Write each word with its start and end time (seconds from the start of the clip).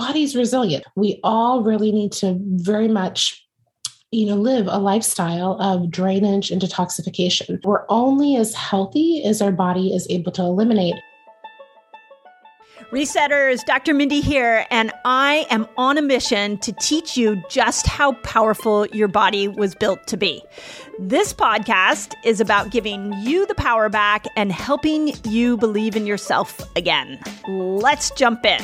body's 0.00 0.34
resilient. 0.34 0.84
We 0.96 1.20
all 1.22 1.62
really 1.62 1.92
need 1.92 2.12
to 2.12 2.38
very 2.40 2.88
much 2.88 3.46
you 4.12 4.26
know 4.26 4.34
live 4.34 4.66
a 4.66 4.78
lifestyle 4.78 5.60
of 5.60 5.88
drainage 5.88 6.50
and 6.50 6.60
detoxification 6.60 7.64
we're 7.64 7.84
only 7.88 8.34
as 8.34 8.52
healthy 8.54 9.22
as 9.24 9.40
our 9.40 9.52
body 9.52 9.94
is 9.94 10.04
able 10.10 10.32
to 10.32 10.42
eliminate 10.42 10.96
Resetters, 12.90 13.64
Dr. 13.66 13.94
Mindy 13.94 14.20
here, 14.20 14.66
and 14.68 14.90
I 15.04 15.46
am 15.48 15.68
on 15.76 15.96
a 15.96 16.02
mission 16.02 16.58
to 16.58 16.72
teach 16.72 17.16
you 17.16 17.40
just 17.48 17.86
how 17.86 18.14
powerful 18.24 18.86
your 18.88 19.06
body 19.06 19.46
was 19.46 19.76
built 19.76 20.08
to 20.08 20.16
be. 20.16 20.42
This 20.98 21.32
podcast 21.32 22.14
is 22.24 22.40
about 22.40 22.72
giving 22.72 23.12
you 23.22 23.46
the 23.46 23.54
power 23.54 23.88
back 23.88 24.26
and 24.34 24.50
helping 24.50 25.12
you 25.24 25.56
believe 25.56 25.94
in 25.94 26.04
yourself 26.04 26.60
again. 26.74 27.20
Let's 27.46 28.10
jump 28.10 28.44
in. 28.44 28.60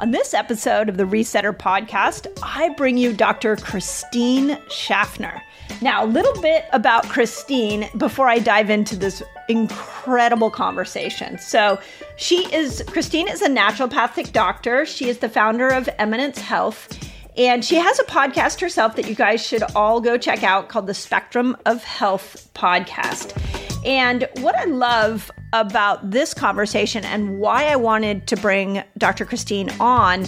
On 0.00 0.10
this 0.10 0.34
episode 0.34 0.88
of 0.88 0.96
the 0.96 1.04
Resetter 1.04 1.56
podcast, 1.56 2.26
I 2.42 2.70
bring 2.70 2.96
you 2.96 3.12
Dr. 3.12 3.54
Christine 3.54 4.58
Schaffner. 4.68 5.40
Now, 5.82 6.04
a 6.04 6.06
little 6.06 6.40
bit 6.42 6.64
about 6.72 7.08
Christine 7.08 7.88
before 7.96 8.28
I 8.28 8.40
dive 8.40 8.70
into 8.70 8.96
this 8.96 9.22
incredible 9.48 10.50
conversation. 10.50 11.38
So, 11.38 11.80
she 12.16 12.52
is 12.52 12.82
Christine 12.88 13.28
is 13.28 13.40
a 13.40 13.48
naturopathic 13.48 14.32
doctor. 14.32 14.84
She 14.84 15.08
is 15.08 15.18
the 15.18 15.28
founder 15.28 15.68
of 15.68 15.88
Immanence 16.00 16.40
Health. 16.40 16.98
And 17.36 17.64
she 17.64 17.76
has 17.76 17.98
a 18.00 18.04
podcast 18.04 18.60
herself 18.60 18.96
that 18.96 19.08
you 19.08 19.14
guys 19.14 19.46
should 19.46 19.62
all 19.76 20.00
go 20.00 20.18
check 20.18 20.42
out 20.42 20.68
called 20.68 20.88
the 20.88 20.94
Spectrum 20.94 21.56
of 21.66 21.84
Health 21.84 22.48
podcast. 22.54 23.63
And 23.84 24.28
what 24.38 24.56
I 24.56 24.64
love 24.64 25.30
about 25.52 26.10
this 26.10 26.34
conversation 26.34 27.04
and 27.04 27.38
why 27.38 27.66
I 27.66 27.76
wanted 27.76 28.26
to 28.28 28.36
bring 28.36 28.82
Dr. 28.98 29.24
Christine 29.24 29.70
on 29.78 30.26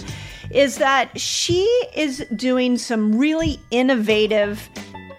is 0.51 0.77
that 0.77 1.19
she 1.19 1.63
is 1.95 2.25
doing 2.35 2.77
some 2.77 3.17
really 3.17 3.59
innovative 3.71 4.69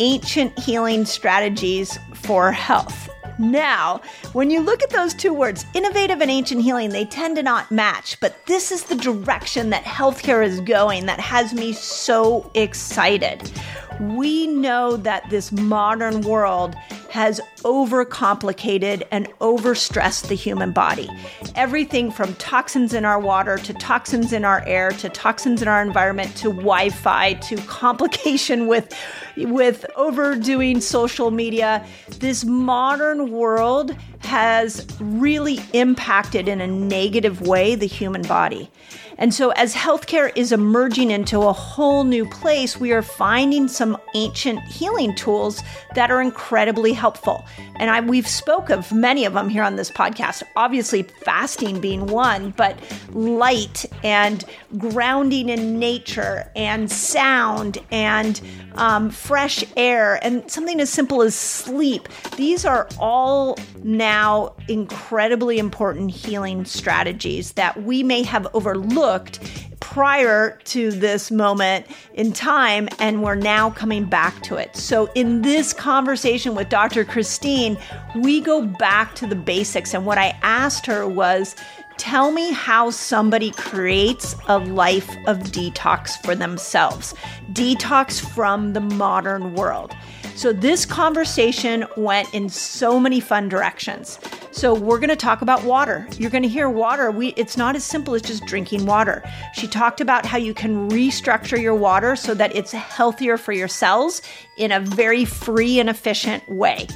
ancient 0.00 0.58
healing 0.58 1.04
strategies 1.04 1.98
for 2.14 2.52
health. 2.52 3.10
Now, 3.38 4.00
when 4.32 4.50
you 4.50 4.60
look 4.60 4.82
at 4.82 4.90
those 4.90 5.14
two 5.14 5.32
words, 5.32 5.64
innovative 5.74 6.20
and 6.20 6.30
ancient 6.30 6.62
healing, 6.62 6.90
they 6.90 7.04
tend 7.04 7.36
to 7.36 7.42
not 7.42 7.70
match, 7.70 8.18
but 8.20 8.46
this 8.46 8.72
is 8.72 8.84
the 8.84 8.96
direction 8.96 9.70
that 9.70 9.84
healthcare 9.84 10.44
is 10.44 10.60
going 10.60 11.06
that 11.06 11.20
has 11.20 11.54
me 11.54 11.72
so 11.72 12.50
excited. 12.54 13.52
We 14.00 14.46
know 14.46 14.96
that 14.96 15.28
this 15.30 15.50
modern 15.52 16.22
world 16.22 16.74
has 17.10 17.40
overcomplicated 17.64 19.02
and 19.10 19.26
overstressed 19.40 20.28
the 20.28 20.34
human 20.34 20.72
body. 20.72 21.08
Everything 21.54 22.10
from 22.10 22.34
toxins 22.34 22.94
in 22.94 23.04
our 23.04 23.18
water 23.18 23.58
to 23.58 23.74
toxins 23.74 24.32
in 24.32 24.44
our 24.44 24.62
air 24.66 24.92
to 24.92 25.08
toxins 25.08 25.62
in 25.62 25.68
our 25.68 25.82
environment 25.82 26.36
to 26.36 26.50
Wi-Fi 26.50 27.34
to 27.34 27.56
complication 27.62 28.66
with 28.66 28.94
with 29.36 29.86
overdoing 29.96 30.80
social 30.80 31.30
media. 31.30 31.84
This 32.18 32.44
modern 32.44 33.30
world 33.30 33.96
has 34.20 34.86
really 35.00 35.60
impacted 35.72 36.48
in 36.48 36.60
a 36.60 36.66
negative 36.66 37.40
way 37.46 37.74
the 37.74 37.86
human 37.86 38.22
body. 38.22 38.70
And 39.18 39.34
so, 39.34 39.50
as 39.50 39.74
healthcare 39.74 40.30
is 40.36 40.52
emerging 40.52 41.10
into 41.10 41.40
a 41.40 41.52
whole 41.52 42.04
new 42.04 42.24
place, 42.24 42.78
we 42.78 42.92
are 42.92 43.02
finding 43.02 43.66
some 43.66 43.98
ancient 44.14 44.60
healing 44.60 45.14
tools 45.16 45.62
that 45.96 46.12
are 46.12 46.22
incredibly 46.22 46.92
helpful. 46.92 47.44
And 47.76 47.90
I, 47.90 48.00
we've 48.00 48.28
spoke 48.28 48.70
of 48.70 48.92
many 48.92 49.24
of 49.24 49.32
them 49.32 49.48
here 49.48 49.64
on 49.64 49.74
this 49.74 49.90
podcast. 49.90 50.44
Obviously, 50.54 51.02
fasting 51.02 51.80
being 51.80 52.06
one, 52.06 52.50
but 52.56 52.78
light 53.10 53.84
and 54.04 54.44
grounding 54.78 55.48
in 55.48 55.80
nature 55.80 56.50
and 56.54 56.90
sound 56.90 57.78
and 57.90 58.40
um, 58.78 59.10
fresh 59.10 59.64
air 59.76 60.18
and 60.24 60.50
something 60.50 60.80
as 60.80 60.88
simple 60.88 61.20
as 61.20 61.34
sleep. 61.34 62.08
These 62.36 62.64
are 62.64 62.88
all 62.98 63.58
now 63.82 64.54
incredibly 64.68 65.58
important 65.58 66.10
healing 66.10 66.64
strategies 66.64 67.52
that 67.52 67.82
we 67.82 68.02
may 68.02 68.22
have 68.22 68.46
overlooked 68.54 69.40
prior 69.80 70.58
to 70.64 70.90
this 70.90 71.30
moment 71.30 71.86
in 72.14 72.32
time, 72.32 72.88
and 72.98 73.22
we're 73.22 73.34
now 73.34 73.70
coming 73.70 74.04
back 74.04 74.42
to 74.42 74.56
it. 74.56 74.76
So, 74.76 75.10
in 75.14 75.42
this 75.42 75.72
conversation 75.72 76.54
with 76.54 76.68
Dr. 76.68 77.04
Christine, 77.04 77.78
we 78.16 78.40
go 78.40 78.66
back 78.66 79.14
to 79.16 79.26
the 79.26 79.36
basics. 79.36 79.94
And 79.94 80.04
what 80.04 80.18
I 80.18 80.38
asked 80.42 80.86
her 80.86 81.08
was, 81.08 81.56
Tell 81.98 82.30
me 82.30 82.52
how 82.52 82.90
somebody 82.90 83.50
creates 83.50 84.36
a 84.46 84.58
life 84.58 85.10
of 85.26 85.38
detox 85.38 86.10
for 86.24 86.36
themselves, 86.36 87.12
detox 87.52 88.20
from 88.20 88.72
the 88.72 88.80
modern 88.80 89.54
world. 89.54 89.96
So, 90.36 90.52
this 90.52 90.86
conversation 90.86 91.84
went 91.96 92.32
in 92.32 92.48
so 92.48 93.00
many 93.00 93.18
fun 93.18 93.48
directions. 93.48 94.20
So, 94.52 94.72
we're 94.72 95.00
going 95.00 95.08
to 95.08 95.16
talk 95.16 95.42
about 95.42 95.64
water. 95.64 96.06
You're 96.16 96.30
going 96.30 96.44
to 96.44 96.48
hear 96.48 96.70
water. 96.70 97.10
We, 97.10 97.30
it's 97.30 97.56
not 97.56 97.74
as 97.74 97.84
simple 97.84 98.14
as 98.14 98.22
just 98.22 98.46
drinking 98.46 98.86
water. 98.86 99.28
She 99.54 99.66
talked 99.66 100.00
about 100.00 100.24
how 100.24 100.38
you 100.38 100.54
can 100.54 100.88
restructure 100.88 101.60
your 101.60 101.74
water 101.74 102.14
so 102.14 102.32
that 102.34 102.54
it's 102.54 102.70
healthier 102.70 103.36
for 103.36 103.50
your 103.50 103.66
cells 103.66 104.22
in 104.56 104.70
a 104.70 104.78
very 104.78 105.24
free 105.24 105.80
and 105.80 105.90
efficient 105.90 106.48
way. 106.48 106.86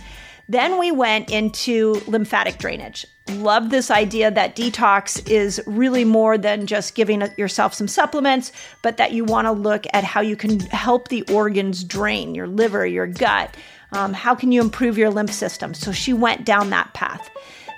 Then 0.49 0.79
we 0.79 0.91
went 0.91 1.31
into 1.31 2.01
lymphatic 2.07 2.59
drainage. 2.59 3.07
Love 3.31 3.71
this 3.71 3.91
idea 3.91 4.31
that 4.31 4.57
detox 4.57 5.29
is 5.31 5.63
really 5.67 6.05
more 6.05 6.37
than 6.37 6.67
just 6.67 6.95
giving 6.95 7.23
yourself 7.37 7.73
some 7.73 7.89
supplements, 7.89 8.53
but 8.83 8.97
that 8.97 9.13
you 9.13 9.25
want 9.25 9.47
to 9.47 9.53
look 9.53 9.87
at 9.93 10.05
how 10.05 10.21
you 10.21 10.37
can 10.37 10.61
help 10.61 11.09
the 11.09 11.23
organs 11.33 11.85
drain 11.85 12.35
your 12.35 12.49
liver, 12.49 12.85
your 12.85 13.07
gut. 13.07 13.57
Um, 13.93 14.13
how 14.13 14.35
can 14.35 14.53
you 14.53 14.61
improve 14.61 14.99
your 14.99 15.11
lymph 15.11 15.33
system? 15.33 15.75
So 15.75 15.93
she 15.93 16.13
went 16.13 16.45
down 16.45 16.71
that 16.71 16.93
path. 16.95 17.31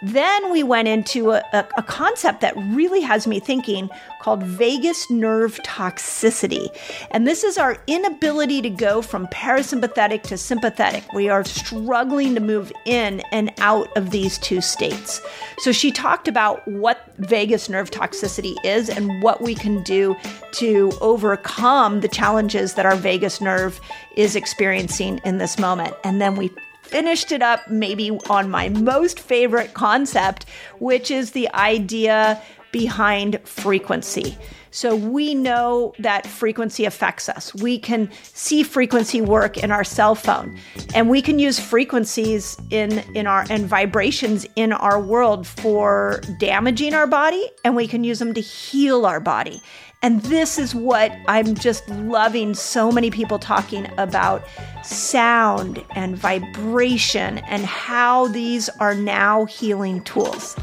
Then 0.04 0.52
we 0.52 0.62
went 0.62 0.86
into 0.86 1.30
a, 1.30 1.42
a, 1.54 1.66
a, 1.78 1.82
concept 1.82 2.42
that 2.42 2.54
really 2.56 3.00
has 3.00 3.26
me 3.26 3.40
thinking 3.40 3.88
called 4.20 4.42
vagus 4.42 5.10
nerve 5.10 5.58
toxicity. 5.64 6.68
And 7.10 7.26
this 7.26 7.42
is 7.42 7.56
our 7.56 7.78
inability 7.86 8.60
to 8.62 8.68
go 8.68 9.00
from 9.00 9.26
parasympathetic 9.28 10.22
to 10.24 10.36
sympathetic. 10.36 11.10
We 11.14 11.30
are 11.30 11.42
struggling 11.42 12.34
to 12.34 12.42
move 12.42 12.70
in 12.84 13.22
and 13.32 13.50
out 13.60 13.88
of 13.96 14.10
these 14.10 14.36
two 14.38 14.60
states. 14.60 15.22
So 15.58 15.72
she 15.72 15.90
talked 15.90 16.28
about 16.28 16.66
what 16.68 17.10
vagus 17.16 17.70
nerve 17.70 17.90
toxicity 17.90 18.56
is 18.62 18.90
and 18.90 19.22
what 19.22 19.40
we 19.40 19.54
can 19.54 19.82
do 19.84 20.14
to 20.56 20.92
overcome 21.00 22.00
the 22.00 22.08
challenges 22.08 22.74
that 22.74 22.84
our 22.84 22.96
vagus 22.96 23.40
nerve 23.40 23.80
is 24.16 24.36
experiencing 24.36 25.22
in 25.24 25.38
this 25.38 25.58
moment. 25.58 25.94
And 26.04 26.20
then 26.20 26.36
we 26.36 26.50
finished 26.94 27.32
it 27.32 27.42
up 27.42 27.68
maybe 27.68 28.08
on 28.30 28.48
my 28.48 28.68
most 28.68 29.18
favorite 29.18 29.74
concept, 29.74 30.46
which 30.78 31.10
is 31.10 31.32
the 31.32 31.52
idea 31.52 32.40
behind 32.70 33.40
frequency. 33.42 34.38
So 34.70 34.94
we 34.94 35.34
know 35.34 35.92
that 35.98 36.24
frequency 36.24 36.84
affects 36.84 37.28
us. 37.28 37.52
We 37.52 37.80
can 37.80 38.10
see 38.22 38.62
frequency 38.62 39.20
work 39.20 39.56
in 39.56 39.72
our 39.72 39.82
cell 39.82 40.14
phone 40.14 40.56
and 40.94 41.08
we 41.10 41.20
can 41.20 41.40
use 41.40 41.58
frequencies 41.58 42.56
in 42.70 43.00
in 43.16 43.26
our 43.26 43.44
and 43.50 43.66
vibrations 43.66 44.46
in 44.54 44.72
our 44.72 45.00
world 45.00 45.48
for 45.48 46.20
damaging 46.38 46.94
our 46.94 47.08
body 47.08 47.48
and 47.64 47.74
we 47.74 47.88
can 47.88 48.04
use 48.04 48.20
them 48.20 48.34
to 48.34 48.40
heal 48.40 49.04
our 49.04 49.18
body. 49.18 49.60
And 50.04 50.20
this 50.20 50.58
is 50.58 50.74
what 50.74 51.16
I'm 51.28 51.54
just 51.54 51.88
loving 51.88 52.52
so 52.52 52.92
many 52.92 53.10
people 53.10 53.38
talking 53.38 53.90
about 53.96 54.46
sound 54.82 55.82
and 55.92 56.14
vibration 56.14 57.38
and 57.38 57.64
how 57.64 58.28
these 58.28 58.68
are 58.80 58.94
now 58.94 59.46
healing 59.46 60.02
tools. 60.02 60.56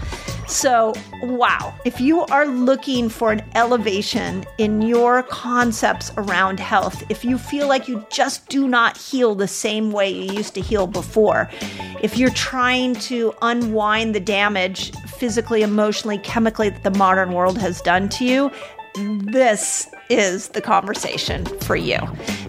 So, 0.45 0.93
wow, 1.23 1.73
if 1.85 1.99
you 1.99 2.21
are 2.25 2.45
looking 2.45 3.09
for 3.09 3.31
an 3.31 3.41
elevation 3.55 4.45
in 4.59 4.83
your 4.83 5.23
concepts 5.23 6.11
around 6.17 6.59
health, 6.59 7.03
if 7.09 7.25
you 7.25 7.39
feel 7.39 7.67
like 7.67 7.87
you 7.87 8.05
just 8.11 8.47
do 8.47 8.67
not 8.67 8.95
heal 8.95 9.33
the 9.33 9.47
same 9.47 9.91
way 9.91 10.11
you 10.11 10.33
used 10.33 10.53
to 10.53 10.61
heal 10.61 10.85
before, 10.85 11.49
if 12.03 12.15
you're 12.15 12.29
trying 12.29 12.93
to 12.95 13.33
unwind 13.41 14.13
the 14.13 14.19
damage 14.19 14.91
physically, 15.07 15.63
emotionally, 15.63 16.19
chemically 16.19 16.69
that 16.69 16.83
the 16.83 16.91
modern 16.91 17.33
world 17.33 17.57
has 17.57 17.81
done 17.81 18.07
to 18.09 18.25
you, 18.25 18.51
this 18.95 19.87
is 20.09 20.49
the 20.49 20.61
conversation 20.61 21.45
for 21.61 21.75
you. 21.75 21.97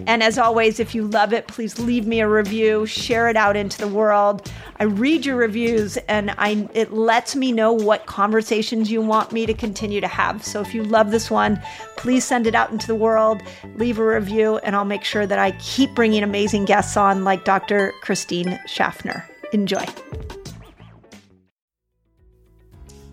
And 0.07 0.23
as 0.23 0.39
always, 0.39 0.81
if 0.81 0.95
you 0.95 1.05
love 1.05 1.33
it, 1.33 1.47
please 1.47 1.79
leave 1.79 2.07
me 2.07 2.21
a 2.21 2.29
review, 2.29 2.87
share 2.87 3.29
it 3.29 3.37
out 3.37 3.57
into 3.57 3.79
the 3.79 3.89
world. 3.89 4.51
I 4.81 4.85
read 4.85 5.25
your 5.25 5.37
reviews 5.37 5.97
and 6.09 6.33
I 6.39 6.69
it 6.75 6.93
lets 6.93 7.37
me 7.37 7.53
know 7.53 7.73
what 7.73 8.07
conversations 8.07 8.91
you 8.91 9.01
want 9.01 9.31
me 9.33 9.47
to 9.47 9.55
continue 9.55 10.01
to 10.01 10.09
have. 10.09 10.45
So 10.45 10.61
if 10.61 10.75
you 10.75 10.83
love 10.83 11.11
this 11.13 11.31
one, 11.31 11.63
please 11.97 12.25
send 12.25 12.47
it 12.47 12.55
out 12.55 12.73
into 12.73 12.87
the 12.87 12.97
world, 12.97 13.43
leave 13.77 13.99
a 13.99 14.05
review, 14.05 14.59
and 14.59 14.75
I'll 14.75 14.85
make 14.85 15.05
sure 15.05 15.27
that 15.27 15.39
I 15.39 15.53
keep 15.53 15.95
bringing 15.95 16.23
amazing 16.23 16.65
guests 16.65 16.97
on 16.97 17.25
like 17.25 17.45
Dr. 17.45 17.93
Christine 18.03 18.59
Schaffner. 18.67 19.29
Enjoy. 19.53 19.85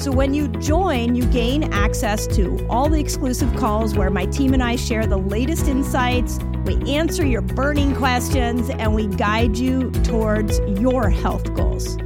So 0.00 0.10
when 0.10 0.32
you 0.32 0.48
join, 0.48 1.14
you 1.14 1.26
gain 1.26 1.74
access 1.74 2.26
to 2.28 2.66
all 2.70 2.88
the 2.88 2.98
exclusive 2.98 3.54
calls 3.56 3.94
where 3.94 4.08
my 4.08 4.24
team 4.24 4.54
and 4.54 4.62
I 4.62 4.76
share 4.76 5.06
the 5.06 5.18
latest 5.18 5.68
insights, 5.68 6.38
we 6.64 6.76
answer 6.90 7.26
your 7.26 7.42
burning 7.42 7.94
questions, 7.94 8.70
and 8.70 8.94
we 8.94 9.08
guide 9.08 9.58
you 9.58 9.90
towards 9.90 10.58
your 10.80 11.10
health 11.10 11.52
goals. 11.54 11.98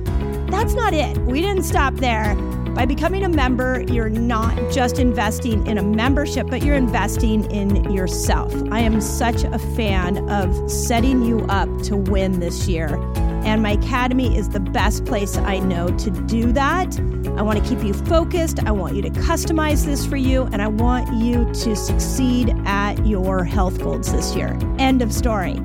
That's 0.48 0.74
not 0.74 0.92
it. 0.92 1.16
We 1.18 1.40
didn't 1.40 1.62
stop 1.62 1.94
there. 1.94 2.34
By 2.74 2.86
becoming 2.86 3.22
a 3.22 3.28
member, 3.28 3.82
you're 3.82 4.08
not 4.08 4.56
just 4.72 4.98
investing 4.98 5.64
in 5.66 5.78
a 5.78 5.82
membership, 5.82 6.48
but 6.48 6.64
you're 6.64 6.74
investing 6.74 7.48
in 7.52 7.92
yourself. 7.92 8.52
I 8.72 8.80
am 8.80 9.00
such 9.00 9.44
a 9.44 9.58
fan 9.76 10.28
of 10.28 10.70
setting 10.70 11.22
you 11.22 11.40
up 11.42 11.68
to 11.84 11.96
win 11.96 12.40
this 12.40 12.66
year. 12.66 12.96
And 13.44 13.62
my 13.62 13.72
academy 13.72 14.36
is 14.36 14.48
the 14.48 14.58
best 14.58 15.04
place 15.04 15.36
I 15.36 15.60
know 15.60 15.88
to 15.98 16.10
do 16.10 16.50
that. 16.52 16.98
I 17.38 17.42
want 17.42 17.62
to 17.62 17.68
keep 17.68 17.84
you 17.84 17.94
focused. 17.94 18.58
I 18.64 18.72
want 18.72 18.96
you 18.96 19.02
to 19.02 19.10
customize 19.10 19.84
this 19.84 20.04
for 20.04 20.16
you, 20.16 20.42
and 20.44 20.60
I 20.60 20.66
want 20.66 21.14
you 21.14 21.44
to 21.44 21.76
succeed 21.76 22.54
at 22.64 23.06
your 23.06 23.44
health 23.44 23.78
goals 23.78 24.12
this 24.12 24.34
year. 24.34 24.58
End 24.78 25.00
of 25.00 25.12
story. 25.12 25.60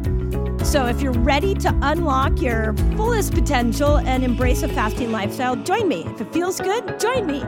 So, 0.63 0.85
if 0.85 1.01
you're 1.01 1.13
ready 1.13 1.55
to 1.55 1.75
unlock 1.81 2.41
your 2.41 2.73
fullest 2.95 3.33
potential 3.33 3.97
and 3.97 4.23
embrace 4.23 4.61
a 4.61 4.67
fasting 4.67 5.11
lifestyle, 5.11 5.55
join 5.55 5.87
me. 5.87 6.03
If 6.05 6.21
it 6.21 6.31
feels 6.31 6.59
good, 6.59 6.99
join 6.99 7.25
me. 7.25 7.41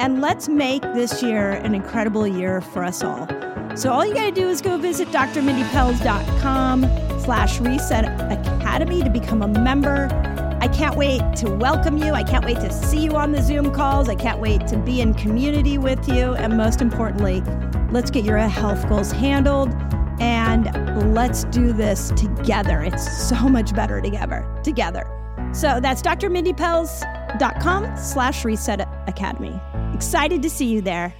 And 0.00 0.20
let's 0.20 0.48
make 0.48 0.82
this 0.82 1.22
year 1.22 1.52
an 1.52 1.74
incredible 1.74 2.26
year 2.26 2.60
for 2.60 2.82
us 2.82 3.04
all. 3.04 3.28
So 3.76 3.92
all 3.92 4.04
you 4.04 4.14
got 4.14 4.26
to 4.26 4.32
do 4.32 4.48
is 4.48 4.60
go 4.60 4.76
visit 4.76 5.08
drmindypelz.com 5.08 6.82
slash 7.20 7.60
reset 7.60 8.04
academy 8.32 9.04
to 9.04 9.10
become 9.10 9.42
a 9.42 9.48
member. 9.48 10.08
I 10.60 10.68
can't 10.68 10.96
wait 10.96 11.20
to 11.36 11.50
welcome 11.50 11.98
you. 11.98 12.12
I 12.12 12.24
can't 12.24 12.44
wait 12.44 12.56
to 12.56 12.72
see 12.72 13.04
you 13.04 13.16
on 13.16 13.32
the 13.32 13.42
Zoom 13.42 13.72
calls. 13.72 14.08
I 14.08 14.14
can't 14.14 14.40
wait 14.40 14.66
to 14.68 14.78
be 14.78 15.00
in 15.00 15.14
community 15.14 15.78
with 15.78 16.08
you. 16.08 16.34
And 16.34 16.56
most 16.56 16.80
importantly, 16.80 17.42
let's 17.90 18.10
get 18.10 18.24
your 18.24 18.38
health 18.38 18.88
goals 18.88 19.12
handled 19.12 19.70
and 20.20 21.14
let's 21.14 21.44
do 21.44 21.72
this 21.72 22.10
together. 22.16 22.82
It's 22.82 23.28
so 23.28 23.48
much 23.48 23.74
better 23.74 24.00
together. 24.00 24.46
Together. 24.62 25.08
So 25.52 25.80
that's 25.80 26.02
drmindypelz.com 26.02 27.96
slash 27.96 28.44
reset 28.44 28.88
academy. 29.06 29.60
Excited 29.94 30.42
to 30.42 30.50
see 30.50 30.66
you 30.66 30.80
there. 30.80 31.14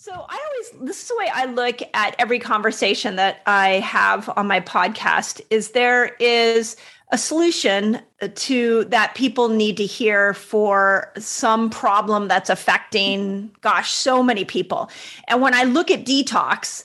So 0.00 0.12
I 0.12 0.48
always 0.48 0.88
this 0.88 1.02
is 1.02 1.08
the 1.08 1.16
way 1.18 1.28
I 1.34 1.46
look 1.46 1.80
at 1.92 2.14
every 2.20 2.38
conversation 2.38 3.16
that 3.16 3.42
I 3.46 3.80
have 3.80 4.30
on 4.36 4.46
my 4.46 4.60
podcast 4.60 5.40
is 5.50 5.72
there 5.72 6.14
is 6.20 6.76
a 7.10 7.18
solution 7.18 8.00
to 8.34 8.84
that 8.84 9.14
people 9.14 9.48
need 9.48 9.76
to 9.78 9.86
hear 9.86 10.34
for 10.34 11.12
some 11.18 11.70
problem 11.70 12.28
that's 12.28 12.50
affecting 12.50 13.50
gosh 13.60 13.90
so 13.92 14.22
many 14.22 14.44
people. 14.44 14.90
And 15.26 15.40
when 15.40 15.54
I 15.54 15.64
look 15.64 15.90
at 15.90 16.04
detox, 16.04 16.84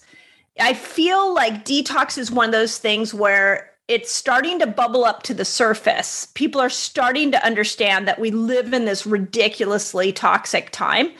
I 0.59 0.73
feel 0.73 1.33
like 1.33 1.65
detox 1.65 2.17
is 2.17 2.31
one 2.31 2.45
of 2.45 2.51
those 2.51 2.77
things 2.77 3.13
where 3.13 3.71
it's 3.89 4.11
starting 4.11 4.59
to 4.59 4.67
bubble 4.67 5.03
up 5.03 5.23
to 5.23 5.33
the 5.33 5.43
surface. 5.43 6.27
People 6.35 6.61
are 6.61 6.69
starting 6.69 7.31
to 7.31 7.45
understand 7.45 8.07
that 8.07 8.19
we 8.19 8.31
live 8.31 8.73
in 8.73 8.85
this 8.85 9.05
ridiculously 9.05 10.13
toxic 10.13 10.69
time 10.71 11.11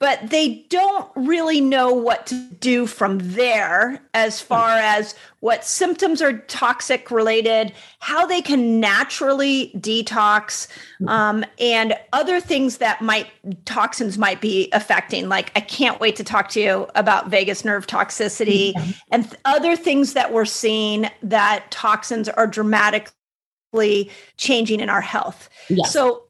but 0.00 0.30
they 0.30 0.64
don't 0.68 1.10
really 1.16 1.60
know 1.60 1.92
what 1.92 2.26
to 2.26 2.48
do 2.60 2.86
from 2.86 3.18
there 3.18 4.00
as 4.14 4.40
far 4.40 4.70
as 4.70 5.14
what 5.40 5.64
symptoms 5.64 6.22
are 6.22 6.38
toxic 6.38 7.10
related, 7.10 7.72
how 7.98 8.24
they 8.24 8.40
can 8.40 8.78
naturally 8.78 9.72
detox, 9.76 10.68
um, 11.08 11.44
and 11.58 11.94
other 12.12 12.40
things 12.40 12.78
that 12.78 13.02
might 13.02 13.26
toxins 13.64 14.18
might 14.18 14.40
be 14.40 14.68
affecting. 14.72 15.28
Like, 15.28 15.50
I 15.56 15.60
can't 15.60 16.00
wait 16.00 16.14
to 16.16 16.24
talk 16.24 16.48
to 16.50 16.60
you 16.60 16.86
about 16.94 17.28
vagus 17.28 17.64
nerve 17.64 17.86
toxicity 17.86 18.74
mm-hmm. 18.74 18.90
and 19.10 19.24
th- 19.24 19.40
other 19.44 19.74
things 19.74 20.12
that 20.12 20.32
we're 20.32 20.44
seeing 20.44 21.10
that 21.22 21.70
toxins 21.72 22.28
are 22.28 22.46
dramatically 22.46 24.10
changing 24.36 24.78
in 24.78 24.88
our 24.88 25.00
health. 25.00 25.48
Yes. 25.68 25.92
So, 25.92 26.22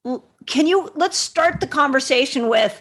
can 0.47 0.67
you 0.67 0.91
let's 0.95 1.19
start 1.19 1.61
the 1.61 1.67
conversation 1.67 2.49
with 2.49 2.81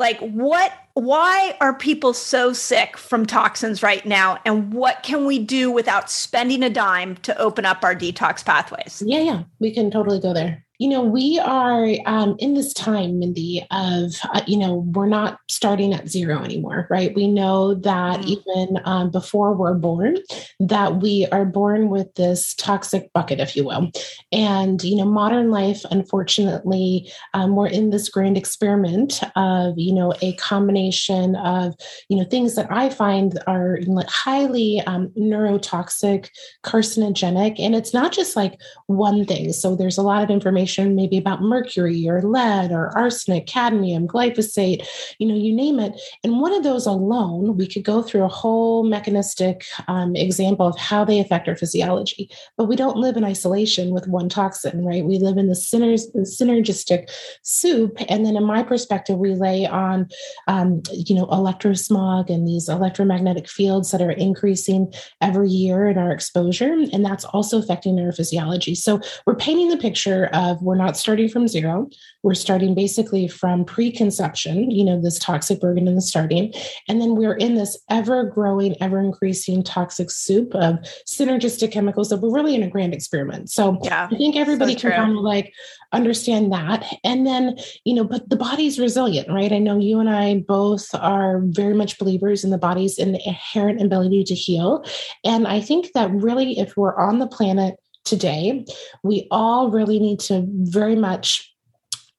like 0.00 0.18
what 0.18 0.72
why 0.94 1.56
are 1.60 1.74
people 1.74 2.12
so 2.12 2.52
sick 2.52 2.96
from 2.96 3.24
toxins 3.24 3.82
right 3.82 4.04
now? 4.04 4.40
And 4.44 4.72
what 4.72 5.02
can 5.04 5.26
we 5.26 5.38
do 5.38 5.70
without 5.70 6.10
spending 6.10 6.64
a 6.64 6.70
dime 6.70 7.16
to 7.18 7.38
open 7.38 7.64
up 7.64 7.84
our 7.84 7.94
detox 7.94 8.44
pathways? 8.44 9.02
Yeah 9.06 9.20
yeah. 9.20 9.42
We 9.60 9.72
can 9.72 9.90
totally 9.90 10.18
go 10.18 10.32
there 10.34 10.64
you 10.80 10.88
know, 10.88 11.02
we 11.02 11.38
are 11.38 11.86
um, 12.06 12.36
in 12.38 12.54
this 12.54 12.72
time, 12.72 13.18
Mindy, 13.18 13.66
of, 13.70 14.14
uh, 14.32 14.40
you 14.46 14.56
know, 14.56 14.76
we're 14.76 15.06
not 15.06 15.38
starting 15.46 15.92
at 15.92 16.08
zero 16.08 16.42
anymore, 16.42 16.86
right? 16.88 17.14
We 17.14 17.28
know 17.28 17.74
that 17.74 18.20
mm-hmm. 18.20 18.28
even 18.28 18.80
um, 18.86 19.10
before 19.10 19.52
we're 19.52 19.74
born, 19.74 20.16
that 20.58 21.02
we 21.02 21.26
are 21.32 21.44
born 21.44 21.90
with 21.90 22.14
this 22.14 22.54
toxic 22.54 23.12
bucket, 23.12 23.40
if 23.40 23.54
you 23.54 23.66
will. 23.66 23.90
And, 24.32 24.82
you 24.82 24.96
know, 24.96 25.04
modern 25.04 25.50
life, 25.50 25.82
unfortunately, 25.90 27.12
um, 27.34 27.56
we're 27.56 27.66
in 27.66 27.90
this 27.90 28.08
grand 28.08 28.38
experiment 28.38 29.20
of, 29.36 29.74
you 29.76 29.92
know, 29.92 30.14
a 30.22 30.32
combination 30.36 31.36
of, 31.36 31.74
you 32.08 32.16
know, 32.16 32.24
things 32.24 32.54
that 32.54 32.68
I 32.70 32.88
find 32.88 33.38
are 33.46 33.78
highly 34.08 34.80
um, 34.86 35.08
neurotoxic, 35.08 36.30
carcinogenic. 36.64 37.60
And 37.60 37.74
it's 37.74 37.92
not 37.92 38.12
just 38.12 38.34
like 38.34 38.58
one 38.86 39.26
thing. 39.26 39.52
So 39.52 39.76
there's 39.76 39.98
a 39.98 40.02
lot 40.02 40.24
of 40.24 40.30
information 40.30 40.69
information 40.70 40.94
maybe 40.94 41.18
about 41.18 41.42
mercury 41.42 42.08
or 42.08 42.22
lead 42.22 42.72
or 42.72 42.96
arsenic, 42.96 43.46
cadmium, 43.46 44.06
glyphosate, 44.06 44.86
you 45.18 45.26
know, 45.26 45.34
you 45.34 45.54
name 45.54 45.80
it. 45.80 46.00
And 46.24 46.40
one 46.40 46.52
of 46.52 46.62
those 46.62 46.86
alone, 46.86 47.56
we 47.56 47.66
could 47.66 47.84
go 47.84 48.02
through 48.02 48.24
a 48.24 48.28
whole 48.28 48.84
mechanistic 48.84 49.64
um, 49.88 50.14
example 50.16 50.66
of 50.66 50.78
how 50.78 51.04
they 51.04 51.20
affect 51.20 51.48
our 51.48 51.56
physiology. 51.56 52.30
But 52.56 52.66
we 52.66 52.76
don't 52.76 52.96
live 52.96 53.16
in 53.16 53.24
isolation 53.24 53.92
with 53.92 54.06
one 54.06 54.28
toxin, 54.28 54.84
right? 54.84 55.04
We 55.04 55.18
live 55.18 55.36
in 55.36 55.48
the 55.48 55.54
synergistic 55.54 57.10
soup. 57.42 57.96
And 58.08 58.24
then 58.24 58.36
in 58.36 58.44
my 58.44 58.62
perspective, 58.62 59.18
we 59.18 59.34
lay 59.34 59.66
on, 59.66 60.08
um, 60.46 60.82
you 60.92 61.14
know, 61.14 61.26
electrosmog 61.26 62.30
and 62.30 62.46
these 62.46 62.68
electromagnetic 62.68 63.48
fields 63.48 63.90
that 63.90 64.02
are 64.02 64.10
increasing 64.10 64.92
every 65.20 65.48
year 65.48 65.88
in 65.88 65.98
our 65.98 66.12
exposure. 66.12 66.72
And 66.92 67.04
that's 67.04 67.24
also 67.24 67.58
affecting 67.58 67.98
our 68.00 68.12
physiology. 68.12 68.74
So 68.74 69.00
we're 69.26 69.34
painting 69.34 69.68
the 69.68 69.76
picture 69.76 70.28
of 70.32 70.59
we're 70.60 70.76
not 70.76 70.96
starting 70.96 71.28
from 71.28 71.48
zero. 71.48 71.88
We're 72.22 72.34
starting 72.34 72.74
basically 72.74 73.28
from 73.28 73.64
preconception, 73.64 74.70
you 74.70 74.84
know, 74.84 75.00
this 75.00 75.18
toxic 75.18 75.60
burden 75.60 75.88
in 75.88 75.94
the 75.94 76.02
starting. 76.02 76.52
And 76.88 77.00
then 77.00 77.16
we're 77.16 77.34
in 77.34 77.54
this 77.54 77.78
ever 77.88 78.24
growing, 78.24 78.76
ever 78.82 79.00
increasing 79.00 79.62
toxic 79.62 80.10
soup 80.10 80.54
of 80.54 80.76
synergistic 81.06 81.72
chemicals 81.72 82.10
that 82.10 82.18
we're 82.18 82.34
really 82.34 82.54
in 82.54 82.62
a 82.62 82.68
grand 82.68 82.94
experiment. 82.94 83.50
So 83.50 83.78
yeah, 83.82 84.08
I 84.10 84.16
think 84.16 84.36
everybody 84.36 84.74
so 84.74 84.80
can 84.80 84.92
kind 84.92 85.16
of 85.16 85.22
like 85.22 85.52
understand 85.92 86.52
that. 86.52 86.84
And 87.04 87.26
then, 87.26 87.58
you 87.84 87.94
know, 87.94 88.04
but 88.04 88.28
the 88.28 88.36
body's 88.36 88.78
resilient, 88.78 89.28
right? 89.30 89.52
I 89.52 89.58
know 89.58 89.78
you 89.78 89.98
and 89.98 90.10
I 90.10 90.44
both 90.46 90.88
are 90.94 91.40
very 91.44 91.74
much 91.74 91.98
believers 91.98 92.44
in 92.44 92.50
the 92.50 92.58
body's 92.58 92.98
inherent 92.98 93.82
ability 93.82 94.24
to 94.24 94.34
heal. 94.34 94.84
And 95.24 95.46
I 95.46 95.60
think 95.60 95.92
that 95.94 96.10
really, 96.10 96.58
if 96.58 96.76
we're 96.76 96.96
on 96.96 97.18
the 97.18 97.26
planet, 97.26 97.76
today, 98.10 98.66
we 99.02 99.26
all 99.30 99.70
really 99.70 99.98
need 99.98 100.20
to 100.20 100.44
very 100.48 100.96
much 100.96 101.46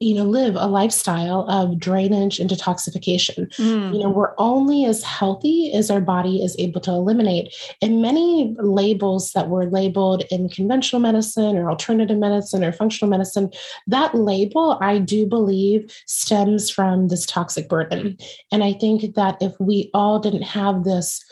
you 0.02 0.16
know 0.16 0.24
live 0.24 0.56
a 0.56 0.66
lifestyle 0.66 1.48
of 1.48 1.78
drainage 1.78 2.40
and 2.40 2.50
detoxification. 2.50 3.48
Mm. 3.56 3.94
you 3.94 4.00
know 4.00 4.10
we're 4.10 4.34
only 4.40 4.84
as 4.86 5.04
healthy 5.04 5.72
as 5.74 5.92
our 5.92 6.02
body 6.02 6.44
is 6.44 6.56
able 6.58 6.82
to 6.82 6.92
eliminate. 6.92 7.54
And 7.82 8.02
many 8.02 8.56
labels 8.60 9.32
that 9.34 9.50
were 9.50 9.68
labeled 9.68 10.24
in 10.32 10.50
conventional 10.50 11.02
medicine 11.02 11.56
or 11.56 11.70
alternative 11.70 12.18
medicine 12.18 12.64
or 12.64 12.72
functional 12.72 13.12
medicine 13.12 13.52
that 13.88 14.16
label 14.16 14.78
i 14.82 14.98
do 14.98 15.28
believe 15.28 15.94
stems 16.08 16.70
from 16.70 17.08
this 17.10 17.26
toxic 17.26 17.70
burden. 17.70 18.18
And 18.52 18.64
i 18.64 18.74
think 18.74 19.14
that 19.14 19.38
if 19.40 19.54
we 19.60 19.92
all 19.94 20.18
didn't 20.20 20.50
have 20.60 20.84
this 20.84 21.24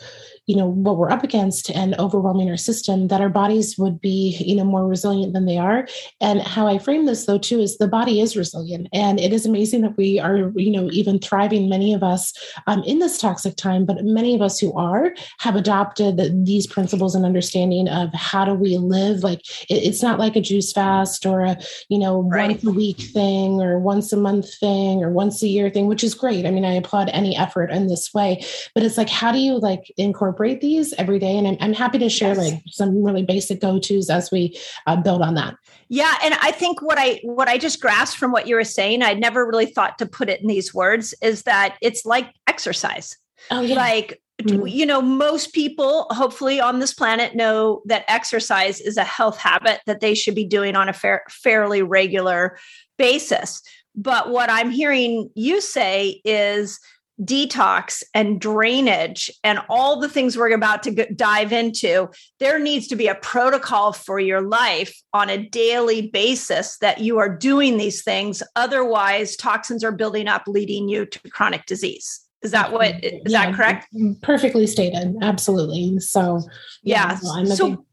you 0.50 0.56
know 0.56 0.66
what 0.66 0.96
we're 0.96 1.12
up 1.12 1.22
against 1.22 1.70
and 1.70 1.96
overwhelming 2.00 2.50
our 2.50 2.56
system 2.56 3.06
that 3.06 3.20
our 3.20 3.28
bodies 3.28 3.78
would 3.78 4.00
be 4.00 4.36
you 4.40 4.56
know 4.56 4.64
more 4.64 4.86
resilient 4.86 5.32
than 5.32 5.46
they 5.46 5.58
are. 5.58 5.86
And 6.20 6.40
how 6.42 6.66
i 6.66 6.76
frame 6.76 7.06
this 7.06 7.26
though 7.26 7.38
too 7.38 7.60
is 7.60 7.78
the 7.78 7.86
body 7.86 8.20
is 8.20 8.36
resilient. 8.36 8.88
And 8.92 9.20
it 9.20 9.32
is 9.32 9.46
amazing 9.46 9.82
that 9.82 9.96
we 9.96 10.18
are 10.18 10.50
you 10.56 10.72
know 10.72 10.88
even 10.90 11.20
thriving. 11.20 11.68
Many 11.68 11.94
of 11.94 12.02
us 12.02 12.32
um, 12.66 12.82
in 12.82 12.98
this 12.98 13.16
toxic 13.16 13.54
time 13.54 13.84
but 13.84 14.04
many 14.04 14.34
of 14.34 14.42
us 14.42 14.58
who 14.58 14.72
are 14.72 15.14
have 15.38 15.54
adopted 15.54 16.44
these 16.44 16.66
principles 16.66 17.14
and 17.14 17.24
understanding 17.24 17.88
of 17.88 18.12
how 18.12 18.44
do 18.44 18.54
we 18.54 18.76
live. 18.76 19.22
Like 19.22 19.40
it, 19.70 19.84
it's 19.84 20.02
not 20.02 20.18
like 20.18 20.34
a 20.34 20.40
juice 20.40 20.72
fast 20.72 21.26
or 21.26 21.42
a 21.42 21.58
you 21.88 21.98
know 21.98 22.22
right. 22.22 22.50
once 22.50 22.64
a 22.64 22.72
week 22.72 22.98
thing 22.98 23.60
or 23.60 23.78
once 23.78 24.12
a 24.12 24.16
month 24.16 24.52
thing 24.58 25.04
or 25.04 25.10
once 25.10 25.44
a 25.44 25.48
year 25.48 25.70
thing 25.70 25.86
which 25.86 26.02
is 26.02 26.14
great. 26.14 26.44
I 26.44 26.50
mean 26.50 26.64
i 26.64 26.72
applaud 26.72 27.08
any 27.10 27.36
effort 27.36 27.70
in 27.70 27.86
this 27.86 28.12
way. 28.12 28.44
But 28.74 28.82
it's 28.82 28.98
like 28.98 29.08
how 29.08 29.30
do 29.30 29.38
you 29.38 29.56
like 29.56 29.92
incorporate 29.96 30.29
incorporate 30.30 30.60
these 30.60 30.92
every 30.94 31.18
day. 31.18 31.36
And 31.36 31.46
I'm, 31.46 31.56
I'm 31.60 31.72
happy 31.72 31.98
to 31.98 32.08
share 32.08 32.34
yes. 32.34 32.38
like 32.38 32.62
some 32.66 33.02
really 33.02 33.22
basic 33.22 33.60
go-tos 33.60 34.10
as 34.10 34.30
we 34.30 34.58
uh, 34.86 34.96
build 34.96 35.22
on 35.22 35.34
that. 35.34 35.56
Yeah, 35.88 36.14
and 36.22 36.34
I 36.34 36.52
think 36.52 36.80
what 36.82 36.98
I 36.98 37.20
what 37.24 37.48
I 37.48 37.58
just 37.58 37.80
grasped 37.80 38.18
from 38.18 38.30
what 38.30 38.46
you 38.46 38.54
were 38.54 38.64
saying, 38.64 39.02
I'd 39.02 39.18
never 39.18 39.44
really 39.44 39.66
thought 39.66 39.98
to 39.98 40.06
put 40.06 40.28
it 40.28 40.40
in 40.40 40.46
these 40.46 40.72
words, 40.72 41.14
is 41.20 41.42
that 41.42 41.76
it's 41.82 42.06
like 42.06 42.32
exercise. 42.46 43.16
Oh, 43.50 43.60
yeah. 43.60 43.74
Like 43.74 44.20
mm-hmm. 44.40 44.66
you 44.66 44.86
know, 44.86 45.02
most 45.02 45.52
people 45.52 46.06
hopefully 46.10 46.60
on 46.60 46.78
this 46.78 46.94
planet 46.94 47.34
know 47.34 47.82
that 47.86 48.04
exercise 48.06 48.80
is 48.80 48.96
a 48.96 49.04
health 49.04 49.38
habit 49.38 49.80
that 49.86 50.00
they 50.00 50.14
should 50.14 50.36
be 50.36 50.46
doing 50.46 50.76
on 50.76 50.88
a 50.88 50.92
fair, 50.92 51.24
fairly 51.28 51.82
regular 51.82 52.56
basis. 52.96 53.60
But 53.96 54.30
what 54.30 54.48
I'm 54.48 54.70
hearing 54.70 55.30
you 55.34 55.60
say 55.60 56.20
is 56.24 56.78
detox 57.22 58.02
and 58.14 58.40
drainage 58.40 59.30
and 59.44 59.60
all 59.68 60.00
the 60.00 60.08
things 60.08 60.36
we're 60.36 60.52
about 60.52 60.82
to 60.84 61.06
dive 61.14 61.52
into, 61.52 62.08
there 62.38 62.58
needs 62.58 62.86
to 62.88 62.96
be 62.96 63.08
a 63.08 63.14
protocol 63.16 63.92
for 63.92 64.18
your 64.18 64.40
life 64.40 64.94
on 65.12 65.28
a 65.28 65.36
daily 65.48 66.08
basis 66.08 66.78
that 66.78 67.00
you 67.00 67.18
are 67.18 67.28
doing 67.28 67.76
these 67.76 68.02
things. 68.02 68.42
Otherwise, 68.56 69.36
toxins 69.36 69.84
are 69.84 69.92
building 69.92 70.28
up, 70.28 70.44
leading 70.46 70.88
you 70.88 71.06
to 71.06 71.20
chronic 71.30 71.66
disease. 71.66 72.20
Is 72.42 72.52
that 72.52 72.72
what 72.72 73.04
is 73.04 73.20
yeah, 73.26 73.46
that 73.46 73.54
correct? 73.54 73.94
Perfectly 74.22 74.66
stated. 74.66 75.14
Absolutely. 75.20 76.00
So 76.00 76.40
yeah. 76.82 77.18
yeah 77.22 77.44
so, 77.44 77.54
so 77.54 77.86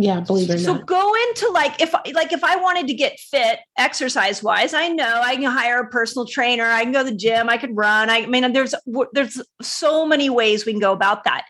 yeah 0.00 0.18
believe 0.20 0.48
it 0.48 0.54
or 0.54 0.58
so 0.58 0.74
not. 0.74 0.86
go 0.86 1.12
into 1.28 1.48
like 1.50 1.80
if 1.80 1.92
like 2.14 2.32
if 2.32 2.42
i 2.42 2.56
wanted 2.56 2.86
to 2.86 2.94
get 2.94 3.18
fit 3.20 3.58
exercise 3.76 4.42
wise 4.42 4.72
i 4.72 4.88
know 4.88 5.20
i 5.22 5.36
can 5.36 5.44
hire 5.44 5.80
a 5.80 5.88
personal 5.88 6.26
trainer 6.26 6.64
i 6.64 6.82
can 6.82 6.92
go 6.92 7.04
to 7.04 7.10
the 7.10 7.16
gym 7.16 7.50
i 7.50 7.58
could 7.58 7.76
run 7.76 8.08
i 8.08 8.24
mean 8.26 8.50
there's 8.52 8.74
there's 9.12 9.42
so 9.60 10.06
many 10.06 10.30
ways 10.30 10.64
we 10.64 10.72
can 10.72 10.80
go 10.80 10.92
about 10.92 11.24
that 11.24 11.44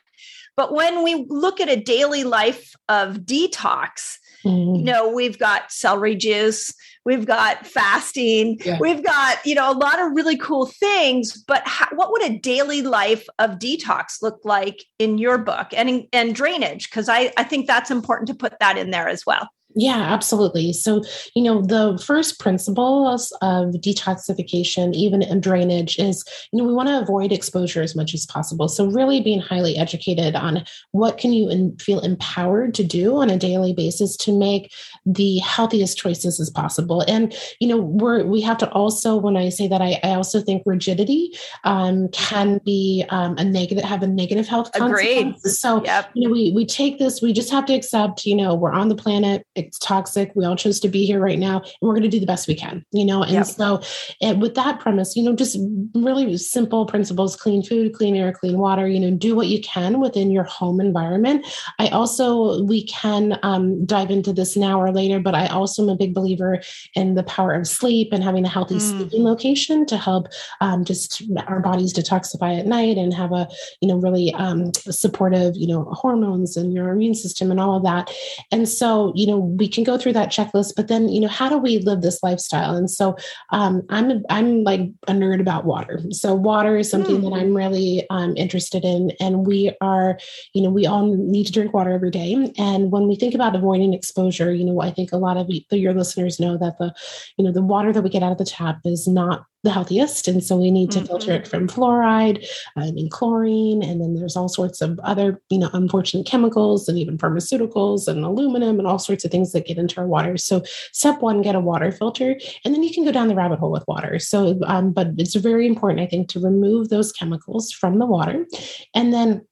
but 0.57 0.75
when 0.75 1.05
we 1.05 1.27
look 1.29 1.61
at 1.61 1.69
a 1.69 1.77
daily 1.77 2.25
life 2.25 2.75
of 2.89 3.19
detox 3.19 4.19
mm. 4.45 4.79
you 4.79 4.83
know 4.83 5.09
we've 5.09 5.39
got 5.39 5.71
celery 5.71 6.17
juice 6.17 6.75
we've 7.11 7.27
got 7.27 7.67
fasting 7.67 8.57
yeah. 8.65 8.79
we've 8.79 9.03
got 9.03 9.45
you 9.45 9.57
know 9.57 9.69
a 9.69 9.75
lot 9.75 10.01
of 10.01 10.13
really 10.13 10.37
cool 10.37 10.67
things 10.67 11.43
but 11.43 11.61
how, 11.67 11.89
what 11.93 12.13
would 12.13 12.23
a 12.23 12.39
daily 12.39 12.83
life 12.83 13.27
of 13.41 13.59
detox 13.59 14.23
look 14.23 14.39
like 14.45 14.85
in 15.01 15.19
your 15.19 15.37
book 15.37 15.67
and 15.73 16.07
and 16.13 16.37
drainage 16.37 16.89
because 16.89 17.09
I, 17.09 17.33
I 17.37 17.43
think 17.43 17.67
that's 17.67 17.91
important 17.91 18.29
to 18.29 18.35
put 18.35 18.55
that 18.61 18.79
in 18.79 18.93
there 18.93 19.09
as 19.09 19.27
well 19.27 19.49
yeah, 19.75 19.99
absolutely. 19.99 20.73
So, 20.73 21.03
you 21.35 21.43
know, 21.43 21.63
the 21.63 22.03
first 22.05 22.41
principles 22.41 23.31
of 23.41 23.75
detoxification, 23.75 24.95
even 24.95 25.23
in 25.23 25.41
drainage, 25.41 25.99
is, 25.99 26.25
you 26.53 26.59
know, 26.59 26.65
we 26.67 26.73
want 26.73 26.89
to 26.89 27.01
avoid 27.01 27.31
exposure 27.31 27.83
as 27.83 27.95
much 27.95 28.13
as 28.13 28.27
possible. 28.27 28.69
So, 28.69 28.87
really 28.87 29.21
being 29.21 29.41
highly 29.41 29.77
educated 29.77 30.35
on 30.35 30.65
what 30.93 31.19
can 31.19 31.33
you 31.33 31.49
in, 31.49 31.77
feel 31.77 32.01
empowered 32.01 32.75
to 32.75 32.85
do 32.85 33.17
on 33.17 33.31
a 33.31 33.37
daily 33.37 33.73
basis 33.73 34.17
to 34.19 34.37
make 34.37 34.73
the 35.07 35.39
healthiest 35.39 35.97
choices 35.97 36.41
as 36.41 36.51
possible. 36.51 37.03
And, 37.03 37.35
you 37.61 37.69
know, 37.69 37.79
we're, 37.79 38.25
we 38.25 38.41
have 38.41 38.59
to 38.59 38.71
also, 38.71 39.17
when 39.17 39.37
I 39.37 39.51
say 39.51 39.69
that, 39.69 39.81
I, 39.81 40.01
I 40.03 40.15
also 40.15 40.41
think 40.41 40.63
rigidity 40.67 41.33
um, 41.65 42.09
can 42.09 42.61
be 42.65 43.05
um, 43.11 43.37
a 43.39 43.45
negative, 43.45 43.85
have 43.85 44.03
a 44.03 44.07
negative 44.07 44.49
health 44.49 44.71
Agreed. 44.75 45.39
So, 45.41 45.85
yep. 45.85 46.11
you 46.15 46.27
know, 46.27 46.33
we, 46.33 46.53
we 46.53 46.67
take 46.67 46.99
this, 46.99 47.23
we 47.23 47.33
just 47.33 47.51
have 47.51 47.67
to 47.67 47.75
accept, 47.75 48.27
you 48.27 48.35
know, 48.35 48.55
we're 48.55 48.73
on 48.73 48.89
the 48.89 48.97
planet 48.97 49.47
it's 49.67 49.79
toxic. 49.79 50.33
We 50.35 50.45
all 50.45 50.57
chose 50.57 50.81
to 50.81 50.89
be 50.89 51.05
here 51.05 51.21
right 51.21 51.39
now, 51.39 51.59
and 51.59 51.83
we're 51.83 51.93
going 51.93 52.03
to 52.03 52.09
do 52.09 52.21
the 52.21 52.27
best 52.27 52.49
we 52.49 52.55
can, 52.55 52.85
you 52.93 53.05
know. 53.05 53.23
And 53.23 53.33
yep. 53.33 53.47
so, 53.47 53.83
and 54.21 54.41
with 54.41 54.55
that 54.55 54.81
premise, 54.81 55.17
you 55.17 55.23
know, 55.23 55.35
just 55.35 55.59
really 55.95 56.37
simple 56.37 56.87
principles: 56.87 57.37
clean 57.37 57.63
food, 57.63 57.95
clean 57.95 58.17
air, 58.17 58.33
clean 58.33 58.59
water. 58.59 58.89
You 58.89 59.01
know, 59.01 59.11
do 59.11 59.35
what 59.35 59.49
you 59.49 59.61
can 59.61 60.01
within 60.01 60.31
your 60.31 60.45
home 60.45 60.81
environment. 60.81 61.47
I 61.79 61.89
also 61.89 62.63
we 62.65 62.85
can 62.85 63.39
um, 63.43 63.85
dive 63.85 64.11
into 64.11 64.33
this 64.33 64.57
now 64.57 64.81
or 64.81 64.93
later, 64.93 65.21
but 65.21 65.35
I 65.35 65.47
also 65.49 65.83
am 65.83 65.89
a 65.89 65.97
big 65.97 66.15
believer 66.15 66.61
in 66.95 67.15
the 67.15 67.23
power 67.25 67.53
of 67.53 67.69
sleep 67.69 68.09
and 68.13 68.25
having 68.25 68.45
a 68.45 68.49
healthy 68.49 68.77
mm. 68.77 68.81
sleeping 68.81 69.25
location 69.25 69.87
to 69.87 69.97
help 69.97 70.29
um, 70.61 70.85
just 70.85 71.23
our 71.47 71.61
bodies 71.61 71.93
detoxify 71.93 72.59
at 72.59 72.67
night 72.67 72.97
and 72.97 73.13
have 73.15 73.33
a 73.33 73.49
you 73.81 73.89
know 73.89 73.97
really 73.97 74.33
um, 74.35 74.73
supportive 74.75 75.55
you 75.57 75.67
know 75.67 75.85
hormones 75.85 76.57
and 76.57 76.73
your 76.73 76.89
immune 76.91 77.15
system 77.15 77.51
and 77.51 77.61
all 77.61 77.77
of 77.77 77.83
that. 77.83 78.11
And 78.51 78.69
so, 78.69 79.13
you 79.15 79.27
know, 79.27 79.50
we 79.57 79.69
can 79.69 79.85
go 79.85 79.99
through 79.99 80.13
that 80.13 80.31
checklist 80.31 80.75
but 80.77 80.89
then 80.89 81.09
you 81.09 81.21
know 81.21 81.29
how 81.29 81.49
do 81.49 81.59
we 81.59 81.79
live 81.79 82.03
this 82.03 82.23
lifestyle? 82.23 82.77
And 82.77 82.91
so 82.91 83.17
um, 83.51 83.83
i'm 83.89 84.23
i'm 84.31 84.65
like 84.65 84.81
a 85.09 85.13
nerd 85.13 85.41
about 85.41 85.65
water. 85.65 86.01
So 86.11 86.35
water 86.35 86.77
is 86.77 86.91
something 86.91 87.19
mm. 87.19 87.23
that 87.23 87.37
i'm 87.37 87.57
really 87.57 88.07
um, 88.11 88.37
interested 88.37 88.85
in 88.85 89.13
and 89.21 89.47
we 89.47 89.73
are 89.81 90.19
you 90.55 90.63
know 90.63 90.71
we 90.71 90.87
all 90.87 91.07
need 91.15 91.47
to 91.47 91.53
drink 91.53 91.73
water 91.75 91.91
every 91.91 92.11
day. 92.11 92.53
And 92.59 92.91
when 92.91 93.09
we 93.09 93.17
think 93.17 93.35
about 93.35 93.57
avoiding 93.57 93.95
exposure 93.95 94.53
you 94.53 94.65
know 94.65 94.81
i 94.81 94.91
think 94.91 95.13
a 95.13 95.17
lot 95.17 95.37
of 95.37 95.49
your 95.71 95.95
listeners 95.95 96.41
know 96.41 96.57
that 96.57 96.79
the 96.79 96.95
you 97.37 97.45
know 97.45 97.53
the 97.53 97.63
water 97.63 97.93
that 97.93 98.03
we 98.03 98.11
get 98.11 98.23
out 98.23 98.33
of 98.33 98.39
the 98.39 98.45
tap 98.45 98.81
is 98.85 99.07
not 99.07 99.47
the 99.63 99.71
healthiest. 99.71 100.27
And 100.27 100.43
so 100.43 100.57
we 100.57 100.71
need 100.71 100.91
to 100.93 100.99
mm-hmm. 100.99 101.07
filter 101.07 101.33
it 101.33 101.47
from 101.47 101.69
fluoride 101.69 102.47
um, 102.77 102.97
and 102.97 103.11
chlorine. 103.11 103.83
And 103.83 104.01
then 104.01 104.15
there's 104.15 104.37
all 104.37 104.49
sorts 104.49 104.81
of 104.81 104.99
other, 105.01 105.41
you 105.51 105.59
know, 105.59 105.71
unfortunate 105.73 106.27
chemicals 106.27 106.89
and 106.89 106.99
even 106.99 107.19
pharmaceuticals 107.19 108.09
and 108.09 108.25
aluminum 108.25 108.79
and 108.79 108.89
all 108.89 108.99
sorts 108.99 109.25
of 109.25 109.31
things 109.31 109.53
that 109.53 109.67
get 109.67 109.79
into 109.79 110.01
our 110.01 110.07
water. 110.07 110.37
So 110.39 110.63
step 110.93 111.21
one, 111.21 111.43
get 111.43 111.55
a 111.55 111.61
water 111.61 111.93
filter, 111.93 112.39
and 112.65 112.75
then 112.75 112.83
you 112.83 112.93
can 112.93 113.05
go 113.05 113.13
down 113.13 113.29
the 113.29 113.35
rabbit 113.35 113.59
hole 113.59 113.73
with 113.73 113.85
water. 113.87 114.19
So, 114.19 114.59
um, 114.67 114.93
but 114.93 115.09
it's 115.19 115.35
very 115.35 115.67
important, 115.67 116.01
I 116.01 116.07
think, 116.07 116.29
to 116.29 116.41
remove 116.41 116.89
those 116.89 117.13
chemicals 117.13 117.71
from 117.71 117.99
the 117.99 118.07
water. 118.07 118.47
And 118.95 119.13
then 119.13 119.43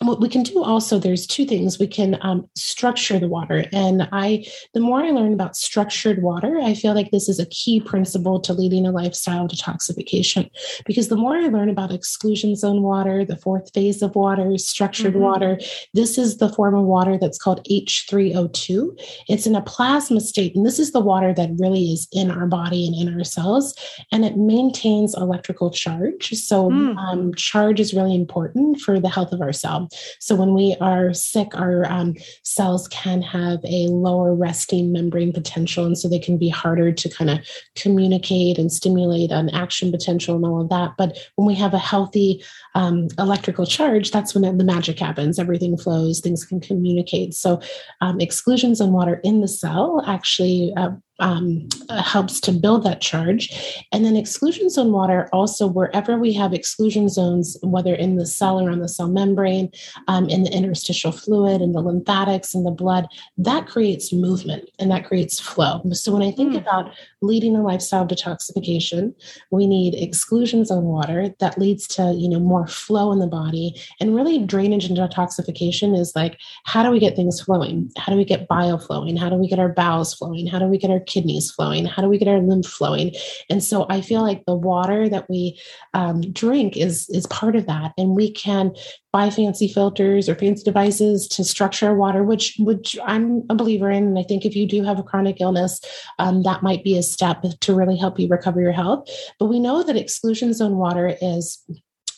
what 0.00 0.20
we 0.20 0.28
can 0.28 0.42
do 0.42 0.62
also 0.62 0.98
there's 0.98 1.26
two 1.26 1.46
things. 1.46 1.78
We 1.78 1.86
can 1.86 2.18
um, 2.20 2.48
structure 2.54 3.18
the 3.18 3.28
water. 3.28 3.64
And 3.72 4.08
i 4.12 4.44
the 4.74 4.80
more 4.80 5.00
i 5.02 5.10
learn 5.10 5.32
about 5.32 5.56
structured 5.56 6.22
water 6.22 6.58
i 6.60 6.74
feel 6.74 6.94
like 6.94 7.10
this 7.10 7.28
is 7.28 7.38
a 7.38 7.46
key 7.46 7.80
principle 7.80 8.40
to 8.40 8.52
leading 8.52 8.86
a 8.86 8.90
lifestyle 8.90 9.48
detoxification. 9.48 10.50
Because 10.84 11.08
the 11.08 11.16
more 11.16 11.36
i 11.36 11.48
learn 11.48 11.70
about 11.70 11.92
exclusion 11.92 12.56
zone 12.56 12.82
water 12.82 13.24
the 13.24 13.36
fourth 13.36 13.72
phase 13.72 14.02
of 14.02 14.14
water 14.14 14.58
structured 14.58 15.12
mm-hmm. 15.12 15.22
water 15.22 15.58
this 15.94 16.18
is 16.18 16.38
the 16.38 16.52
form 16.52 16.74
of 16.74 16.84
water 16.84 17.18
that's 17.18 17.38
called 17.38 17.66
h3o2 17.70 18.98
it's 19.28 19.46
in 19.46 19.54
a 19.54 19.62
plasma 19.62 20.20
state 20.20 20.54
and 20.54 20.66
this 20.66 20.78
is 20.78 20.92
the 20.92 21.00
water 21.00 21.32
that 21.32 21.50
really 21.58 21.92
is 21.92 22.08
in 22.12 22.30
our 22.30 22.46
body 22.46 22.86
and 22.86 22.94
in 22.94 23.14
our 23.14 23.24
cells 23.24 23.74
and 24.12 24.24
it 24.24 24.36
maintains 24.36 25.14
electrical 25.16 25.70
charge. 25.70 26.30
So 26.30 26.70
mm. 26.70 26.96
um, 26.96 27.34
charge 27.34 27.80
is 27.80 27.94
really 27.94 28.14
important 28.14 28.80
for 28.80 29.00
the 29.00 29.08
health 29.08 29.32
of 29.32 29.40
our 29.40 29.52
cells 29.52 29.75
so 30.18 30.34
when 30.34 30.54
we 30.54 30.76
are 30.80 31.12
sick, 31.12 31.54
our 31.54 31.84
um, 31.90 32.14
cells 32.42 32.88
can 32.88 33.22
have 33.22 33.60
a 33.64 33.88
lower 33.88 34.34
resting 34.34 34.92
membrane 34.92 35.32
potential. 35.32 35.84
And 35.84 35.96
so 35.96 36.08
they 36.08 36.18
can 36.18 36.38
be 36.38 36.48
harder 36.48 36.92
to 36.92 37.08
kind 37.08 37.30
of 37.30 37.38
communicate 37.74 38.58
and 38.58 38.70
stimulate 38.72 39.30
an 39.30 39.50
action 39.50 39.90
potential 39.90 40.36
and 40.36 40.44
all 40.44 40.60
of 40.62 40.68
that. 40.70 40.92
But 40.96 41.18
when 41.36 41.46
we 41.46 41.54
have 41.54 41.74
a 41.74 41.78
healthy 41.78 42.42
um, 42.76 43.08
electrical 43.18 43.64
charge, 43.64 44.10
that's 44.10 44.34
when 44.34 44.58
the 44.58 44.64
magic 44.64 44.98
happens. 44.98 45.38
Everything 45.38 45.78
flows, 45.78 46.20
things 46.20 46.44
can 46.44 46.60
communicate. 46.60 47.32
So 47.32 47.58
um, 48.02 48.20
exclusion 48.20 48.74
zone 48.74 48.92
water 48.92 49.18
in 49.24 49.40
the 49.40 49.48
cell 49.48 50.04
actually 50.06 50.74
uh, 50.76 50.90
um, 51.18 51.68
uh, 51.88 52.02
helps 52.02 52.40
to 52.40 52.52
build 52.52 52.84
that 52.84 53.00
charge. 53.00 53.84
And 53.92 54.04
then 54.04 54.16
exclusion 54.16 54.68
zone 54.68 54.92
water 54.92 55.28
also, 55.32 55.66
wherever 55.66 56.18
we 56.18 56.32
have 56.34 56.52
exclusion 56.52 57.08
zones, 57.08 57.56
whether 57.62 57.94
in 57.94 58.16
the 58.16 58.26
cell 58.26 58.60
or 58.60 58.70
on 58.70 58.80
the 58.80 58.88
cell 58.88 59.08
membrane, 59.08 59.70
um, 60.08 60.28
in 60.28 60.42
the 60.42 60.52
interstitial 60.52 61.12
fluid, 61.12 61.62
in 61.62 61.72
the 61.72 61.80
lymphatics, 61.80 62.54
in 62.54 62.64
the 62.64 62.70
blood, 62.70 63.06
that 63.38 63.66
creates 63.66 64.12
movement 64.12 64.68
and 64.78 64.90
that 64.90 65.06
creates 65.06 65.40
flow. 65.40 65.82
So 65.92 66.12
when 66.12 66.22
I 66.22 66.30
think 66.30 66.52
mm. 66.52 66.58
about 66.58 66.92
leading 67.22 67.56
a 67.56 67.62
lifestyle 67.62 68.02
of 68.02 68.08
detoxification, 68.08 69.14
we 69.50 69.66
need 69.66 69.94
exclusion 69.94 70.64
zone 70.64 70.84
water 70.84 71.34
that 71.40 71.58
leads 71.58 71.86
to 71.88 72.14
you 72.16 72.28
know 72.28 72.40
more 72.40 72.65
flow 72.66 73.12
in 73.12 73.18
the 73.18 73.26
body. 73.26 73.80
And 74.00 74.14
really, 74.14 74.38
drainage 74.38 74.86
and 74.86 74.96
detoxification 74.96 75.98
is 75.98 76.12
like 76.14 76.38
how 76.64 76.82
do 76.82 76.90
we 76.90 76.98
get 76.98 77.16
things 77.16 77.40
flowing? 77.40 77.90
How 77.96 78.12
do 78.12 78.18
we 78.18 78.24
get 78.24 78.48
bile 78.48 78.78
flowing? 78.78 79.16
How 79.16 79.28
do 79.28 79.36
we 79.36 79.48
get 79.48 79.58
our 79.58 79.68
bowels 79.68 80.14
flowing? 80.14 80.46
How 80.46 80.58
do 80.58 80.66
we 80.66 80.78
get 80.78 80.90
our 80.90 81.00
kidneys 81.00 81.50
flowing? 81.50 81.86
How 81.86 82.02
do 82.02 82.08
we 82.08 82.18
get 82.18 82.28
our 82.28 82.40
lymph 82.40 82.66
flowing? 82.66 83.12
And 83.50 83.62
so 83.62 83.86
I 83.88 84.00
feel 84.00 84.22
like 84.22 84.44
the 84.46 84.54
water 84.54 85.08
that 85.08 85.28
we 85.28 85.58
um, 85.94 86.20
drink 86.32 86.76
is 86.76 87.08
is 87.10 87.26
part 87.28 87.56
of 87.56 87.66
that, 87.66 87.92
and 87.96 88.10
we 88.10 88.30
can 88.30 88.72
buy 89.12 89.30
fancy 89.30 89.66
filters 89.66 90.28
or 90.28 90.34
fancy 90.34 90.62
devices 90.62 91.26
to 91.26 91.42
structure 91.42 91.94
water, 91.94 92.22
which 92.22 92.54
which 92.58 92.98
I'm 93.04 93.44
a 93.48 93.54
believer 93.54 93.90
in. 93.90 94.04
And 94.04 94.18
I 94.18 94.22
think 94.22 94.44
if 94.44 94.54
you 94.54 94.66
do 94.66 94.82
have 94.82 94.98
a 94.98 95.02
chronic 95.02 95.40
illness, 95.40 95.80
um, 96.18 96.42
that 96.42 96.62
might 96.62 96.84
be 96.84 96.98
a 96.98 97.02
step 97.02 97.42
to 97.60 97.74
really 97.74 97.96
help 97.96 98.18
you 98.18 98.28
recover 98.28 98.60
your 98.60 98.72
health. 98.72 99.08
But 99.38 99.46
we 99.46 99.58
know 99.58 99.82
that 99.82 99.96
exclusion 99.96 100.52
zone 100.52 100.76
water 100.76 101.16
is 101.22 101.64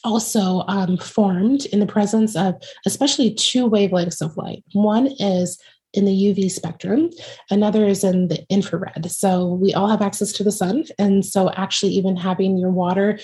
also 0.05 0.64
um, 0.69 0.97
formed 0.97 1.67
in 1.67 1.81
the 1.81 1.87
presence 1.87 2.37
of 2.37 2.55
especially 2.87 3.35
two 3.35 3.69
wavelengths 3.69 4.21
of 4.21 4.37
light. 4.37 4.64
One 4.73 5.09
is 5.19 5.59
in 5.95 6.05
the 6.05 6.12
UV 6.12 6.50
spectrum, 6.50 7.11
another 7.50 7.87
is 7.87 8.05
in 8.05 8.28
the 8.28 8.45
infrared. 8.50 9.11
So 9.11 9.47
we 9.55 9.73
all 9.73 9.88
have 9.88 10.02
access 10.02 10.33
to 10.33 10.45
the 10.45 10.52
sun. 10.52 10.85
And 10.99 11.25
so 11.25 11.50
actually 11.52 11.93
even 11.93 12.17
having 12.17 12.59
your 12.59 12.71
water 12.71 13.19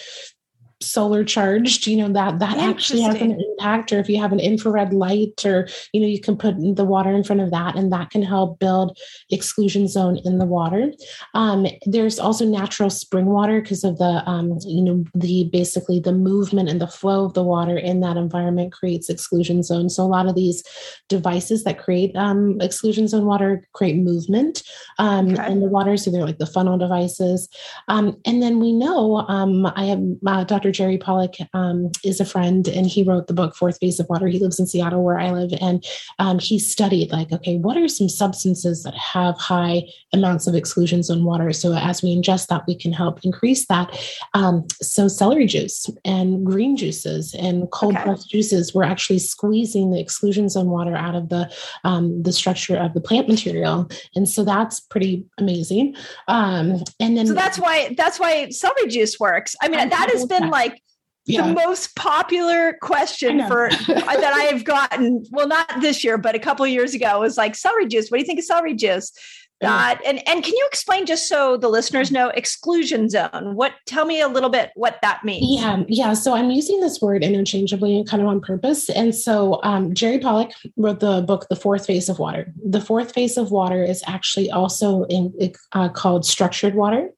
solar 0.80 1.24
charged 1.24 1.86
you 1.86 1.96
know 1.96 2.12
that 2.12 2.38
that 2.38 2.58
actually 2.58 3.00
has 3.00 3.14
an 3.20 3.40
impact 3.40 3.92
or 3.92 3.98
if 3.98 4.08
you 4.08 4.18
have 4.18 4.32
an 4.32 4.40
infrared 4.40 4.92
light 4.92 5.44
or 5.44 5.68
you 5.92 6.00
know 6.00 6.06
you 6.06 6.20
can 6.20 6.36
put 6.36 6.54
the 6.76 6.84
water 6.84 7.10
in 7.10 7.24
front 7.24 7.40
of 7.40 7.50
that 7.50 7.76
and 7.76 7.92
that 7.92 8.10
can 8.10 8.22
help 8.22 8.58
build 8.58 8.98
exclusion 9.30 9.88
zone 9.88 10.18
in 10.24 10.38
the 10.38 10.44
water. 10.44 10.92
Um, 11.34 11.66
there's 11.86 12.18
also 12.18 12.44
natural 12.44 12.90
spring 12.90 13.26
water 13.26 13.60
because 13.60 13.84
of 13.84 13.98
the 13.98 14.22
um, 14.26 14.58
you 14.66 14.82
know 14.82 15.04
the 15.14 15.44
basically 15.52 16.00
the 16.00 16.12
movement 16.12 16.68
and 16.68 16.80
the 16.80 16.86
flow 16.86 17.24
of 17.24 17.34
the 17.34 17.42
water 17.42 17.76
in 17.76 18.00
that 18.00 18.16
environment 18.16 18.72
creates 18.72 19.08
exclusion 19.08 19.62
zone. 19.62 19.88
So 19.88 20.02
a 20.02 20.06
lot 20.06 20.26
of 20.26 20.34
these 20.34 20.62
devices 21.08 21.64
that 21.64 21.78
create 21.78 22.14
um, 22.16 22.60
exclusion 22.60 23.08
zone 23.08 23.26
water 23.26 23.66
create 23.72 23.96
movement 23.96 24.62
um, 24.98 25.32
okay. 25.32 25.50
in 25.50 25.60
the 25.60 25.68
water. 25.68 25.96
So 25.96 26.10
they're 26.10 26.24
like 26.24 26.38
the 26.38 26.46
funnel 26.46 26.78
devices. 26.78 27.48
Um, 27.88 28.16
and 28.24 28.42
then 28.42 28.58
we 28.60 28.72
know 28.72 29.24
um, 29.28 29.66
i 29.76 29.84
have 29.84 30.02
uh, 30.26 30.44
dr 30.44 30.63
Jerry 30.70 30.98
Pollack 30.98 31.36
um, 31.52 31.90
is 32.04 32.20
a 32.20 32.24
friend, 32.24 32.66
and 32.68 32.86
he 32.86 33.02
wrote 33.02 33.26
the 33.26 33.34
book 33.34 33.54
Fourth 33.54 33.78
Phase 33.78 34.00
of 34.00 34.08
Water. 34.08 34.28
He 34.28 34.38
lives 34.38 34.58
in 34.58 34.66
Seattle, 34.66 35.02
where 35.02 35.18
I 35.18 35.30
live, 35.30 35.52
and 35.60 35.84
um, 36.18 36.38
he 36.38 36.58
studied 36.58 37.10
like, 37.10 37.32
okay, 37.32 37.58
what 37.58 37.76
are 37.76 37.88
some 37.88 38.08
substances 38.08 38.82
that 38.82 38.94
have 38.94 39.38
high 39.38 39.84
amounts 40.12 40.46
of 40.46 40.54
exclusion 40.54 41.02
zone 41.02 41.24
water? 41.24 41.52
So 41.52 41.74
as 41.74 42.02
we 42.02 42.14
ingest 42.14 42.48
that, 42.48 42.64
we 42.66 42.76
can 42.76 42.92
help 42.92 43.20
increase 43.24 43.66
that. 43.66 43.98
Um, 44.34 44.66
so 44.80 45.08
celery 45.08 45.46
juice 45.46 45.88
and 46.04 46.44
green 46.44 46.76
juices 46.76 47.34
and 47.34 47.70
cold 47.70 47.94
okay. 47.94 48.04
pressed 48.04 48.30
juices, 48.30 48.74
we're 48.74 48.84
actually 48.84 49.18
squeezing 49.18 49.90
the 49.90 50.00
exclusion 50.00 50.48
zone 50.48 50.70
water 50.70 50.96
out 50.96 51.14
of 51.14 51.28
the 51.28 51.52
um, 51.84 52.22
the 52.22 52.32
structure 52.32 52.76
of 52.76 52.94
the 52.94 53.00
plant 53.00 53.28
material, 53.28 53.88
and 54.14 54.28
so 54.28 54.44
that's 54.44 54.80
pretty 54.80 55.24
amazing. 55.38 55.94
Um, 56.28 56.82
and 57.00 57.16
then 57.16 57.26
so 57.26 57.34
that's 57.34 57.58
why 57.58 57.94
that's 57.96 58.18
why 58.18 58.48
celery 58.50 58.88
juice 58.88 59.18
works. 59.18 59.54
I 59.60 59.68
mean, 59.68 59.80
I 59.80 59.88
that 59.88 60.10
has 60.10 60.26
been 60.26 60.44
that. 60.44 60.52
Like 60.54 60.80
yeah. 61.26 61.46
the 61.46 61.54
most 61.54 61.96
popular 61.96 62.76
question 62.80 63.46
for 63.48 63.70
that 63.86 64.32
I 64.34 64.44
have 64.44 64.64
gotten. 64.64 65.24
Well, 65.30 65.48
not 65.48 65.80
this 65.80 66.04
year, 66.04 66.18
but 66.18 66.34
a 66.34 66.38
couple 66.38 66.64
of 66.64 66.70
years 66.70 66.94
ago 66.94 67.20
was 67.20 67.36
like 67.36 67.54
celery 67.54 67.86
juice. 67.86 68.10
What 68.10 68.18
do 68.18 68.20
you 68.20 68.26
think 68.26 68.38
of 68.38 68.44
celery 68.44 68.74
juice? 68.74 69.12
That 69.60 70.00
and 70.04 70.18
and 70.28 70.44
can 70.44 70.52
you 70.52 70.66
explain 70.68 71.06
just 71.06 71.26
so 71.26 71.56
the 71.56 71.68
listeners 71.68 72.10
know 72.10 72.28
exclusion 72.28 73.08
zone? 73.08 73.54
What 73.54 73.72
tell 73.86 74.04
me 74.04 74.20
a 74.20 74.28
little 74.28 74.50
bit 74.50 74.70
what 74.74 74.98
that 75.00 75.24
means? 75.24 75.46
Yeah, 75.48 75.84
yeah. 75.88 76.12
So 76.12 76.34
I'm 76.34 76.50
using 76.50 76.80
this 76.80 77.00
word 77.00 77.22
interchangeably 77.22 77.96
and 77.96 78.06
kind 78.06 78.22
of 78.22 78.28
on 78.28 78.40
purpose. 78.40 78.90
And 78.90 79.14
so 79.14 79.60
um, 79.62 79.94
Jerry 79.94 80.18
Pollack 80.18 80.52
wrote 80.76 81.00
the 81.00 81.22
book 81.22 81.46
The 81.48 81.56
Fourth 81.56 81.86
Phase 81.86 82.10
of 82.10 82.18
Water. 82.18 82.52
The 82.62 82.80
fourth 82.80 83.14
phase 83.14 83.38
of 83.38 83.50
water 83.50 83.82
is 83.82 84.02
actually 84.06 84.50
also 84.50 85.04
in, 85.04 85.32
uh, 85.72 85.88
called 85.88 86.26
structured 86.26 86.74
water 86.74 87.10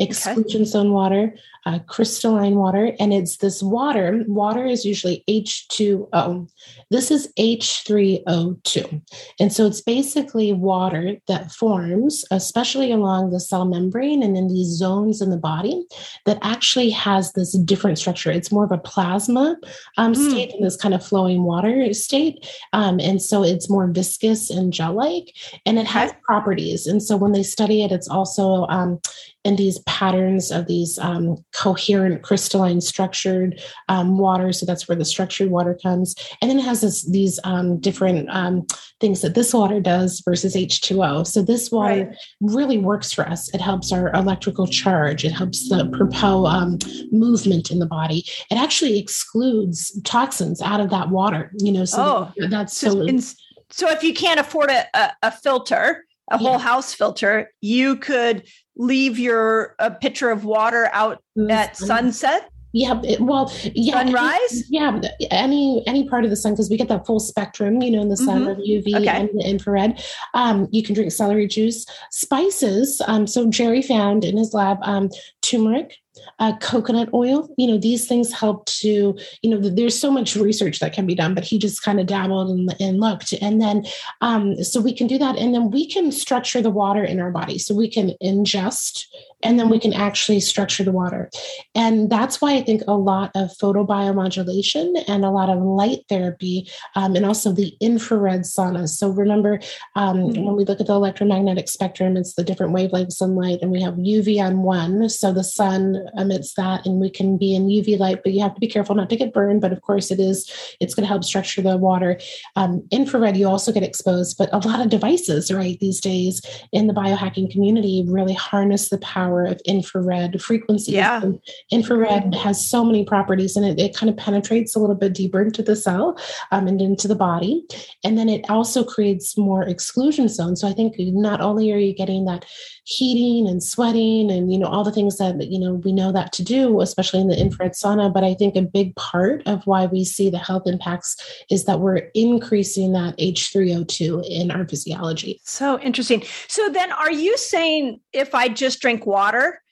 exclusion 0.00 0.62
okay. 0.62 0.70
zone 0.70 0.92
water, 0.92 1.34
uh, 1.70 1.78
crystalline 1.80 2.56
water, 2.56 2.92
and 2.98 3.12
it's 3.12 3.36
this 3.36 3.62
water. 3.62 4.24
Water 4.26 4.66
is 4.66 4.84
usually 4.84 5.22
H2O. 5.28 6.50
This 6.90 7.10
is 7.10 7.32
H3O2. 7.38 9.02
And 9.38 9.52
so 9.52 9.66
it's 9.66 9.80
basically 9.80 10.52
water 10.52 11.16
that 11.28 11.52
forms, 11.52 12.24
especially 12.30 12.90
along 12.90 13.30
the 13.30 13.40
cell 13.40 13.64
membrane 13.64 14.22
and 14.22 14.36
in 14.36 14.48
these 14.48 14.68
zones 14.68 15.20
in 15.20 15.30
the 15.30 15.36
body, 15.36 15.84
that 16.26 16.38
actually 16.42 16.90
has 16.90 17.32
this 17.32 17.56
different 17.58 17.98
structure. 17.98 18.30
It's 18.30 18.50
more 18.50 18.64
of 18.64 18.72
a 18.72 18.78
plasma 18.78 19.56
um, 19.96 20.12
mm. 20.12 20.30
state 20.30 20.52
in 20.52 20.62
this 20.62 20.76
kind 20.76 20.94
of 20.94 21.04
flowing 21.04 21.44
water 21.44 21.92
state. 21.94 22.46
Um, 22.72 22.98
and 22.98 23.22
so 23.22 23.44
it's 23.44 23.70
more 23.70 23.86
viscous 23.86 24.50
and 24.50 24.72
gel 24.72 24.94
like, 24.94 25.34
and 25.64 25.78
it 25.78 25.86
has 25.86 26.12
properties. 26.22 26.86
And 26.86 27.02
so 27.02 27.16
when 27.16 27.32
they 27.32 27.44
study 27.44 27.84
it, 27.84 27.92
it's 27.92 28.08
also 28.08 28.66
um, 28.68 29.00
in 29.44 29.56
these 29.56 29.78
patterns 29.80 30.50
of 30.50 30.66
these 30.66 30.98
um, 30.98 31.42
coherent 31.60 32.22
crystalline 32.22 32.80
structured 32.80 33.60
um, 33.90 34.16
water. 34.16 34.50
So 34.50 34.64
that's 34.64 34.88
where 34.88 34.96
the 34.96 35.04
structured 35.04 35.50
water 35.50 35.78
comes. 35.82 36.14
And 36.40 36.50
then 36.50 36.58
it 36.58 36.64
has 36.64 36.80
this, 36.80 37.04
these 37.04 37.38
um, 37.44 37.78
different 37.80 38.30
um, 38.30 38.66
things 38.98 39.20
that 39.20 39.34
this 39.34 39.52
water 39.52 39.78
does 39.78 40.22
versus 40.24 40.56
H2O. 40.56 41.26
So 41.26 41.42
this 41.42 41.70
water 41.70 42.06
right. 42.06 42.16
really 42.40 42.78
works 42.78 43.12
for 43.12 43.28
us. 43.28 43.52
It 43.54 43.60
helps 43.60 43.92
our 43.92 44.10
electrical 44.14 44.66
charge. 44.66 45.22
It 45.22 45.32
helps 45.32 45.68
the 45.68 45.86
propel 45.92 46.46
um, 46.46 46.78
movement 47.12 47.70
in 47.70 47.78
the 47.78 47.86
body. 47.86 48.24
It 48.50 48.56
actually 48.56 48.98
excludes 48.98 50.00
toxins 50.02 50.62
out 50.62 50.80
of 50.80 50.88
that 50.90 51.10
water. 51.10 51.52
You 51.58 51.72
know, 51.72 51.84
so 51.84 52.32
oh, 52.38 52.46
that's 52.48 52.74
so. 52.74 52.92
so, 52.92 53.02
in, 53.02 53.20
so 53.68 53.90
if 53.90 54.02
you 54.02 54.14
can't 54.14 54.40
afford 54.40 54.70
a, 54.70 54.86
a, 54.94 55.12
a 55.24 55.30
filter, 55.30 56.06
a 56.30 56.38
whole 56.38 56.52
yeah. 56.52 56.58
house 56.58 56.94
filter, 56.94 57.52
you 57.60 57.96
could 57.96 58.44
leave 58.76 59.18
your 59.18 59.74
a 59.78 59.90
pitcher 59.90 60.30
of 60.30 60.44
water 60.44 60.88
out 60.92 61.22
mm-hmm. 61.36 61.50
at 61.50 61.76
sunset 61.76 62.50
yeah 62.72 63.00
it, 63.02 63.20
well 63.20 63.52
yeah 63.74 64.04
sunrise 64.04 64.64
yeah 64.70 65.00
any 65.30 65.82
any 65.86 66.08
part 66.08 66.24
of 66.24 66.30
the 66.30 66.36
sun 66.36 66.52
because 66.52 66.70
we 66.70 66.76
get 66.76 66.88
that 66.88 67.04
full 67.04 67.20
spectrum 67.20 67.82
you 67.82 67.90
know 67.90 68.00
in 68.00 68.08
the 68.08 68.16
sun 68.16 68.44
mm-hmm. 68.44 68.60
uv 68.60 68.94
okay. 68.94 69.08
and 69.08 69.28
the 69.34 69.44
infrared 69.44 70.02
um, 70.34 70.68
you 70.70 70.82
can 70.82 70.94
drink 70.94 71.10
celery 71.10 71.46
juice 71.46 71.84
spices 72.10 73.02
um, 73.06 73.26
so 73.26 73.50
jerry 73.50 73.82
found 73.82 74.24
in 74.24 74.36
his 74.36 74.54
lab 74.54 74.78
um, 74.82 75.08
turmeric 75.42 75.96
uh, 76.38 76.56
coconut 76.58 77.08
oil. 77.14 77.48
You 77.56 77.66
know, 77.66 77.78
these 77.78 78.06
things 78.06 78.32
help 78.32 78.66
to, 78.66 79.16
you 79.42 79.50
know, 79.50 79.58
there's 79.58 79.98
so 79.98 80.10
much 80.10 80.36
research 80.36 80.80
that 80.80 80.92
can 80.92 81.06
be 81.06 81.14
done, 81.14 81.34
but 81.34 81.44
he 81.44 81.58
just 81.58 81.82
kind 81.82 82.00
of 82.00 82.06
dabbled 82.06 82.50
and, 82.50 82.74
and 82.80 83.00
looked. 83.00 83.32
And 83.40 83.60
then, 83.60 83.86
um, 84.20 84.62
so 84.62 84.80
we 84.80 84.92
can 84.92 85.06
do 85.06 85.18
that. 85.18 85.36
And 85.36 85.54
then 85.54 85.70
we 85.70 85.86
can 85.86 86.12
structure 86.12 86.62
the 86.62 86.70
water 86.70 87.04
in 87.04 87.20
our 87.20 87.30
body. 87.30 87.58
So 87.58 87.74
we 87.74 87.88
can 87.88 88.14
ingest 88.22 89.06
and 89.42 89.58
then 89.58 89.68
we 89.68 89.78
can 89.78 89.92
actually 89.92 90.40
structure 90.40 90.84
the 90.84 90.92
water. 90.92 91.30
And 91.74 92.10
that's 92.10 92.40
why 92.40 92.54
I 92.54 92.62
think 92.62 92.82
a 92.86 92.96
lot 92.96 93.30
of 93.34 93.50
photobiomodulation 93.60 95.04
and 95.08 95.24
a 95.24 95.30
lot 95.30 95.48
of 95.48 95.62
light 95.62 96.00
therapy 96.08 96.68
um, 96.96 97.16
and 97.16 97.24
also 97.24 97.52
the 97.52 97.74
infrared 97.80 98.42
saunas. 98.42 98.90
So 98.90 99.10
remember, 99.10 99.60
um, 99.96 100.18
mm-hmm. 100.18 100.42
when 100.42 100.56
we 100.56 100.64
look 100.64 100.80
at 100.80 100.86
the 100.86 100.92
electromagnetic 100.92 101.68
spectrum, 101.68 102.16
it's 102.16 102.34
the 102.34 102.44
different 102.44 102.74
wavelengths 102.74 103.20
of 103.20 103.30
light, 103.30 103.60
and 103.62 103.70
we 103.70 103.82
have 103.82 103.94
UV 103.94 104.40
on 104.40 104.62
one. 104.62 105.08
So 105.08 105.32
the 105.32 105.44
sun 105.44 106.06
emits 106.16 106.54
that, 106.54 106.86
and 106.86 107.00
we 107.00 107.10
can 107.10 107.36
be 107.36 107.54
in 107.54 107.68
UV 107.68 107.98
light, 107.98 108.22
but 108.22 108.32
you 108.32 108.40
have 108.40 108.54
to 108.54 108.60
be 108.60 108.66
careful 108.66 108.94
not 108.94 109.10
to 109.10 109.16
get 109.16 109.32
burned. 109.32 109.60
But 109.60 109.72
of 109.72 109.82
course, 109.82 110.10
it 110.10 110.20
is, 110.20 110.50
it's 110.80 110.94
going 110.94 111.04
to 111.04 111.08
help 111.08 111.24
structure 111.24 111.62
the 111.62 111.76
water. 111.76 112.18
Um, 112.56 112.86
infrared, 112.90 113.36
you 113.36 113.48
also 113.48 113.72
get 113.72 113.82
exposed, 113.82 114.36
but 114.38 114.52
a 114.52 114.58
lot 114.58 114.80
of 114.80 114.90
devices, 114.90 115.52
right, 115.52 115.78
these 115.80 116.00
days 116.00 116.42
in 116.72 116.86
the 116.86 116.94
biohacking 116.94 117.50
community 117.50 118.04
really 118.06 118.34
harness 118.34 118.88
the 118.88 118.98
power 118.98 119.29
power 119.30 119.44
of 119.44 119.60
infrared 119.64 120.42
frequencies. 120.42 120.94
Yeah. 120.94 121.22
And 121.22 121.40
infrared 121.70 122.34
has 122.34 122.64
so 122.68 122.84
many 122.84 123.04
properties 123.04 123.56
and 123.56 123.64
it, 123.64 123.80
it 123.80 123.96
kind 123.96 124.10
of 124.10 124.16
penetrates 124.16 124.74
a 124.74 124.78
little 124.78 124.96
bit 124.96 125.14
deeper 125.14 125.40
into 125.40 125.62
the 125.62 125.76
cell 125.76 126.18
um, 126.50 126.66
and 126.66 126.80
into 126.80 127.08
the 127.08 127.14
body. 127.14 127.64
And 128.04 128.18
then 128.18 128.28
it 128.28 128.48
also 128.48 128.84
creates 128.84 129.36
more 129.36 129.62
exclusion 129.62 130.28
zones. 130.28 130.60
So 130.60 130.68
I 130.68 130.72
think 130.72 130.94
not 130.98 131.40
only 131.40 131.72
are 131.72 131.78
you 131.78 131.94
getting 131.94 132.24
that 132.26 132.44
heating 132.90 133.46
and 133.46 133.62
sweating 133.62 134.32
and 134.32 134.52
you 134.52 134.58
know 134.58 134.66
all 134.66 134.82
the 134.82 134.90
things 134.90 135.16
that 135.18 135.48
you 135.48 135.60
know 135.60 135.74
we 135.74 135.92
know 135.92 136.10
that 136.10 136.32
to 136.32 136.42
do 136.42 136.80
especially 136.80 137.20
in 137.20 137.28
the 137.28 137.38
infrared 137.38 137.72
sauna. 137.72 138.12
But 138.12 138.24
i 138.24 138.34
think 138.34 138.56
a 138.56 138.62
big 138.62 138.96
part 138.96 139.46
of 139.46 139.64
why 139.64 139.86
we 139.86 140.04
see 140.04 140.28
the 140.28 140.38
health 140.38 140.64
impacts 140.66 141.16
is 141.50 141.66
that 141.66 141.78
we're 141.78 142.10
increasing 142.14 142.92
that 142.94 143.16
h3o2 143.18 144.26
in 144.28 144.50
our 144.50 144.66
physiology. 144.66 145.40
So 145.44 145.78
interesting. 145.78 146.24
So 146.48 146.68
then 146.68 146.90
are 146.90 147.12
you 147.12 147.38
saying 147.38 148.00
if 148.12 148.34
i 148.34 148.48
just 148.48 148.80
drink 148.80 149.06
water 149.06 149.62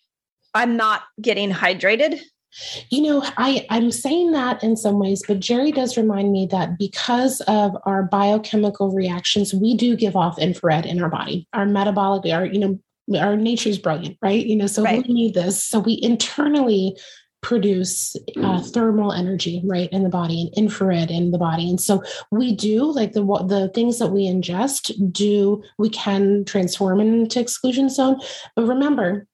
i'm 0.55 0.77
not 0.77 1.03
getting 1.21 1.51
hydrated? 1.51 2.21
You 2.91 3.03
know, 3.03 3.23
I, 3.37 3.67
I'm 3.69 3.91
saying 3.91 4.33
that 4.33 4.65
in 4.65 4.77
some 4.77 4.99
ways, 4.99 5.23
but 5.29 5.39
Jerry 5.39 5.71
does 5.71 5.97
remind 5.97 6.33
me 6.33 6.49
that 6.51 6.79
because 6.79 7.41
of 7.43 7.77
our 7.85 8.05
biochemical 8.05 8.91
reactions, 8.91 9.53
we 9.53 9.77
do 9.77 9.95
give 9.95 10.17
off 10.17 10.39
infrared 10.39 10.87
in 10.87 11.01
our 11.01 11.11
body. 11.11 11.47
Our 11.53 11.67
metabolic, 11.67 12.33
our, 12.33 12.47
you 12.47 12.59
know, 12.59 12.81
our 13.17 13.37
nature 13.37 13.69
is 13.69 13.79
brilliant, 13.79 14.19
right? 14.23 14.45
You 14.45 14.57
know, 14.57 14.67
so 14.67 14.83
right. 14.83 15.07
we 15.07 15.13
need 15.13 15.35
this. 15.35 15.65
So 15.65 15.79
we 15.79 15.99
internally 16.03 16.97
produce 17.41 18.17
uh, 18.43 18.61
thermal 18.61 19.13
energy 19.13 19.63
right 19.65 19.89
in 19.93 20.03
the 20.03 20.09
body 20.09 20.41
and 20.41 20.55
infrared 20.55 21.09
in 21.09 21.31
the 21.31 21.39
body 21.39 21.71
and 21.71 21.81
so 21.81 22.03
we 22.33 22.53
do 22.53 22.83
like 22.91 23.13
the 23.13 23.23
the 23.47 23.71
things 23.75 24.01
that 24.01 24.09
we 24.09 24.27
ingest 24.27 24.91
do 25.13 25.63
we 25.79 25.89
can 25.89 26.45
transform 26.45 27.01
into 27.01 27.39
exclusion 27.39 27.89
zone 27.89 28.19
but 28.57 28.65
remember 28.65 29.25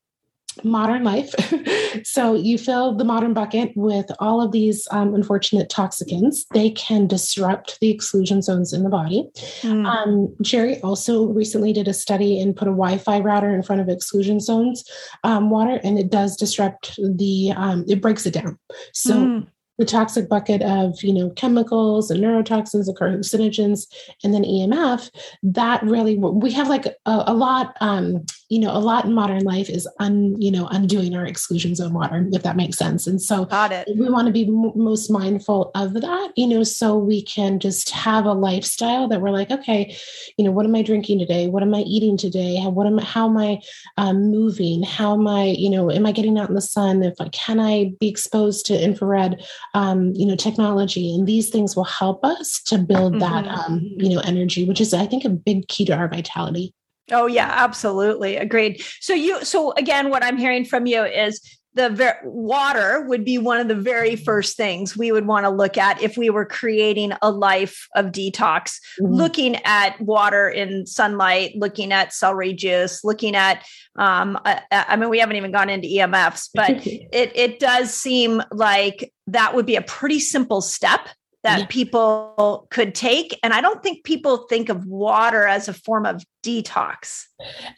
modern 0.63 1.05
life. 1.05 1.35
so 2.05 2.35
you 2.35 2.59
fill 2.59 2.95
the 2.95 3.05
modern 3.05 3.35
bucket 3.35 3.73
with 3.75 4.11
all 4.19 4.41
of 4.41 4.53
these 4.53 4.87
um, 4.91 5.15
unfortunate 5.15 5.69
toxicants. 5.69 6.47
They 6.53 6.71
can 6.71 7.07
disrupt 7.07 7.81
the 7.81 7.91
exclusion 7.91 8.43
zones 8.43 8.73
in 8.73 8.83
the 8.83 8.91
body. 8.91 9.29
Mm. 9.63 9.87
Um, 9.87 10.37
Jerry 10.43 10.81
also 10.83 11.27
recently 11.27 11.73
did 11.73 11.89
a 11.89 11.95
study 11.95 12.41
and 12.41 12.55
put 12.55 12.69
a 12.69 12.73
Wi-Fi 12.73 13.21
router 13.21 13.55
in 13.55 13.63
front 13.63 13.81
of 13.81 13.89
exclusion 13.89 14.41
zones 14.41 14.85
um, 15.25 15.51
water, 15.51 15.81
and 15.83 15.99
it 15.99 16.11
does 16.11 16.37
disrupt 16.37 16.97
the. 16.97 17.53
Um, 17.57 17.85
it 17.89 18.01
breaks 18.01 18.27
it 18.27 18.35
down. 18.35 18.59
So. 18.93 19.15
Mm 19.15 19.47
the 19.79 19.85
toxic 19.85 20.29
bucket 20.29 20.63
of 20.63 21.03
you 21.03 21.13
know 21.13 21.31
chemicals 21.31 22.11
and 22.11 22.23
neurotoxins 22.23 22.87
and 22.87 22.97
carcinogens 22.97 23.87
and 24.23 24.33
then 24.33 24.45
emf 24.45 25.11
that 25.43 25.83
really 25.83 26.17
we 26.17 26.51
have 26.53 26.69
like 26.69 26.87
a, 26.87 27.25
a 27.27 27.35
lot 27.35 27.77
um, 27.81 28.25
you 28.49 28.59
know 28.61 28.71
a 28.71 28.79
lot 28.79 29.05
in 29.05 29.13
modern 29.13 29.43
life 29.43 29.69
is 29.69 29.89
un 29.99 30.41
you 30.41 30.51
know 30.51 30.67
undoing 30.69 31.15
our 31.17 31.27
exclusion 31.27 31.75
zone 31.75 31.93
water 31.93 32.29
if 32.33 32.43
that 32.43 32.57
makes 32.57 32.77
sense. 32.77 33.07
And 33.07 33.21
so 33.21 33.47
Got 33.47 33.73
it. 33.73 33.89
we 33.97 34.09
want 34.09 34.27
to 34.27 34.33
be 34.33 34.47
m- 34.47 34.73
most 34.75 35.11
mindful 35.11 35.71
of 35.75 35.95
that 35.95 36.33
you 36.37 36.47
know 36.47 36.63
so 36.63 36.97
we 36.97 37.23
can 37.23 37.59
just 37.59 37.91
have 37.91 38.27
a 38.27 38.33
lifestyle 38.33 39.09
that 39.09 39.21
we're 39.21 39.31
like 39.31 39.51
okay 39.51 39.97
you 40.37 40.45
know 40.45 40.53
what 40.53 40.67
am 40.67 40.75
i 40.75 40.83
drinking 40.83 41.19
today? 41.19 41.49
What 41.49 41.63
am 41.63 41.75
i 41.75 41.81
eating 41.81 42.17
today? 42.17 42.57
How 42.57 42.71
what 42.71 42.87
am 42.87 42.99
how 42.99 43.29
am 43.29 43.37
i 43.39 43.61
um, 43.97 44.31
moving? 44.31 44.83
How 44.83 45.15
am 45.15 45.27
i 45.27 45.45
you 45.45 45.71
know 45.71 45.91
am 45.91 46.07
i 46.07 46.13
getting 46.13 46.39
out 46.39 46.49
in 46.49 46.55
the 46.55 46.61
sun? 46.61 47.03
If 47.03 47.21
I, 47.21 47.29
can 47.29 47.61
i 47.61 47.93
be 48.01 48.09
exposed 48.09 48.67
to 48.67 48.81
infrared 48.81 49.43
um, 49.75 50.13
you 50.15 50.25
know 50.25 50.37
technology 50.37 51.15
and 51.15 51.27
these 51.27 51.51
things 51.51 51.77
will 51.77 51.85
help 51.85 52.25
us 52.25 52.63
to 52.63 52.79
build 52.79 53.15
mm-hmm. 53.15 53.21
that 53.21 53.47
um, 53.47 53.81
you 53.83 54.09
know 54.09 54.21
energy 54.21 54.65
which 54.65 54.81
is 54.81 54.95
i 54.95 55.05
think 55.05 55.25
a 55.25 55.29
big 55.29 55.69
key 55.69 55.85
to 55.85 55.95
our 55.95 56.09
vitality. 56.09 56.73
Oh 57.13 57.27
yeah 57.27 57.51
absolutely. 57.53 58.37
Agreed. 58.37 58.83
So 59.01 59.13
you 59.13 59.45
so 59.45 59.73
again 59.73 60.09
what 60.09 60.25
i'm 60.25 60.39
hearing 60.39 60.65
from 60.65 60.87
you 60.87 61.05
is 61.05 61.41
the 61.75 61.91
ver- 61.91 62.21
water 62.25 63.03
would 63.03 63.25
be 63.25 63.39
one 63.39 63.59
of 63.59 63.69
the 63.69 63.75
very 63.75 64.17
first 64.17 64.57
things 64.57 64.97
we 64.97 65.13
would 65.13 65.27
want 65.27 65.45
to 65.45 65.51
look 65.51 65.77
at 65.77 66.01
if 66.01 66.17
we 66.17 66.31
were 66.31 66.47
creating 66.47 67.13
a 67.21 67.31
life 67.31 67.89
of 67.95 68.07
detox 68.07 68.79
mm-hmm. 69.01 69.07
looking 69.07 69.57
at 69.65 70.01
water 70.01 70.49
in 70.49 70.87
sunlight 70.87 71.53
looking 71.57 71.93
at 71.93 72.13
celery 72.13 72.53
juice 72.53 73.05
looking 73.05 73.35
at 73.35 73.65
um, 73.97 74.39
I, 74.45 74.63
I, 74.71 74.97
mean 74.97 75.09
we 75.09 75.19
haven't 75.19 75.37
even 75.37 75.53
gone 75.53 75.71
into 75.71 75.89
emfs 75.89 76.49
but 76.55 76.71
it, 76.87 77.33
it 77.35 77.59
does 77.59 77.93
seem 77.93 78.43
like 78.51 79.13
that 79.27 79.55
would 79.55 79.67
be 79.67 79.77
a 79.77 79.83
pretty 79.83 80.21
simple 80.21 80.61
step 80.61 81.09
that 81.43 81.61
yeah. 81.61 81.67
people 81.67 82.67
could 82.71 82.95
take 82.95 83.39
and 83.43 83.53
i 83.53 83.61
don't 83.61 83.83
think 83.83 84.05
people 84.05 84.47
think 84.49 84.69
of 84.69 84.87
water 84.87 85.47
as 85.47 85.69
a 85.69 85.75
form 85.75 86.07
of 86.07 86.25
detox. 86.45 87.27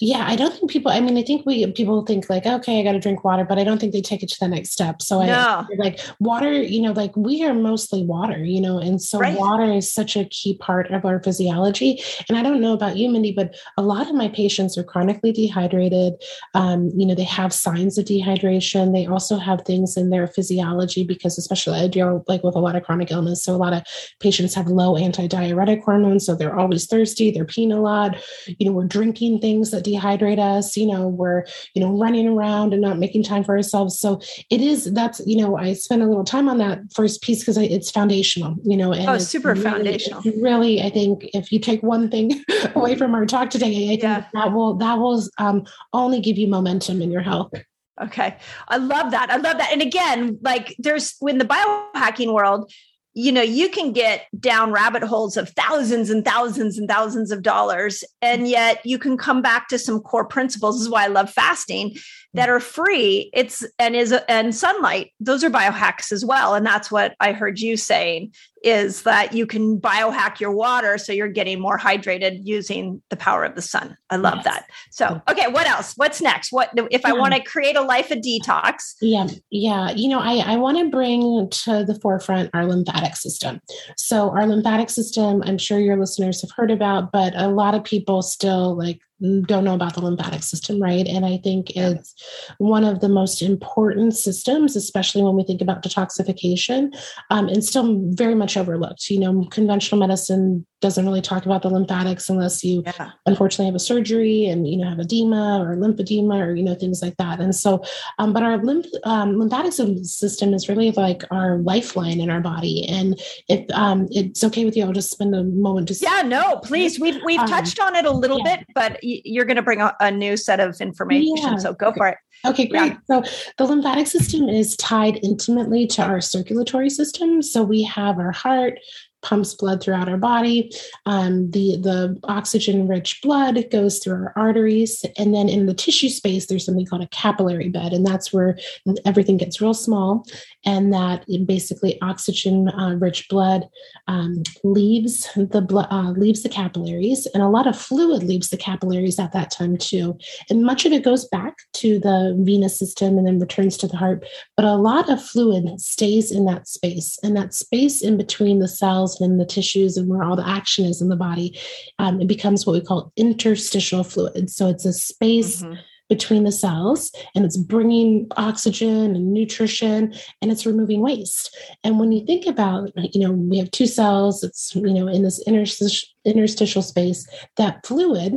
Yeah 0.01 0.25
i 0.27 0.37
don't 0.37 0.53
think 0.53 0.71
people 0.71 0.93
i 0.93 1.01
mean 1.01 1.17
i 1.17 1.23
think 1.23 1.47
we 1.47 1.71
people 1.73 2.05
think 2.05 2.29
like 2.29 2.45
okay 2.45 2.79
i 2.79 2.83
got 2.83 2.93
to 2.93 3.01
drink 3.01 3.25
water 3.25 3.45
but 3.45 3.59
i 3.59 3.65
don't 3.65 3.79
think 3.79 3.93
they 3.93 4.03
take 4.03 4.23
it 4.23 4.29
to 4.29 4.37
the 4.39 4.49
next 4.49 4.71
step. 4.71 5.01
So 5.01 5.25
no. 5.25 5.33
i 5.33 5.67
like 5.79 6.01
water 6.21 6.53
you 6.53 6.83
know 6.83 6.93
like 6.93 7.17
we 7.17 7.43
are 7.45 7.55
mostly 7.55 8.05
water 8.05 8.45
you 8.45 8.61
know 8.61 8.79
and 8.79 9.01
so 9.01 9.19
right. 9.19 9.39
water 9.39 9.65
is 9.73 9.91
such 9.91 10.17
a 10.17 10.27
key 10.27 10.59
part 10.59 10.91
of 10.91 11.05
our 11.05 11.23
physiology. 11.23 12.03
And 12.29 12.37
i 12.37 12.43
don't 12.43 12.61
know 12.61 12.75
about 12.75 12.97
you 12.97 13.09
mindy 13.09 13.33
but 13.33 13.57
a 13.79 13.83
lot 13.83 14.09
of 14.09 14.15
my 14.15 14.29
patients 14.29 14.77
are 14.77 14.85
chronically 14.85 15.33
dehydrated. 15.33 16.15
Um, 16.55 16.91
you 16.95 17.07
know 17.07 17.15
they 17.15 17.25
have 17.25 17.53
signs 17.53 17.97
of 17.97 18.05
dehydration. 18.05 18.93
They 18.93 19.07
also 19.07 19.39
have 19.39 19.63
things 19.63 19.97
in 19.97 20.11
their 20.11 20.27
physiology 20.27 21.05
because 21.05 21.39
especially 21.39 21.79
i 21.81 21.87
deal 21.87 22.25
like 22.29 22.43
with 22.43 22.57
a 22.57 22.61
lot 22.61 22.77
of 22.77 22.83
chronic 22.83 23.11
illness. 23.11 23.45
So 23.45 23.55
a 23.55 23.57
lot 23.57 23.73
of 23.73 23.83
patients 24.21 24.55
have 24.55 24.67
low 24.67 24.97
anti-diuretic 24.97 25.83
hormones 25.83 26.27
so 26.27 26.35
they're 26.35 26.59
always 26.59 26.87
thirsty 26.87 27.31
they're 27.31 27.47
peeing 27.47 27.73
a 27.73 27.77
lot 27.77 28.17
you 28.59 28.67
know 28.67 28.73
we're 28.73 28.85
drinking 28.85 29.41
things 29.41 29.71
that 29.71 29.85
dehydrate 29.85 30.39
us 30.39 30.77
you 30.77 30.87
know 30.87 31.09
we're 31.09 31.45
you 31.75 31.81
know 31.81 31.91
running 31.97 32.29
around 32.29 32.73
and 32.73 32.83
not 32.83 32.99
making 32.99 33.23
time 33.23 33.45
for 33.45 33.57
ourselves 33.57 33.99
so 33.99 34.21
it 34.51 34.61
is 34.61 34.93
that's 34.93 35.21
you 35.27 35.37
know 35.37 35.57
i 35.57 35.73
spend 35.73 36.03
a 36.03 36.07
little 36.07 36.25
time 36.25 36.49
on 36.49 36.59
that 36.59 36.81
first 36.93 37.23
piece 37.23 37.41
because 37.41 37.57
it's 37.57 37.91
foundational 37.91 38.57
you 38.65 38.77
know 38.77 38.93
and 38.93 39.09
oh 39.09 39.19
super 39.19 39.51
really, 39.51 39.63
foundational 39.63 40.23
really 40.41 40.83
i 40.83 40.91
think 40.91 41.25
if 41.35 41.53
you 41.53 41.59
take 41.59 41.83
one 41.83 42.11
thing 42.11 42.45
away 42.75 42.97
from 42.97 43.15
our 43.15 43.27
talk 43.27 43.51
today 43.51 43.85
i 43.85 43.89
think 43.89 44.03
yeah. 44.03 44.25
that 44.35 44.53
will 44.53 44.75
that 44.75 44.99
will 44.99 45.23
um, 45.39 45.65
only 45.93 46.21
give 46.21 46.39
you 46.39 46.47
momentum 46.47 47.03
in 47.03 47.11
your 47.11 47.23
health 47.23 47.53
Okay. 48.01 48.37
I 48.69 48.77
love 48.77 49.11
that. 49.13 49.31
I 49.31 49.37
love 49.37 49.57
that. 49.59 49.73
And 49.73 49.81
again, 49.81 50.39
like 50.43 50.77
there's 50.79 51.15
in 51.23 51.39
the 51.39 51.45
biohacking 51.45 52.33
world, 52.33 52.71
you 53.17 53.33
know 53.33 53.41
you 53.41 53.71
can 53.71 53.93
get 53.93 54.27
down 54.39 54.71
rabbit 54.71 55.03
holes 55.03 55.39
of 55.39 55.49
thousands 55.49 56.11
and 56.11 56.23
thousands 56.23 56.77
and 56.77 56.87
thousands 56.87 57.31
of 57.31 57.41
dollars 57.41 58.05
and 58.21 58.47
yet 58.47 58.85
you 58.85 58.99
can 58.99 59.17
come 59.17 59.41
back 59.41 59.69
to 59.69 59.79
some 59.79 60.01
core 60.01 60.27
principles. 60.27 60.77
This 60.77 60.83
is 60.83 60.91
why 60.91 61.05
i 61.05 61.09
love 61.09 61.31
fasting 61.31 61.97
that 62.35 62.51
are 62.51 62.61
free. 62.61 63.31
It's 63.33 63.67
and 63.79 63.97
is 63.97 64.13
and 64.29 64.55
sunlight 64.55 65.15
those 65.19 65.43
are 65.43 65.51
biohacks 65.51 66.13
as 66.13 66.27
well. 66.27 66.55
And 66.55 66.67
that's 66.67 66.91
what 66.91 67.17
i 67.19 67.33
heard 67.33 67.59
you 67.59 67.79
saying 67.79 68.35
is 68.63 69.03
that 69.03 69.33
you 69.33 69.47
can 69.47 69.81
biohack 69.81 70.41
your 70.41 70.51
water 70.51 70.99
so 70.99 71.13
you're 71.13 71.29
getting 71.29 71.61
more 71.61 71.79
hydrated 71.79 72.41
using 72.43 73.03
the 73.11 73.17
power 73.17 73.45
of 73.45 73.55
the 73.55 73.63
sun. 73.63 73.97
I 74.11 74.17
love 74.17 74.37
yes. 74.37 74.45
that. 74.45 74.71
So 74.91 75.23
okay 75.31 75.49
what 75.49 75.67
else? 75.67 75.95
What's 75.97 76.21
next? 76.21 76.53
What 76.53 76.71
if 76.91 77.03
yeah. 77.03 77.11
i 77.11 77.13
want 77.13 77.35
to 77.35 77.43
create 77.43 77.77
a 77.77 77.83
life 77.83 78.11
of 78.11 78.19
detox. 78.19 78.95
Yeah 79.01 79.27
yeah 79.51 79.91
you 79.91 80.09
know 80.09 80.21
i 80.21 80.37
i 80.39 80.57
want 80.57 80.79
to 80.79 80.91
bring 80.91 81.49
to 81.51 81.85
the 81.85 81.99
forefront 82.01 82.51
our 82.55 82.67
lymphatic 82.67 83.17
system. 83.17 83.61
So 83.97 84.31
our 84.31 84.47
lymphatic 84.47 84.91
system 84.91 85.43
i'm 85.45 85.59
sure 85.59 85.79
your 85.79 85.97
listeners 85.97 86.41
have 86.43 86.51
heard 86.57 86.71
about 86.71 87.13
but 87.13 87.35
a 87.37 87.49
lot 87.49 87.75
of 87.75 87.85
people 87.85 88.23
still 88.23 88.77
like 88.77 89.01
don't 89.21 89.65
know 89.65 89.75
about 89.75 89.95
the 89.95 90.03
lymphatic 90.03 90.43
system, 90.43 90.81
right? 90.81 91.07
And 91.07 91.25
I 91.25 91.39
think 91.39 91.71
it's 91.75 92.15
one 92.59 92.85
of 92.85 93.01
the 93.01 93.09
most 93.09 93.41
important 93.41 94.15
systems, 94.15 94.77
especially 94.77 95.23
when 95.23 95.35
we 95.35 95.43
think 95.43 95.63
about 95.63 95.83
detoxification, 95.83 96.95
um, 97.31 97.49
and 97.49 97.65
still 97.65 97.99
very 98.11 98.35
much 98.35 98.46
overlooked. 98.55 99.09
You 99.09 99.21
know, 99.21 99.45
conventional 99.51 99.99
medicine 99.99 100.67
doesn't 100.83 101.07
really 101.07 101.23
talk 101.23 101.47
about 101.47 101.63
the 101.63 101.71
lymphatics 101.71 102.29
unless 102.29 102.63
you 102.63 102.83
yeah. 102.85 103.11
unfortunately 103.25 103.65
have 103.65 103.75
a 103.75 103.79
surgery 103.79 104.45
and 104.45 104.69
you 104.69 104.77
know 104.77 104.89
have 104.89 104.99
edema 104.99 105.59
or 105.61 105.75
lymphedema 105.75 106.39
or 106.39 106.55
you 106.55 106.63
know 106.63 106.75
things 106.75 107.01
like 107.01 107.17
that 107.17 107.41
and 107.41 107.55
so 107.55 107.83
um, 108.19 108.33
but 108.35 108.43
our 108.43 108.59
lymph 108.59 108.87
um, 109.05 109.39
lymphatic 109.39 109.73
system 109.73 110.53
is 110.53 110.69
really 110.69 110.91
like 110.93 111.23
our 111.31 111.59
lifeline 111.59 112.21
in 112.21 112.29
our 112.29 112.41
body 112.41 112.87
and 112.89 113.19
if 113.49 113.69
um, 113.71 114.07
it's 114.11 114.45
okay 114.45 114.67
with 114.67 114.77
you 114.77 114.85
i'll 114.85 114.93
just 114.93 115.11
spend 115.11 115.35
a 115.35 115.45
moment 115.45 115.89
just 115.89 116.03
yeah 116.03 116.21
no 116.23 116.59
please 116.59 117.01
we've 117.01 117.21
we've 117.25 117.41
um, 117.41 117.49
touched 117.49 117.81
on 117.81 117.97
it 117.97 118.05
a 118.05 118.11
little 118.11 118.39
yeah. 118.45 118.57
bit 118.57 118.67
but 118.75 118.99
you're 119.03 119.47
going 119.47 119.57
to 119.57 119.63
bring 119.63 119.81
a, 119.81 119.95
a, 120.01 120.11
new 120.11 120.37
set 120.37 120.61
of 120.61 120.79
information 120.81 121.53
yeah. 121.53 121.57
so 121.57 121.73
go 121.73 121.93
for 121.93 122.09
it 122.09 122.19
Okay, 122.45 122.67
great. 122.67 122.93
Yeah. 122.93 123.23
So 123.23 123.23
the 123.59 123.65
lymphatic 123.65 124.07
system 124.07 124.49
is 124.49 124.77
tied 124.77 125.19
intimately 125.23 125.87
to 125.89 126.03
our 126.03 126.21
circulatory 126.21 126.91
system. 126.91 127.43
So 127.43 127.63
we 127.63 127.83
have 127.85 128.19
our 128.19 128.33
heart, 128.33 128.79
pumps 129.27 129.55
blood 129.55 129.83
throughout 129.83 130.09
our 130.09 130.17
body. 130.17 130.71
Um, 131.05 131.51
the 131.51 131.77
the 131.89 132.17
oxygen 132.25 132.87
rich 132.87 133.21
blood 133.23 133.57
goes 133.73 133.99
through 133.99 134.15
our 134.15 134.33
arteries, 134.37 135.05
and 135.19 135.35
then 135.35 135.49
in 135.49 135.67
the 135.67 135.75
tissue 135.75 136.09
space, 136.09 136.47
there's 136.47 136.65
something 136.65 136.87
called 136.87 137.03
a 137.03 137.09
capillary 137.09 137.69
bed, 137.69 137.93
and 137.93 138.07
that's 138.07 138.33
where 138.33 138.57
everything 139.05 139.37
gets 139.37 139.61
real 139.61 139.75
small, 139.75 140.25
and 140.65 140.93
that 140.93 141.25
basically 141.45 142.01
oxygen 142.03 142.69
uh, 142.69 142.95
rich 143.01 143.29
blood 143.29 143.69
um, 144.07 144.43
leaves 144.63 145.29
the 145.35 145.87
uh, 145.91 146.11
leaves 146.13 146.43
the 146.43 146.49
capillaries, 146.49 147.27
and 147.35 147.43
a 147.43 147.49
lot 147.49 147.67
of 147.67 147.77
fluid 147.77 148.23
leaves 148.23 148.51
the 148.51 148.57
capillaries 148.57 149.19
at 149.19 149.33
that 149.33 149.51
time 149.51 149.77
too, 149.77 150.17
and 150.49 150.65
much 150.65 150.87
of 150.87 150.93
it 150.93 151.03
goes 151.03 151.25
back 151.27 151.55
to 151.73 151.99
the 151.99 152.37
venous 152.39 152.79
system 152.79 153.19
and 153.19 153.27
then 153.27 153.41
returns 153.41 153.77
to 153.77 153.89
the 153.89 153.97
heart, 153.97 154.25
but 154.57 154.65
a 154.65 154.77
lot 154.77 155.11
of 155.11 155.23
fluid 155.23 155.81
stays 155.81 156.31
in 156.31 156.45
that 156.45 156.69
space, 156.69 157.19
and 157.25 157.37
that 157.37 157.55
space 157.55 158.03
in 158.03 158.17
between 158.17 158.61
the 158.61 158.69
cells 158.69 159.16
and 159.21 159.41
the 159.41 159.47
tissues 159.47 159.97
and 159.97 160.09
where 160.09 160.23
all 160.23 160.37
the 160.37 160.49
action 160.49 160.85
is 160.85 161.01
in 161.01 161.09
the 161.09 161.17
body, 161.17 161.59
um, 161.99 162.21
it 162.21 162.29
becomes 162.29 162.67
what 162.67 162.75
we 162.75 162.81
call 162.81 163.13
interstitial 163.17 164.05
fluid. 164.05 164.51
So 164.51 164.69
it's 164.69 164.85
a 164.85 164.93
space. 164.93 165.63
Mm-hmm 165.63 165.75
between 166.09 166.45
the 166.45 166.53
cells 166.53 167.11
and 167.35 167.45
it's 167.45 167.57
bringing 167.57 168.27
oxygen 168.37 169.17
and 169.17 169.33
nutrition 169.33 170.15
and 170.41 170.53
it's 170.53 170.67
removing 170.67 171.01
waste 171.01 171.57
and 171.83 171.99
when 171.99 172.13
you 172.13 172.25
think 172.25 172.47
about 172.47 172.91
you 172.97 173.21
know 173.21 173.33
we 173.33 173.59
have 173.59 173.71
two 173.71 173.87
cells 173.87 174.45
it's 174.45 174.75
you 174.75 174.95
know 174.95 175.09
in 175.09 175.23
this 175.23 175.43
interstitial, 175.47 176.09
interstitial 176.25 176.83
space 176.83 177.27
that 177.57 177.85
fluid 177.85 178.35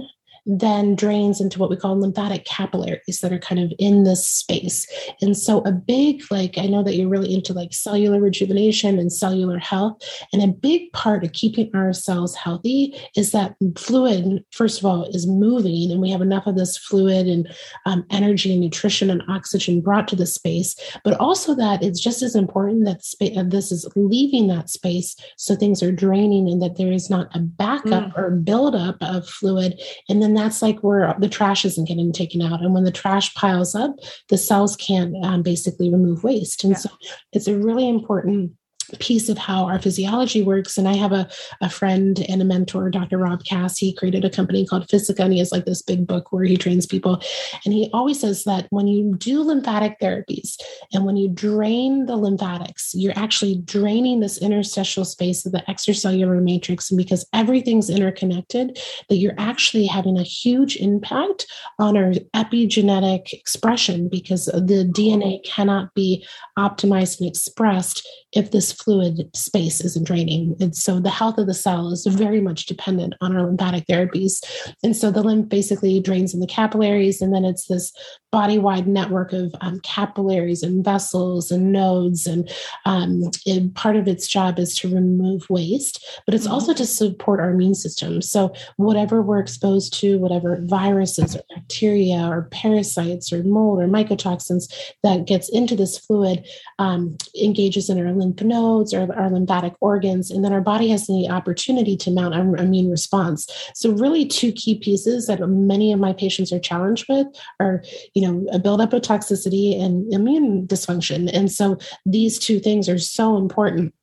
then 0.49 0.95
drains 0.95 1.39
into 1.39 1.59
what 1.59 1.69
we 1.69 1.77
call 1.77 1.99
lymphatic 1.99 2.45
capillaries 2.45 3.19
that 3.21 3.31
are 3.31 3.39
kind 3.39 3.61
of 3.61 3.71
in 3.77 4.03
this 4.03 4.27
space. 4.27 4.87
And 5.21 5.37
so, 5.37 5.59
a 5.61 5.71
big, 5.71 6.23
like, 6.31 6.57
I 6.57 6.65
know 6.65 6.83
that 6.83 6.95
you're 6.95 7.07
really 7.07 7.33
into 7.33 7.53
like 7.53 7.73
cellular 7.73 8.19
rejuvenation 8.19 8.97
and 8.97 9.13
cellular 9.13 9.59
health. 9.59 10.01
And 10.33 10.41
a 10.41 10.47
big 10.47 10.91
part 10.93 11.23
of 11.23 11.33
keeping 11.33 11.69
our 11.75 11.93
cells 11.93 12.35
healthy 12.35 12.99
is 13.15 13.31
that 13.31 13.55
fluid, 13.77 14.43
first 14.51 14.79
of 14.79 14.85
all, 14.85 15.05
is 15.05 15.27
moving, 15.27 15.91
and 15.91 16.01
we 16.01 16.09
have 16.09 16.21
enough 16.21 16.47
of 16.47 16.55
this 16.55 16.77
fluid 16.77 17.27
and 17.27 17.47
um, 17.85 18.05
energy 18.09 18.51
and 18.51 18.61
nutrition 18.61 19.09
and 19.09 19.21
oxygen 19.29 19.81
brought 19.81 20.07
to 20.07 20.15
the 20.15 20.25
space. 20.25 20.75
But 21.03 21.19
also, 21.19 21.55
that 21.55 21.83
it's 21.83 21.99
just 21.99 22.21
as 22.23 22.35
important 22.35 22.85
that 22.85 23.03
space, 23.03 23.37
uh, 23.37 23.43
this 23.43 23.71
is 23.71 23.87
leaving 23.95 24.47
that 24.47 24.69
space 24.69 25.15
so 25.37 25.55
things 25.55 25.83
are 25.83 25.91
draining 25.91 26.49
and 26.49 26.61
that 26.61 26.77
there 26.77 26.91
is 26.91 27.09
not 27.09 27.35
a 27.35 27.39
backup 27.39 28.11
mm. 28.11 28.17
or 28.17 28.31
buildup 28.31 28.97
of 29.01 29.27
fluid. 29.27 29.79
And 30.07 30.21
then 30.21 30.33
that's 30.39 30.61
like 30.61 30.79
where 30.79 31.15
the 31.19 31.29
trash 31.29 31.65
isn't 31.65 31.87
getting 31.87 32.11
taken 32.11 32.41
out. 32.41 32.61
And 32.61 32.73
when 32.73 32.83
the 32.83 32.91
trash 32.91 33.33
piles 33.35 33.75
up, 33.75 33.95
the 34.29 34.37
cells 34.37 34.75
can't 34.75 35.13
um, 35.23 35.43
basically 35.43 35.91
remove 35.91 36.23
waste. 36.23 36.63
And 36.63 36.71
yeah. 36.71 36.79
so 36.79 36.89
it's 37.33 37.47
a 37.47 37.57
really 37.57 37.87
important 37.87 38.53
piece 38.99 39.29
of 39.29 39.37
how 39.37 39.65
our 39.65 39.79
physiology 39.79 40.41
works. 40.41 40.77
And 40.77 40.87
I 40.87 40.95
have 40.95 41.11
a, 41.11 41.29
a 41.61 41.69
friend 41.69 42.25
and 42.27 42.41
a 42.41 42.45
mentor, 42.45 42.89
Dr. 42.89 43.17
Rob 43.17 43.43
Kess. 43.43 43.77
He 43.77 43.93
created 43.93 44.25
a 44.25 44.29
company 44.29 44.65
called 44.65 44.89
Physica, 44.89 45.23
and 45.23 45.33
he 45.33 45.39
has 45.39 45.51
like 45.51 45.65
this 45.65 45.81
big 45.81 46.07
book 46.07 46.31
where 46.31 46.43
he 46.43 46.57
trains 46.57 46.85
people. 46.85 47.21
And 47.65 47.73
he 47.73 47.89
always 47.93 48.19
says 48.19 48.43
that 48.45 48.67
when 48.69 48.87
you 48.87 49.15
do 49.17 49.41
lymphatic 49.41 49.99
therapies 49.99 50.57
and 50.93 51.05
when 51.05 51.17
you 51.17 51.29
drain 51.29 52.05
the 52.05 52.15
lymphatics, 52.15 52.91
you're 52.93 53.17
actually 53.17 53.61
draining 53.65 54.19
this 54.19 54.41
interstitial 54.41 55.05
space 55.05 55.45
of 55.45 55.51
the 55.51 55.63
extracellular 55.67 56.41
matrix. 56.41 56.89
And 56.89 56.97
because 56.97 57.25
everything's 57.33 57.89
interconnected, 57.89 58.79
that 59.09 59.17
you're 59.17 59.35
actually 59.37 59.85
having 59.85 60.17
a 60.17 60.23
huge 60.23 60.75
impact 60.77 61.45
on 61.77 61.97
our 61.97 62.11
epigenetic 62.35 63.33
expression 63.33 64.09
because 64.09 64.45
the 64.45 64.89
DNA 64.93 65.43
cannot 65.45 65.93
be 65.93 66.25
optimized 66.57 67.19
and 67.19 67.29
expressed 67.29 68.07
if 68.33 68.51
this 68.51 68.73
fluid 68.83 69.29
space 69.35 69.81
isn't 69.81 70.07
draining. 70.07 70.55
And 70.59 70.75
so 70.75 70.99
the 70.99 71.09
health 71.09 71.37
of 71.37 71.47
the 71.47 71.53
cell 71.53 71.91
is 71.91 72.05
very 72.05 72.41
much 72.41 72.65
dependent 72.65 73.13
on 73.21 73.35
our 73.35 73.43
lymphatic 73.43 73.85
therapies. 73.87 74.43
And 74.83 74.95
so 74.95 75.11
the 75.11 75.23
lymph 75.23 75.49
basically 75.49 75.99
drains 75.99 76.33
in 76.33 76.39
the 76.39 76.47
capillaries, 76.47 77.21
and 77.21 77.33
then 77.33 77.45
it's 77.45 77.67
this 77.67 77.91
body 78.31 78.59
wide 78.59 78.87
network 78.87 79.33
of 79.33 79.53
um, 79.61 79.79
capillaries 79.81 80.61
and 80.61 80.85
vessels 80.85 81.51
and 81.51 81.71
nodes. 81.71 82.27
And, 82.27 82.49
um, 82.85 83.23
and, 83.45 83.73
part 83.75 83.95
of 83.95 84.07
its 84.07 84.27
job 84.27 84.57
is 84.57 84.75
to 84.79 84.93
remove 84.93 85.49
waste, 85.49 86.03
but 86.25 86.33
it's 86.33 86.45
mm-hmm. 86.45 86.53
also 86.53 86.73
to 86.73 86.85
support 86.85 87.39
our 87.39 87.51
immune 87.51 87.75
system. 87.75 88.21
So 88.21 88.53
whatever 88.77 89.21
we're 89.21 89.39
exposed 89.39 89.93
to, 89.99 90.17
whatever 90.17 90.59
viruses 90.63 91.35
or 91.35 91.41
bacteria 91.53 92.27
or 92.27 92.47
parasites 92.51 93.31
or 93.31 93.43
mold 93.43 93.79
or 93.79 93.87
mycotoxins 93.87 94.71
that 95.03 95.25
gets 95.25 95.49
into 95.49 95.75
this 95.75 95.97
fluid 95.97 96.45
um, 96.79 97.17
engages 97.39 97.89
in 97.89 98.05
our 98.05 98.11
lymph 98.13 98.41
nodes 98.41 98.68
or 98.93 99.13
our 99.13 99.29
lymphatic 99.29 99.73
organs, 99.81 100.31
and 100.31 100.43
then 100.43 100.53
our 100.53 100.61
body 100.61 100.89
has 100.89 101.07
the 101.07 101.27
opportunity 101.29 101.97
to 101.97 102.11
mount 102.11 102.33
an 102.33 102.57
immune 102.57 102.89
response. 102.89 103.47
So, 103.73 103.91
really, 103.91 104.25
two 104.25 104.51
key 104.51 104.75
pieces 104.75 105.27
that 105.27 105.39
many 105.47 105.91
of 105.91 105.99
my 105.99 106.13
patients 106.13 106.51
are 106.53 106.59
challenged 106.59 107.05
with 107.09 107.27
are, 107.59 107.83
you 108.13 108.21
know, 108.21 108.45
a 108.51 108.59
buildup 108.59 108.93
of 108.93 109.01
toxicity 109.01 109.79
and 109.81 110.11
immune 110.13 110.67
dysfunction. 110.67 111.29
And 111.33 111.51
so, 111.51 111.77
these 112.05 112.39
two 112.39 112.59
things 112.59 112.87
are 112.87 112.99
so 112.99 113.37
important 113.37 113.93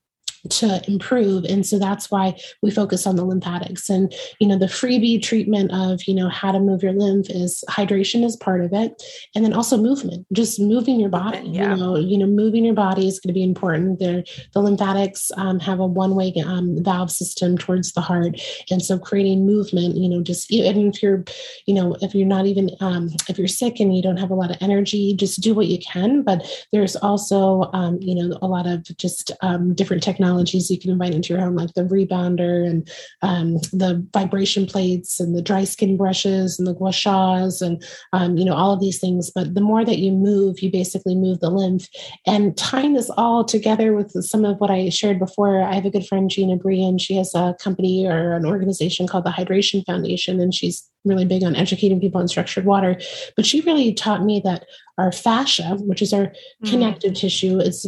to 0.50 0.82
improve. 0.86 1.44
And 1.44 1.66
so 1.66 1.78
that's 1.78 2.10
why 2.10 2.38
we 2.62 2.70
focus 2.70 3.06
on 3.06 3.16
the 3.16 3.24
lymphatics. 3.24 3.88
And 3.88 4.14
you 4.40 4.48
know 4.48 4.58
the 4.58 4.66
freebie 4.66 5.22
treatment 5.22 5.70
of 5.72 6.02
you 6.06 6.14
know 6.14 6.28
how 6.28 6.52
to 6.52 6.60
move 6.60 6.82
your 6.82 6.92
lymph 6.92 7.28
is 7.30 7.64
hydration 7.68 8.24
is 8.24 8.36
part 8.36 8.64
of 8.64 8.72
it. 8.72 9.02
And 9.34 9.44
then 9.44 9.52
also 9.52 9.76
movement 9.76 10.26
just 10.32 10.60
moving 10.60 11.00
your 11.00 11.08
body 11.08 11.48
yeah. 11.48 11.74
you 11.74 11.80
know 11.80 11.96
you 11.96 12.18
know 12.18 12.26
moving 12.26 12.64
your 12.64 12.74
body 12.74 13.06
is 13.06 13.20
going 13.20 13.28
to 13.28 13.34
be 13.34 13.42
important. 13.42 13.98
There 13.98 14.24
the 14.52 14.60
lymphatics 14.60 15.30
um, 15.36 15.58
have 15.60 15.80
a 15.80 15.86
one 15.86 16.14
way 16.14 16.32
um, 16.44 16.82
valve 16.82 17.10
system 17.10 17.56
towards 17.56 17.92
the 17.92 18.00
heart. 18.00 18.40
And 18.70 18.82
so 18.82 18.98
creating 18.98 19.46
movement 19.46 19.96
you 19.96 20.08
know 20.08 20.22
just 20.22 20.50
even 20.52 20.88
if 20.88 21.02
you're 21.02 21.24
you 21.66 21.74
know 21.74 21.96
if 22.00 22.14
you're 22.14 22.26
not 22.26 22.46
even 22.46 22.70
um, 22.80 23.10
if 23.28 23.38
you're 23.38 23.48
sick 23.48 23.80
and 23.80 23.96
you 23.96 24.02
don't 24.02 24.18
have 24.18 24.30
a 24.30 24.34
lot 24.34 24.50
of 24.50 24.56
energy 24.60 25.14
just 25.14 25.40
do 25.40 25.54
what 25.54 25.66
you 25.66 25.78
can. 25.78 26.22
But 26.22 26.46
there's 26.72 26.96
also 26.96 27.70
um, 27.72 27.98
you 28.00 28.14
know 28.14 28.38
a 28.42 28.46
lot 28.46 28.66
of 28.66 28.84
just 28.96 29.32
um, 29.42 29.74
different 29.74 30.02
technology 30.02 30.35
technologies 30.36 30.70
you 30.70 30.78
can 30.78 30.90
invite 30.90 31.14
into 31.14 31.32
your 31.32 31.42
home, 31.42 31.56
like 31.56 31.72
the 31.74 31.82
rebounder 31.82 32.68
and 32.68 32.88
um, 33.22 33.54
the 33.72 34.06
vibration 34.12 34.66
plates 34.66 35.20
and 35.20 35.34
the 35.34 35.42
dry 35.42 35.64
skin 35.64 35.96
brushes 35.96 36.58
and 36.58 36.66
the 36.66 36.74
gua 36.74 36.90
shas 36.90 37.62
and 37.62 37.82
um, 38.12 38.36
you 38.36 38.44
know 38.44 38.54
all 38.54 38.72
of 38.72 38.80
these 38.80 38.98
things. 38.98 39.30
But 39.34 39.54
the 39.54 39.60
more 39.60 39.84
that 39.84 39.98
you 39.98 40.12
move, 40.12 40.60
you 40.60 40.70
basically 40.70 41.14
move 41.14 41.40
the 41.40 41.50
lymph. 41.50 41.88
And 42.26 42.56
tying 42.56 42.94
this 42.94 43.10
all 43.16 43.44
together 43.44 43.94
with 43.94 44.12
some 44.24 44.44
of 44.44 44.58
what 44.58 44.70
I 44.70 44.88
shared 44.90 45.18
before, 45.18 45.62
I 45.62 45.74
have 45.74 45.86
a 45.86 45.90
good 45.90 46.06
friend 46.06 46.30
Gina 46.30 46.56
Bria. 46.56 46.98
She 46.98 47.16
has 47.16 47.34
a 47.34 47.56
company 47.58 48.06
or 48.06 48.34
an 48.34 48.44
organization 48.44 49.06
called 49.06 49.24
the 49.24 49.30
Hydration 49.30 49.84
Foundation, 49.86 50.40
and 50.40 50.54
she's 50.54 50.88
really 51.06 51.24
big 51.24 51.44
on 51.44 51.56
educating 51.56 52.00
people 52.00 52.20
on 52.20 52.28
structured 52.28 52.64
water. 52.64 53.00
But 53.36 53.46
she 53.46 53.60
really 53.62 53.92
taught 53.92 54.24
me 54.24 54.40
that 54.44 54.66
our 54.98 55.12
fascia, 55.12 55.76
which 55.80 56.00
is 56.00 56.12
our 56.12 56.32
mm. 56.64 56.70
connective 56.70 57.14
tissue, 57.14 57.58
is 57.58 57.86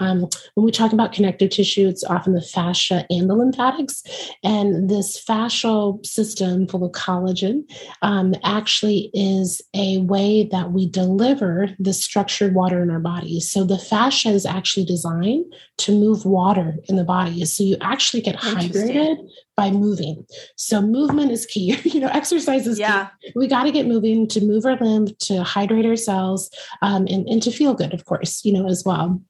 um, 0.00 0.26
when 0.54 0.64
we 0.64 0.72
talk 0.72 0.92
about 0.92 1.12
connective 1.12 1.50
tissue, 1.50 1.86
it's 1.86 2.04
often 2.04 2.32
the 2.32 2.40
fascia 2.40 3.04
and 3.10 3.28
the 3.28 3.34
lymphatics. 3.34 4.02
And 4.42 4.88
this 4.88 5.22
fascial 5.22 6.04
system 6.04 6.66
full 6.66 6.84
of 6.84 6.92
collagen 6.92 7.70
um, 8.02 8.34
actually 8.42 9.10
is 9.12 9.60
a 9.74 9.98
way 9.98 10.48
that 10.50 10.72
we 10.72 10.88
deliver 10.88 11.68
the 11.78 11.92
structured 11.92 12.54
water 12.54 12.82
in 12.82 12.90
our 12.90 13.00
bodies. 13.00 13.50
So 13.50 13.64
the 13.64 13.78
fascia 13.78 14.30
is 14.30 14.46
actually 14.46 14.86
designed 14.86 15.44
to 15.78 15.92
move 15.92 16.24
water 16.24 16.76
in 16.88 16.96
the 16.96 17.04
body. 17.04 17.44
So 17.44 17.64
you 17.64 17.76
actually 17.82 18.22
get 18.22 18.36
hydrated 18.36 19.18
by 19.56 19.70
moving. 19.70 20.26
So 20.56 20.80
movement 20.80 21.32
is 21.32 21.46
key. 21.46 21.78
you 21.84 22.00
know, 22.00 22.08
exercise 22.08 22.66
is 22.66 22.78
yeah. 22.78 23.08
key. 23.22 23.32
We 23.34 23.46
got 23.46 23.64
to 23.64 23.72
get 23.72 23.86
moving 23.86 24.28
to 24.28 24.40
move 24.40 24.64
our 24.66 24.76
lymph, 24.76 25.16
to 25.18 25.42
hydrate 25.42 25.86
our 25.86 25.96
cells, 25.96 26.50
um, 26.82 27.06
and, 27.08 27.26
and 27.28 27.42
to 27.42 27.50
feel 27.50 27.74
good, 27.74 27.94
of 27.94 28.04
course, 28.04 28.44
you 28.44 28.52
know, 28.52 28.68
as 28.68 28.84
well. 28.84 29.20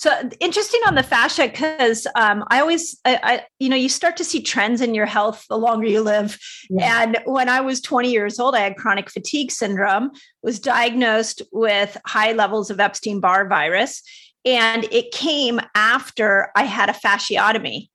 So 0.00 0.30
interesting 0.40 0.80
on 0.86 0.94
the 0.94 1.02
fascia 1.02 1.46
because 1.46 2.06
um, 2.14 2.42
I 2.48 2.60
always, 2.60 2.98
I, 3.04 3.20
I, 3.22 3.46
you 3.58 3.68
know, 3.68 3.76
you 3.76 3.90
start 3.90 4.16
to 4.16 4.24
see 4.24 4.40
trends 4.40 4.80
in 4.80 4.94
your 4.94 5.04
health 5.04 5.44
the 5.50 5.58
longer 5.58 5.86
you 5.86 6.00
live. 6.00 6.38
Yeah. 6.70 7.02
And 7.02 7.18
when 7.26 7.50
I 7.50 7.60
was 7.60 7.82
20 7.82 8.10
years 8.10 8.40
old, 8.40 8.54
I 8.54 8.60
had 8.60 8.76
chronic 8.78 9.10
fatigue 9.10 9.52
syndrome, 9.52 10.12
was 10.42 10.58
diagnosed 10.58 11.42
with 11.52 11.98
high 12.06 12.32
levels 12.32 12.70
of 12.70 12.80
Epstein 12.80 13.20
Barr 13.20 13.46
virus, 13.46 14.02
and 14.46 14.84
it 14.84 15.12
came 15.12 15.60
after 15.74 16.50
I 16.56 16.62
had 16.62 16.88
a 16.88 16.94
fasciotomy. 16.94 17.90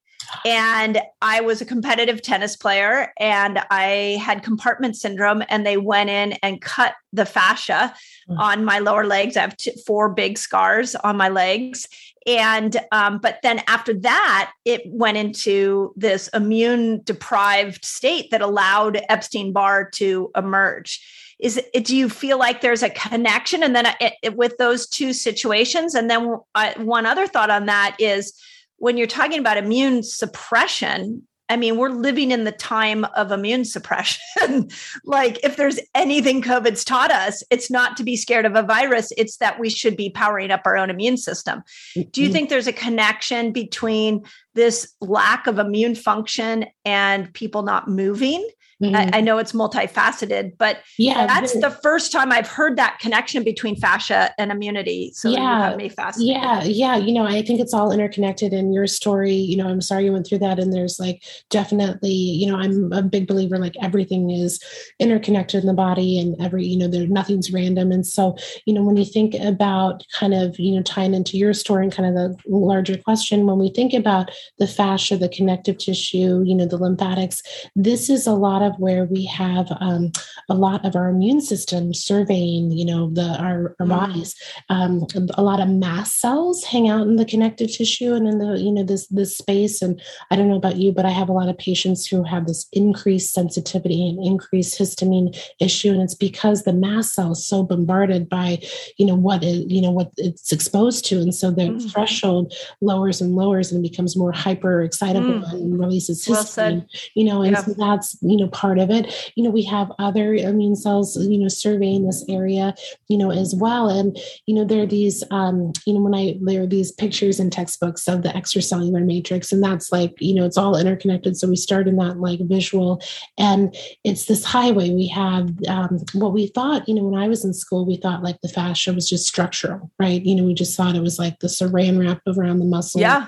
And 0.45 1.01
I 1.21 1.41
was 1.41 1.61
a 1.61 1.65
competitive 1.65 2.21
tennis 2.21 2.55
player 2.55 3.13
and 3.19 3.59
I 3.69 4.19
had 4.23 4.43
compartment 4.43 4.95
syndrome, 4.95 5.43
and 5.49 5.65
they 5.65 5.77
went 5.77 6.09
in 6.09 6.33
and 6.43 6.61
cut 6.61 6.95
the 7.13 7.25
fascia 7.25 7.93
mm. 8.29 8.39
on 8.39 8.65
my 8.65 8.79
lower 8.79 9.05
legs. 9.05 9.37
I 9.37 9.41
have 9.41 9.55
four 9.85 10.09
big 10.09 10.37
scars 10.37 10.95
on 10.95 11.17
my 11.17 11.29
legs. 11.29 11.87
And, 12.27 12.75
um, 12.91 13.19
but 13.19 13.39
then 13.43 13.61
after 13.67 13.93
that, 14.01 14.51
it 14.65 14.81
went 14.85 15.17
into 15.17 15.93
this 15.95 16.27
immune 16.29 17.01
deprived 17.03 17.85
state 17.85 18.31
that 18.31 18.41
allowed 18.41 18.99
Epstein 19.09 19.53
Barr 19.53 19.89
to 19.91 20.31
emerge 20.35 21.01
is 21.37 21.61
it, 21.73 21.83
do 21.85 21.95
you 21.95 22.09
feel 22.09 22.39
like 22.39 22.61
there's 22.61 22.83
a 22.83 22.89
connection 22.89 23.61
and 23.61 23.75
then 23.75 23.85
it, 23.99 24.13
it, 24.23 24.37
with 24.37 24.57
those 24.57 24.87
two 24.87 25.11
situations 25.11 25.93
and 25.93 26.09
then 26.09 26.37
uh, 26.55 26.73
one 26.77 27.05
other 27.05 27.27
thought 27.27 27.49
on 27.49 27.65
that 27.65 27.95
is 27.99 28.33
when 28.77 28.97
you're 28.97 29.07
talking 29.07 29.39
about 29.39 29.57
immune 29.57 30.03
suppression, 30.03 31.27
I 31.47 31.57
mean, 31.57 31.77
we're 31.77 31.89
living 31.89 32.31
in 32.31 32.43
the 32.43 32.51
time 32.51 33.05
of 33.15 33.31
immune 33.31 33.65
suppression. 33.65 34.69
like, 35.05 35.43
if 35.43 35.57
there's 35.57 35.79
anything 35.93 36.41
COVID's 36.41 36.83
taught 36.83 37.11
us, 37.11 37.43
it's 37.51 37.69
not 37.69 37.95
to 37.97 38.03
be 38.03 38.15
scared 38.15 38.45
of 38.45 38.55
a 38.55 38.63
virus, 38.63 39.11
it's 39.15 39.37
that 39.37 39.59
we 39.59 39.69
should 39.69 39.95
be 39.95 40.09
powering 40.09 40.49
up 40.49 40.61
our 40.65 40.75
own 40.75 40.89
immune 40.89 41.17
system. 41.17 41.61
Do 41.93 42.01
you 42.01 42.05
mm-hmm. 42.05 42.33
think 42.33 42.49
there's 42.49 42.67
a 42.67 42.73
connection 42.73 43.51
between 43.51 44.23
this 44.55 44.91
lack 45.01 45.45
of 45.45 45.59
immune 45.59 45.93
function 45.93 46.65
and 46.83 47.31
people 47.33 47.61
not 47.61 47.87
moving? 47.87 48.47
Mm-hmm. 48.83 48.95
I, 48.95 49.09
I, 49.19 49.21
know 49.21 49.37
it's 49.37 49.53
multifaceted, 49.53 50.57
but 50.57 50.79
yeah, 50.97 51.27
that's 51.27 51.53
the 51.53 51.71
first 51.71 52.11
time 52.11 52.33
I've 52.33 52.47
heard 52.47 52.75
that 52.75 52.99
connection 52.99 53.41
between 53.41 53.77
fascia 53.77 54.33
and 54.37 54.51
immunity. 54.51 55.11
So 55.13 55.29
yeah, 55.29 55.73
me 55.77 55.87
fascinated. 55.87 56.41
Yeah, 56.41 56.63
yeah. 56.63 56.97
You 56.97 57.13
know, 57.13 57.25
I 57.25 57.41
think 57.41 57.61
it's 57.61 57.73
all 57.73 57.93
interconnected 57.93 58.51
in 58.51 58.73
your 58.73 58.85
story. 58.85 59.33
You 59.33 59.55
know, 59.55 59.69
I'm 59.69 59.79
sorry 59.79 60.03
you 60.03 60.11
went 60.11 60.27
through 60.27 60.39
that. 60.39 60.59
And 60.59 60.73
there's 60.73 60.99
like 60.99 61.23
definitely, 61.49 62.11
you 62.11 62.47
know, 62.47 62.57
I'm 62.57 62.91
a 62.91 63.01
big 63.01 63.27
believer 63.27 63.57
like 63.57 63.75
everything 63.81 64.29
is 64.29 64.59
interconnected 64.99 65.61
in 65.61 65.67
the 65.67 65.73
body 65.73 66.19
and 66.19 66.35
every, 66.41 66.65
you 66.65 66.77
know, 66.77 66.89
there 66.89 67.07
nothing's 67.07 67.53
random. 67.53 67.93
And 67.93 68.05
so, 68.05 68.35
you 68.65 68.73
know, 68.73 68.83
when 68.83 68.97
you 68.97 69.05
think 69.05 69.35
about 69.35 70.03
kind 70.11 70.33
of, 70.33 70.59
you 70.59 70.75
know, 70.75 70.81
tying 70.81 71.13
into 71.13 71.37
your 71.37 71.53
story 71.53 71.85
and 71.85 71.93
kind 71.93 72.09
of 72.09 72.15
the 72.15 72.37
larger 72.49 72.97
question, 72.97 73.45
when 73.45 73.57
we 73.57 73.69
think 73.69 73.93
about 73.93 74.31
the 74.59 74.67
fascia, 74.67 75.17
the 75.17 75.29
connective 75.29 75.77
tissue, 75.77 76.43
you 76.45 76.53
know, 76.53 76.65
the 76.65 76.77
lymphatics, 76.77 77.41
this 77.73 78.09
is 78.09 78.27
a 78.27 78.33
lot 78.33 78.64
of 78.65 78.77
where 78.79 79.05
we 79.05 79.25
have 79.25 79.67
um, 79.79 80.11
a 80.49 80.53
lot 80.53 80.85
of 80.85 80.95
our 80.95 81.09
immune 81.09 81.41
system 81.41 81.93
surveying, 81.93 82.71
you 82.71 82.85
know, 82.85 83.09
the 83.11 83.35
our, 83.39 83.75
our 83.79 83.85
mm. 83.85 83.89
bodies. 83.89 84.35
Um, 84.69 85.07
a 85.35 85.43
lot 85.43 85.59
of 85.59 85.69
mast 85.69 86.19
cells 86.19 86.63
hang 86.63 86.89
out 86.89 87.07
in 87.07 87.15
the 87.15 87.25
connective 87.25 87.71
tissue 87.71 88.13
and 88.13 88.27
in 88.27 88.39
the, 88.39 88.59
you 88.59 88.71
know, 88.71 88.83
this 88.83 89.07
this 89.07 89.37
space. 89.37 89.81
And 89.81 90.01
I 90.31 90.35
don't 90.35 90.49
know 90.49 90.55
about 90.57 90.77
you, 90.77 90.91
but 90.91 91.05
I 91.05 91.09
have 91.09 91.29
a 91.29 91.33
lot 91.33 91.49
of 91.49 91.57
patients 91.57 92.05
who 92.07 92.23
have 92.23 92.47
this 92.47 92.67
increased 92.73 93.33
sensitivity 93.33 94.07
and 94.07 94.23
increased 94.23 94.77
histamine 94.79 95.37
issue, 95.59 95.91
and 95.91 96.01
it's 96.01 96.15
because 96.15 96.63
the 96.63 96.73
mast 96.73 97.15
cell 97.15 97.31
is 97.31 97.45
so 97.45 97.63
bombarded 97.63 98.29
by, 98.29 98.59
you 98.97 99.05
know, 99.05 99.15
what 99.15 99.43
it, 99.43 99.69
you 99.69 99.81
know, 99.81 99.91
what 99.91 100.11
it's 100.17 100.51
exposed 100.51 101.05
to, 101.05 101.17
and 101.17 101.33
so 101.33 101.51
the 101.51 101.63
mm. 101.63 101.91
threshold 101.91 102.53
lowers 102.81 103.21
and 103.21 103.35
lowers 103.35 103.71
and 103.71 103.81
becomes 103.81 104.15
more 104.15 104.31
hyper 104.31 104.81
excitable 104.81 105.41
mm. 105.41 105.51
and 105.53 105.79
releases 105.79 106.25
histamine. 106.25 106.79
Well 106.79 106.85
you 107.15 107.23
know, 107.23 107.41
and 107.41 107.53
yeah. 107.53 107.61
so 107.61 107.73
that's 107.73 108.17
you 108.21 108.37
know 108.37 108.47
part 108.55 108.79
of 108.79 108.89
it. 108.89 109.31
You 109.35 109.43
know, 109.43 109.49
we 109.49 109.63
have 109.63 109.91
other 109.99 110.33
immune 110.33 110.75
cells, 110.75 111.17
you 111.17 111.37
know, 111.37 111.49
surveying 111.49 112.05
this 112.05 112.23
area, 112.29 112.73
you 113.09 113.17
know, 113.17 113.31
as 113.31 113.53
well. 113.53 113.89
And, 113.89 114.17
you 114.47 114.55
know, 114.55 114.63
there 114.63 114.83
are 114.83 114.87
these, 114.97 115.23
um, 115.31 115.73
you 115.85 115.93
know, 115.93 116.01
when 116.01 116.15
I, 116.15 116.37
there 116.41 116.63
are 116.63 116.67
these 116.67 116.91
pictures 116.91 117.39
in 117.39 117.49
textbooks 117.49 118.07
of 118.07 118.23
the 118.23 118.29
extracellular 118.29 119.03
matrix, 119.05 119.51
and 119.51 119.61
that's 119.61 119.91
like, 119.91 120.13
you 120.19 120.33
know, 120.33 120.45
it's 120.45 120.57
all 120.57 120.77
interconnected. 120.77 121.37
So 121.37 121.47
we 121.47 121.55
start 121.55 121.87
in 121.87 121.97
that 121.97 122.19
like 122.19 122.39
visual, 122.43 123.01
and 123.37 123.75
it's 124.03 124.25
this 124.25 124.43
highway. 124.45 124.89
We 124.91 125.07
have 125.07 125.51
um, 125.67 125.99
what 126.13 126.33
we 126.33 126.47
thought, 126.47 126.87
you 126.87 126.95
know, 126.95 127.03
when 127.03 127.19
I 127.19 127.27
was 127.27 127.43
in 127.43 127.53
school, 127.53 127.85
we 127.85 127.97
thought 127.97 128.23
like 128.23 128.39
the 128.41 128.49
fascia 128.49 128.93
was 128.93 129.09
just 129.09 129.27
structural, 129.27 129.91
right? 129.99 130.23
You 130.23 130.35
know, 130.35 130.43
we 130.43 130.53
just 130.53 130.75
thought 130.77 130.95
it 130.95 131.01
was 131.01 131.19
like 131.19 131.39
the 131.39 131.47
saran 131.47 131.99
wrap 131.99 132.21
around 132.27 132.59
the 132.59 132.65
muscle, 132.65 133.01
yeah, 133.01 133.27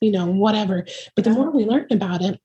you 0.00 0.10
know, 0.10 0.26
whatever. 0.26 0.86
But 1.14 1.24
the 1.24 1.30
more 1.30 1.50
we 1.50 1.64
learned 1.64 1.92
about 1.92 2.22
it, 2.22 2.40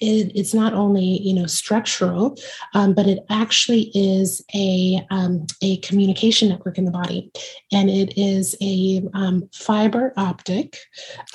it, 0.00 0.32
it's 0.34 0.54
not 0.54 0.74
only 0.74 1.20
you 1.22 1.34
know 1.34 1.46
structural, 1.46 2.36
um, 2.74 2.94
but 2.94 3.06
it 3.06 3.24
actually 3.30 3.90
is 3.94 4.44
a 4.54 5.04
um, 5.10 5.46
a 5.62 5.78
communication 5.78 6.48
network 6.48 6.78
in 6.78 6.84
the 6.84 6.90
body, 6.90 7.30
and 7.72 7.90
it 7.90 8.16
is 8.16 8.56
a 8.60 9.02
um, 9.14 9.48
fiber 9.52 10.12
optic, 10.16 10.76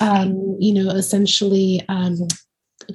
um, 0.00 0.56
you 0.58 0.72
know, 0.72 0.90
essentially 0.90 1.82
um, 1.88 2.16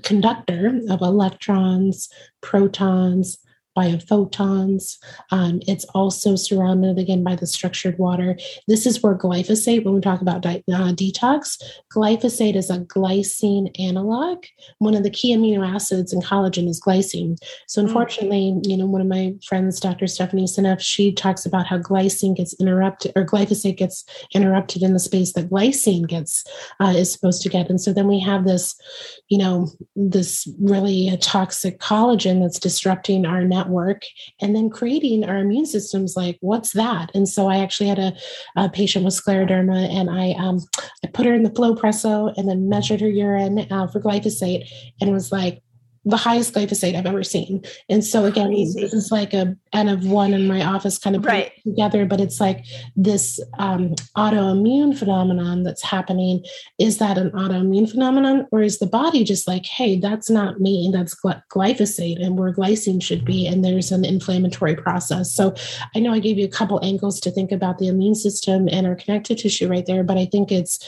conductor 0.03 0.79
of 0.89 1.01
electrons, 1.01 2.09
protons, 2.41 3.39
biophotons. 3.77 4.97
Um, 5.31 5.61
it's 5.67 5.85
also 5.95 6.35
surrounded 6.35 6.97
again 6.97 7.23
by 7.23 7.35
the 7.35 7.47
structured 7.47 7.97
water. 7.97 8.37
This 8.67 8.85
is 8.85 9.01
where 9.01 9.17
glyphosate, 9.17 9.85
when 9.85 9.93
we 9.93 10.01
talk 10.01 10.21
about 10.21 10.41
di- 10.41 10.63
uh, 10.71 10.93
detox, 10.93 11.61
glyphosate 11.93 12.55
is 12.55 12.69
a 12.69 12.79
glycine 12.79 13.69
analog. 13.79 14.43
One 14.79 14.95
of 14.95 15.03
the 15.03 15.09
key 15.09 15.35
amino 15.35 15.67
acids 15.67 16.13
in 16.13 16.21
collagen 16.21 16.67
is 16.67 16.81
glycine. 16.81 17.37
So, 17.67 17.81
mm. 17.81 17.87
unfortunately, 17.87 18.53
mm. 18.55 18.67
you 18.67 18.77
know, 18.77 18.85
one 18.85 19.01
of 19.01 19.07
my 19.07 19.33
friends, 19.45 19.79
Dr. 19.79 20.07
Stephanie 20.07 20.45
Seneff, 20.45 20.79
she 20.79 21.13
talks 21.13 21.45
about 21.45 21.67
how 21.67 21.77
glycine 21.77 22.35
gets 22.35 22.53
interrupted 22.59 23.13
or 23.15 23.25
glyphosate 23.25 23.77
gets 23.77 24.03
interrupted 24.33 24.83
in 24.83 24.93
the 24.93 24.99
space 24.99 25.33
that 25.33 25.49
glycine 25.49 26.07
gets 26.07 26.43
uh, 26.79 26.93
is 26.95 27.11
supposed 27.11 27.41
to 27.43 27.49
get. 27.49 27.69
And 27.69 27.79
so 27.79 27.93
then 27.93 28.07
we 28.07 28.19
have 28.19 28.45
this, 28.45 28.75
you 29.29 29.37
know, 29.37 29.69
this 29.95 30.47
really 30.59 31.15
toxic 31.21 31.79
collagen 31.79 32.41
that's 32.41 32.59
disrupting 32.59 33.25
our 33.25 33.43
network 33.59 34.03
and 34.41 34.55
then 34.55 34.69
creating 34.69 35.23
our 35.23 35.37
immune 35.37 35.65
systems 35.65 36.15
like 36.15 36.37
what's 36.41 36.71
that? 36.73 37.11
And 37.13 37.27
so 37.27 37.47
i 37.47 37.57
actually 37.57 37.89
had 37.89 37.99
a, 37.99 38.13
a 38.55 38.69
patient 38.69 39.05
with 39.05 39.13
scleroderma 39.13 39.89
and 39.89 40.09
i 40.09 40.31
um, 40.43 40.59
i 41.03 41.07
put 41.07 41.25
her 41.25 41.33
in 41.33 41.43
the 41.43 41.49
Flowpresso 41.49 42.33
and 42.37 42.47
then 42.47 42.69
measured 42.69 43.01
her 43.01 43.09
urine 43.09 43.59
uh, 43.71 43.87
for 43.87 43.99
glyphosate 43.99 44.67
and 45.01 45.11
was 45.11 45.31
like 45.31 45.61
the 46.05 46.17
highest 46.17 46.53
glyphosate 46.53 46.95
I've 46.95 47.05
ever 47.05 47.23
seen. 47.23 47.63
And 47.89 48.03
so 48.03 48.25
again, 48.25 48.47
Crazy. 48.47 48.81
this 48.81 48.93
is 48.93 49.11
like 49.11 49.33
a 49.33 49.55
N 49.73 49.89
of 49.89 50.05
one 50.05 50.33
in 50.33 50.47
my 50.47 50.63
office 50.63 50.97
kind 50.97 51.15
of 51.15 51.25
right. 51.25 51.51
together, 51.63 52.05
but 52.05 52.19
it's 52.19 52.39
like 52.39 52.65
this 52.95 53.39
um, 53.59 53.95
autoimmune 54.17 54.97
phenomenon 54.97 55.63
that's 55.63 55.83
happening. 55.83 56.43
Is 56.79 56.97
that 56.97 57.17
an 57.17 57.31
autoimmune 57.31 57.89
phenomenon 57.89 58.47
or 58.51 58.61
is 58.61 58.79
the 58.79 58.87
body 58.87 59.23
just 59.23 59.47
like, 59.47 59.65
hey, 59.65 59.99
that's 59.99 60.29
not 60.29 60.59
me, 60.59 60.89
that's 60.91 61.15
glyphosate 61.15 62.23
and 62.23 62.37
where 62.37 62.53
glycine 62.53 63.03
should 63.03 63.25
be. 63.25 63.45
And 63.45 63.63
there's 63.63 63.91
an 63.91 64.05
inflammatory 64.05 64.75
process. 64.75 65.33
So 65.33 65.53
I 65.95 65.99
know 65.99 66.13
I 66.13 66.19
gave 66.19 66.37
you 66.37 66.45
a 66.45 66.49
couple 66.49 66.83
angles 66.83 67.19
to 67.21 67.31
think 67.31 67.51
about 67.51 67.77
the 67.77 67.87
immune 67.87 68.15
system 68.15 68.67
and 68.69 68.87
our 68.87 68.95
connective 68.95 69.37
tissue 69.37 69.67
right 69.67 69.85
there, 69.85 70.03
but 70.03 70.17
I 70.17 70.25
think 70.25 70.51
it's, 70.51 70.79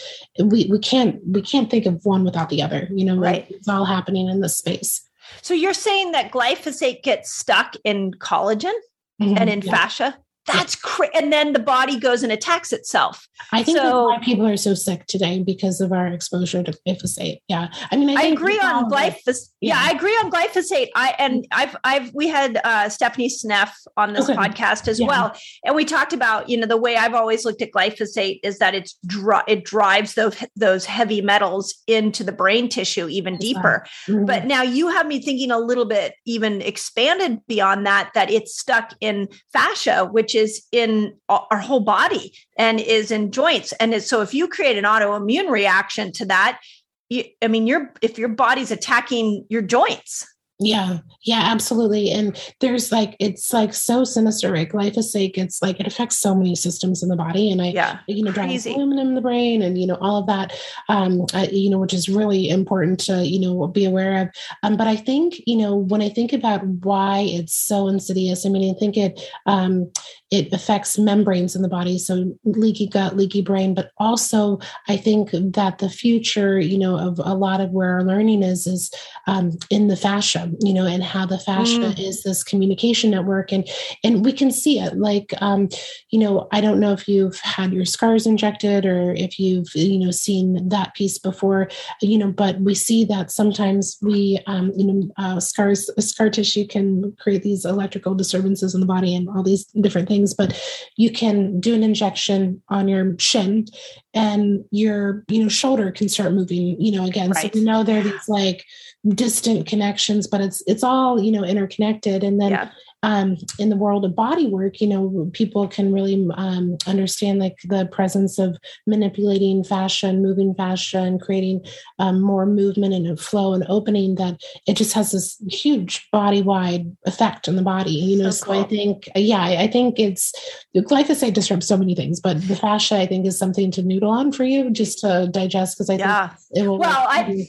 we, 0.44 0.68
we 0.72 0.80
can't, 0.80 1.20
we 1.28 1.42
can't 1.42 1.70
think 1.70 1.86
of 1.86 2.04
one 2.06 2.24
without 2.24 2.50
the 2.50 2.62
other, 2.62 2.88
you 2.92 3.06
know, 3.06 3.18
right. 3.18 3.46
it's 3.50 3.68
all 3.68 3.86
happening 3.86 4.28
in 4.28 4.42
this 4.42 4.58
space. 4.58 5.08
So 5.42 5.54
you're 5.54 5.74
saying 5.74 6.12
that 6.12 6.32
glyphosate 6.32 7.04
gets 7.04 7.32
stuck 7.32 7.76
in 7.84 8.12
collagen 8.14 8.74
mm-hmm. 9.22 9.38
and 9.38 9.50
in 9.50 9.62
yeah. 9.62 9.72
fascia? 9.72 10.18
That's 10.48 10.76
crazy. 10.76 11.14
And 11.14 11.32
then 11.32 11.54
the 11.54 11.60
body 11.60 12.00
goes 12.00 12.24
and 12.24 12.32
attacks 12.32 12.74
itself. 12.74 13.28
I 13.52 13.62
think 13.62 13.78
so, 13.78 14.10
why 14.10 14.20
people 14.24 14.48
are 14.48 14.58
so 14.58 14.74
sick 14.74 15.06
today 15.06 15.44
because 15.44 15.82
of 15.82 15.92
our 15.92 16.08
exposure 16.08 16.64
to 16.64 16.74
glyphosate. 16.88 17.40
Yeah. 17.48 17.68
I 17.92 17.96
mean, 17.96 18.10
I, 18.18 18.22
I 18.22 18.26
agree 18.26 18.60
on 18.60 18.90
glyphosate. 18.90 19.50
Yeah. 19.62 19.76
yeah. 19.76 19.88
I 19.88 19.92
agree 19.92 20.14
on 20.14 20.32
glyphosate. 20.32 20.90
I, 20.96 21.14
and 21.20 21.48
I've, 21.52 21.76
I've, 21.84 22.12
we 22.14 22.28
had 22.28 22.60
uh, 22.64 22.90
Stephanie 22.90 23.30
Seneff 23.30 23.72
on 23.98 24.14
this 24.14 24.30
okay. 24.30 24.38
podcast 24.38 24.88
as 24.88 25.00
yeah. 25.00 25.08
well. 25.08 25.36
And 25.64 25.76
we 25.76 25.86
talked 25.86 26.12
about, 26.14 26.50
you 26.50 26.58
know, 26.58 26.66
the 26.66 26.78
way 26.78 26.96
I've 26.98 27.14
always 27.14 27.46
looked 27.46 27.62
at 27.62 27.72
glyphosate 27.72 28.40
is 28.44 28.58
that 28.58 28.74
it's, 28.74 28.98
dri- 29.06 29.44
it 29.48 29.64
drives 29.64 30.16
those, 30.16 30.44
those 30.56 30.86
heavy 30.86 31.22
metals 31.22 31.76
into 31.86 32.24
the 32.24 32.32
brain 32.32 32.68
tissue 32.68 33.08
even 33.08 33.34
That's 33.34 33.46
deeper. 33.46 33.86
Mm-hmm. 34.08 34.26
But 34.26 34.46
now 34.46 34.64
you 34.64 34.88
have 34.90 35.06
me 35.06 35.22
thinking 35.22 35.52
a 35.52 35.60
little 35.60 35.86
bit 35.86 36.16
even 36.26 36.64
expanded 36.64 37.46
beyond 37.48 37.86
that, 37.86 38.12
that 38.16 38.32
it's 38.32 38.60
stuck 38.60 38.96
in 39.02 39.28
fascia, 39.54 40.06
which 40.06 40.31
which 40.32 40.42
is 40.42 40.66
in 40.72 41.14
our 41.28 41.58
whole 41.58 41.82
body 41.82 42.34
and 42.58 42.80
is 42.80 43.12
in 43.12 43.32
joints. 43.32 43.74
And 43.74 44.02
so 44.02 44.22
if 44.22 44.34
you 44.34 44.48
create 44.48 44.78
an 44.78 44.86
autoimmune 44.86 45.50
reaction 45.50 46.14
to 46.14 46.26
that, 46.28 46.62
you, 47.10 47.26
I 47.42 47.50
mean, 47.50 47.68
your 47.68 47.92
if 48.02 48.18
your 48.18 48.30
body's 48.30 48.72
attacking 48.72 49.46
your 49.50 49.62
joints, 49.62 50.26
yeah, 50.64 51.00
yeah, 51.24 51.42
absolutely. 51.46 52.12
And 52.12 52.40
there's 52.60 52.92
like 52.92 53.16
it's 53.20 53.52
like 53.52 53.74
so 53.74 54.04
sinister, 54.04 54.52
right? 54.52 54.70
Glyphosate 54.70 55.34
gets 55.34 55.60
like 55.60 55.80
it 55.80 55.88
affects 55.88 56.20
so 56.20 56.36
many 56.36 56.56
systems 56.56 57.02
in 57.02 57.10
the 57.10 57.16
body, 57.16 57.52
and 57.52 57.64
I, 57.64 57.70
yeah, 57.70 58.00
you 58.08 58.24
know, 58.24 58.32
drives 58.32 58.68
aluminum 58.68 59.08
in 59.10 59.16
the 59.16 59.22
brain, 59.22 59.64
and 59.64 59.82
you 59.82 59.88
know 59.88 59.98
all 60.00 60.18
of 60.18 60.28
that, 60.28 60.54
um, 60.88 61.26
I, 61.34 61.48
you 61.48 61.72
know, 61.72 61.80
which 61.80 61.96
is 61.96 62.08
really 62.08 62.48
important 62.48 63.00
to 63.02 63.26
you 63.26 63.40
know 63.40 63.68
be 63.68 63.86
aware 63.86 64.22
of. 64.22 64.30
Um, 64.62 64.78
but 64.78 64.86
I 64.86 64.98
think 64.98 65.42
you 65.48 65.58
know 65.58 65.76
when 65.76 66.04
I 66.04 66.10
think 66.10 66.32
about 66.32 66.64
why 66.64 67.22
it's 67.22 67.56
so 67.56 67.88
insidious, 67.88 68.46
I 68.46 68.50
mean, 68.50 68.74
I 68.74 68.78
think 68.78 68.98
it 68.98 69.20
um, 69.48 69.92
it 70.32 70.52
affects 70.54 70.98
membranes 70.98 71.58
in 71.58 71.62
the 71.62 71.68
body, 71.68 71.98
so 71.98 72.34
leaky 72.46 72.88
gut, 72.88 73.18
leaky 73.18 73.42
brain, 73.42 73.74
but 73.74 73.92
also 73.98 74.60
I 74.88 74.96
think 74.96 75.32
that 75.32 75.80
the 75.80 75.90
future, 75.90 76.58
you 76.58 76.78
know, 76.78 76.98
of 76.98 77.20
a 77.20 77.36
lot 77.36 77.60
of 77.60 77.72
where 77.72 77.92
our 77.92 78.04
learning 78.04 78.42
is 78.42 78.66
is 78.66 78.90
um, 79.28 79.52
in 79.70 79.90
the 79.90 79.98
fascia 79.98 80.50
you 80.62 80.74
know, 80.74 80.86
and 80.86 81.04
how 81.04 81.26
the 81.26 81.38
fascia 81.38 81.80
mm. 81.80 82.00
is 82.00 82.24
this 82.24 82.44
communication 82.44 83.12
network. 83.12 83.52
And 83.52 83.68
and 84.06 84.24
we 84.24 84.32
can 84.32 84.52
see 84.52 84.80
it. 84.80 84.98
Like 84.98 85.34
um, 85.42 85.68
you 86.12 86.20
know, 86.20 86.48
I 86.54 86.62
don't 86.62 86.80
know 86.80 86.94
if 86.94 87.10
you've 87.10 87.40
had 87.40 87.74
your 87.74 87.86
scars 87.86 88.26
injected 88.26 88.86
or 88.86 89.14
if 89.14 89.38
you've, 89.38 89.68
you 89.76 90.00
know, 90.00 90.12
seen 90.12 90.70
that 90.70 90.94
piece 90.96 91.20
before, 91.20 91.70
you 92.02 92.18
know, 92.18 92.32
but 92.32 92.60
we 92.62 92.74
see 92.74 93.04
that 93.06 93.32
sometimes 93.32 93.98
we 94.02 94.40
um, 94.48 94.72
you 94.78 94.86
know, 94.86 95.10
uh, 95.18 95.40
scars 95.42 95.90
scar 96.00 96.30
tissue 96.30 96.66
can 96.66 97.14
create 97.20 97.44
these 97.44 97.66
electrical 97.66 98.16
disturbances 98.16 98.74
in 98.74 98.80
the 98.80 98.88
body 98.88 99.14
and 99.14 99.28
all 99.30 99.44
these 99.44 99.66
different 99.82 100.08
things 100.08 100.21
things, 100.22 100.34
but 100.34 100.60
you 100.98 101.12
can 101.12 101.60
do 101.60 101.74
an 101.74 101.84
injection 101.84 102.62
on 102.70 102.88
your 102.88 103.18
shin 103.18 103.66
and 104.14 104.64
your, 104.72 105.24
you 105.28 105.44
know, 105.44 105.50
shoulder 105.50 105.92
can 105.92 106.10
start 106.10 106.34
moving, 106.34 106.80
you 106.80 106.92
know, 106.92 107.06
again. 107.06 107.32
Right. 107.32 107.54
So 107.54 107.60
you 107.60 107.66
know 107.66 107.84
there 107.84 108.00
are 108.00 108.04
these 108.04 108.28
like 108.28 108.66
distant 109.10 109.68
connections, 109.68 110.28
but 110.28 110.42
it's 110.42 110.62
it's 110.68 110.84
all, 110.84 111.22
you 111.22 111.32
know, 111.32 111.44
interconnected. 111.44 112.24
And 112.24 112.40
then 112.40 112.52
yeah 112.52 112.70
um, 113.04 113.38
in 113.58 113.70
the 113.70 113.76
world 113.76 114.06
of 114.06 114.16
body 114.16 114.48
work, 114.48 114.80
you 114.80 114.88
know, 114.88 115.30
people 115.34 115.68
can 115.68 115.92
really 115.92 116.28
um, 116.36 116.78
understand 116.86 117.40
like 117.40 117.58
the 117.64 117.88
presence 117.88 118.38
of 118.38 118.58
manipulating 118.86 119.64
fascia, 119.64 120.14
moving 120.14 120.54
fascia, 120.54 121.00
and 121.00 121.22
creating 121.22 121.66
um, 122.00 122.22
more 122.22 122.46
movement 122.46 122.94
and 122.94 123.20
flow 123.20 123.54
and 123.54 123.66
opening. 123.68 124.16
That 124.16 124.42
it 124.68 124.78
just 124.78 124.94
has 124.94 125.12
this 125.12 125.38
huge 125.50 126.08
body 126.12 126.42
wide 126.42 126.96
effect 127.06 127.48
on 127.48 127.56
the 127.56 127.62
body. 127.64 127.92
You 127.92 128.24
know, 128.24 128.30
so, 128.30 128.46
so 128.46 128.46
cool. 128.46 128.62
I 128.62 128.64
think, 128.68 129.10
yeah, 129.16 129.42
I, 129.42 129.64
I 129.64 129.68
think 129.68 130.00
it's 130.00 130.34
glyphosate 130.76 131.34
disrupts 131.34 131.68
so 131.68 131.78
many 131.78 131.96
things, 131.96 132.20
but 132.20 132.48
the 132.48 132.56
fascia 132.56 132.98
I 132.98 133.08
think 133.08 133.26
is 133.26 133.38
something 133.38 133.72
to 133.72 133.82
noodle 133.82 134.12
on 134.12 134.32
for 134.32 134.44
you 134.44 134.70
just 134.70 135.00
to 135.00 135.30
digest 135.32 135.78
because 135.78 135.90
I 135.90 135.96
yeah. 135.96 136.28
think 136.28 136.40
it 136.66 136.68
will. 136.68 136.78
Well, 136.78 137.06
I 137.10 137.48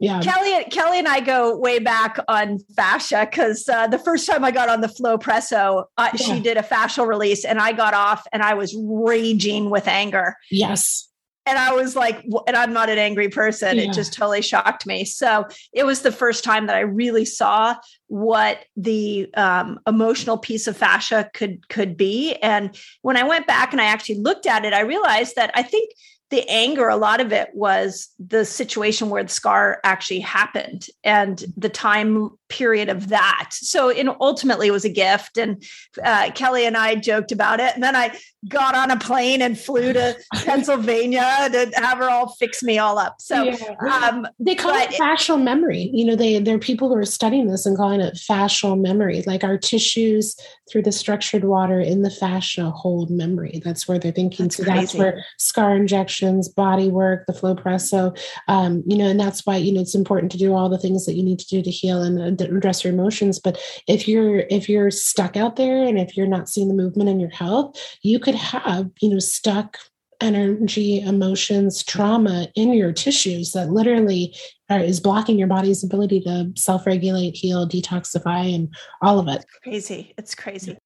yeah. 0.00 0.20
Kelly 0.20 0.64
kelly 0.70 0.98
and 0.98 1.08
i 1.08 1.20
go 1.20 1.56
way 1.56 1.78
back 1.78 2.18
on 2.28 2.58
fascia 2.76 3.26
because 3.30 3.68
uh, 3.68 3.86
the 3.86 3.98
first 3.98 4.26
time 4.26 4.44
i 4.44 4.50
got 4.50 4.68
on 4.68 4.80
the 4.80 4.88
Flowpresso 4.88 5.84
uh, 5.96 6.10
yeah. 6.12 6.16
she 6.16 6.40
did 6.40 6.56
a 6.56 6.62
fascial 6.62 7.06
release 7.06 7.44
and 7.44 7.60
i 7.60 7.72
got 7.72 7.94
off 7.94 8.26
and 8.32 8.42
i 8.42 8.54
was 8.54 8.74
raging 8.78 9.70
with 9.70 9.88
anger. 9.88 10.36
Yes. 10.50 11.08
And 11.46 11.58
i 11.58 11.72
was 11.72 11.94
like 11.94 12.24
and 12.46 12.56
i'm 12.56 12.72
not 12.72 12.88
an 12.88 12.98
angry 12.98 13.28
person. 13.28 13.76
Yeah. 13.76 13.84
it 13.84 13.92
just 13.92 14.12
totally 14.14 14.42
shocked 14.42 14.86
me. 14.86 15.04
So 15.04 15.46
it 15.72 15.84
was 15.84 16.02
the 16.02 16.12
first 16.12 16.42
time 16.42 16.66
that 16.66 16.76
i 16.76 16.80
really 16.80 17.24
saw 17.24 17.76
what 18.08 18.64
the 18.76 19.28
um, 19.34 19.80
emotional 19.86 20.38
piece 20.38 20.66
of 20.66 20.76
fascia 20.76 21.30
could 21.34 21.68
could 21.68 21.96
be. 21.96 22.34
And 22.36 22.76
when 23.02 23.16
i 23.16 23.22
went 23.22 23.46
back 23.46 23.72
and 23.72 23.80
i 23.80 23.84
actually 23.84 24.20
looked 24.20 24.46
at 24.46 24.64
it 24.64 24.72
i 24.72 24.80
realized 24.80 25.36
that 25.36 25.50
i 25.54 25.62
think 25.62 25.90
the 26.34 26.48
anger, 26.48 26.88
a 26.88 26.96
lot 26.96 27.20
of 27.20 27.32
it 27.32 27.50
was 27.54 28.08
the 28.18 28.44
situation 28.44 29.08
where 29.08 29.22
the 29.22 29.28
scar 29.28 29.78
actually 29.84 30.18
happened 30.18 30.88
and 31.04 31.44
the 31.56 31.68
time 31.68 32.30
period 32.48 32.88
of 32.88 33.10
that. 33.10 33.50
So, 33.52 33.88
in 33.88 34.10
ultimately, 34.20 34.66
it 34.66 34.72
was 34.72 34.84
a 34.84 34.88
gift. 34.88 35.38
And 35.38 35.64
uh, 36.02 36.32
Kelly 36.34 36.66
and 36.66 36.76
I 36.76 36.96
joked 36.96 37.30
about 37.30 37.60
it. 37.60 37.72
And 37.74 37.84
then 37.84 37.94
I 37.94 38.18
got 38.48 38.74
on 38.74 38.90
a 38.90 38.98
plane 38.98 39.40
and 39.40 39.58
flew 39.58 39.92
to 39.92 40.16
Pennsylvania 40.34 41.48
to 41.50 41.70
have 41.76 41.98
her 41.98 42.10
all 42.10 42.28
fix 42.34 42.62
me 42.62 42.78
all 42.78 42.98
up. 42.98 43.20
So, 43.20 43.44
yeah. 43.44 43.74
um, 43.90 44.26
they 44.38 44.54
call 44.54 44.74
it 44.74 44.90
fascial 44.90 45.42
memory. 45.42 45.90
You 45.92 46.04
know, 46.04 46.16
they 46.16 46.38
there 46.38 46.56
are 46.56 46.60
people 46.60 46.88
who 46.88 46.96
are 46.96 47.04
studying 47.04 47.48
this 47.48 47.66
and 47.66 47.76
calling 47.76 48.00
it 48.00 48.14
fascial 48.14 48.80
memory. 48.80 49.22
Like 49.26 49.44
our 49.44 49.56
tissues 49.56 50.36
through 50.70 50.82
the 50.82 50.92
structured 50.92 51.44
water 51.44 51.80
in 51.80 52.02
the 52.02 52.10
fascia 52.10 52.70
hold 52.70 53.10
memory. 53.10 53.60
That's 53.64 53.88
where 53.88 53.98
they're 53.98 54.12
thinking. 54.12 54.46
That's 54.46 54.56
so 54.56 54.64
crazy. 54.64 54.80
that's 54.80 54.94
where 54.94 55.24
scar 55.38 55.74
injections, 55.74 56.48
body 56.48 56.88
work, 56.88 57.26
the 57.26 57.32
flow 57.32 57.54
Flowpresso, 57.54 58.18
um, 58.48 58.82
you 58.86 58.96
know, 58.96 59.08
and 59.08 59.18
that's 59.18 59.46
why 59.46 59.56
you 59.56 59.72
know 59.72 59.80
it's 59.80 59.94
important 59.94 60.32
to 60.32 60.38
do 60.38 60.54
all 60.54 60.68
the 60.68 60.78
things 60.78 61.06
that 61.06 61.14
you 61.14 61.22
need 61.22 61.38
to 61.38 61.46
do 61.46 61.62
to 61.62 61.70
heal 61.70 62.02
and 62.02 62.40
address 62.40 62.84
your 62.84 62.92
emotions 62.92 63.38
but 63.38 63.58
if 63.86 64.08
you're 64.08 64.40
if 64.50 64.68
you're 64.68 64.90
stuck 64.90 65.36
out 65.36 65.56
there 65.56 65.84
and 65.84 65.98
if 65.98 66.16
you're 66.16 66.26
not 66.26 66.48
seeing 66.48 66.68
the 66.68 66.74
movement 66.74 67.08
in 67.08 67.20
your 67.20 67.30
health 67.30 67.76
you 68.02 68.18
could 68.18 68.33
have 68.34 68.90
you 69.00 69.10
know 69.10 69.18
stuck 69.18 69.78
energy 70.20 71.00
emotions 71.00 71.82
trauma 71.82 72.48
in 72.54 72.72
your 72.72 72.92
tissues 72.92 73.52
that 73.52 73.70
literally 73.70 74.34
are, 74.70 74.78
is 74.78 75.00
blocking 75.00 75.38
your 75.38 75.48
body's 75.48 75.82
ability 75.82 76.20
to 76.20 76.50
self-regulate 76.56 77.36
heal 77.36 77.68
detoxify 77.68 78.54
and 78.54 78.74
all 79.02 79.18
of 79.18 79.28
it. 79.28 79.44
It's 79.44 79.58
crazy. 79.62 80.14
It's 80.16 80.34
crazy. 80.34 80.78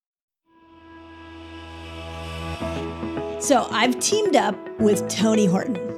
So 3.40 3.68
i've 3.70 4.00
teamed 4.00 4.34
up 4.34 4.56
with 4.80 5.08
tony 5.08 5.46
horton 5.46 5.97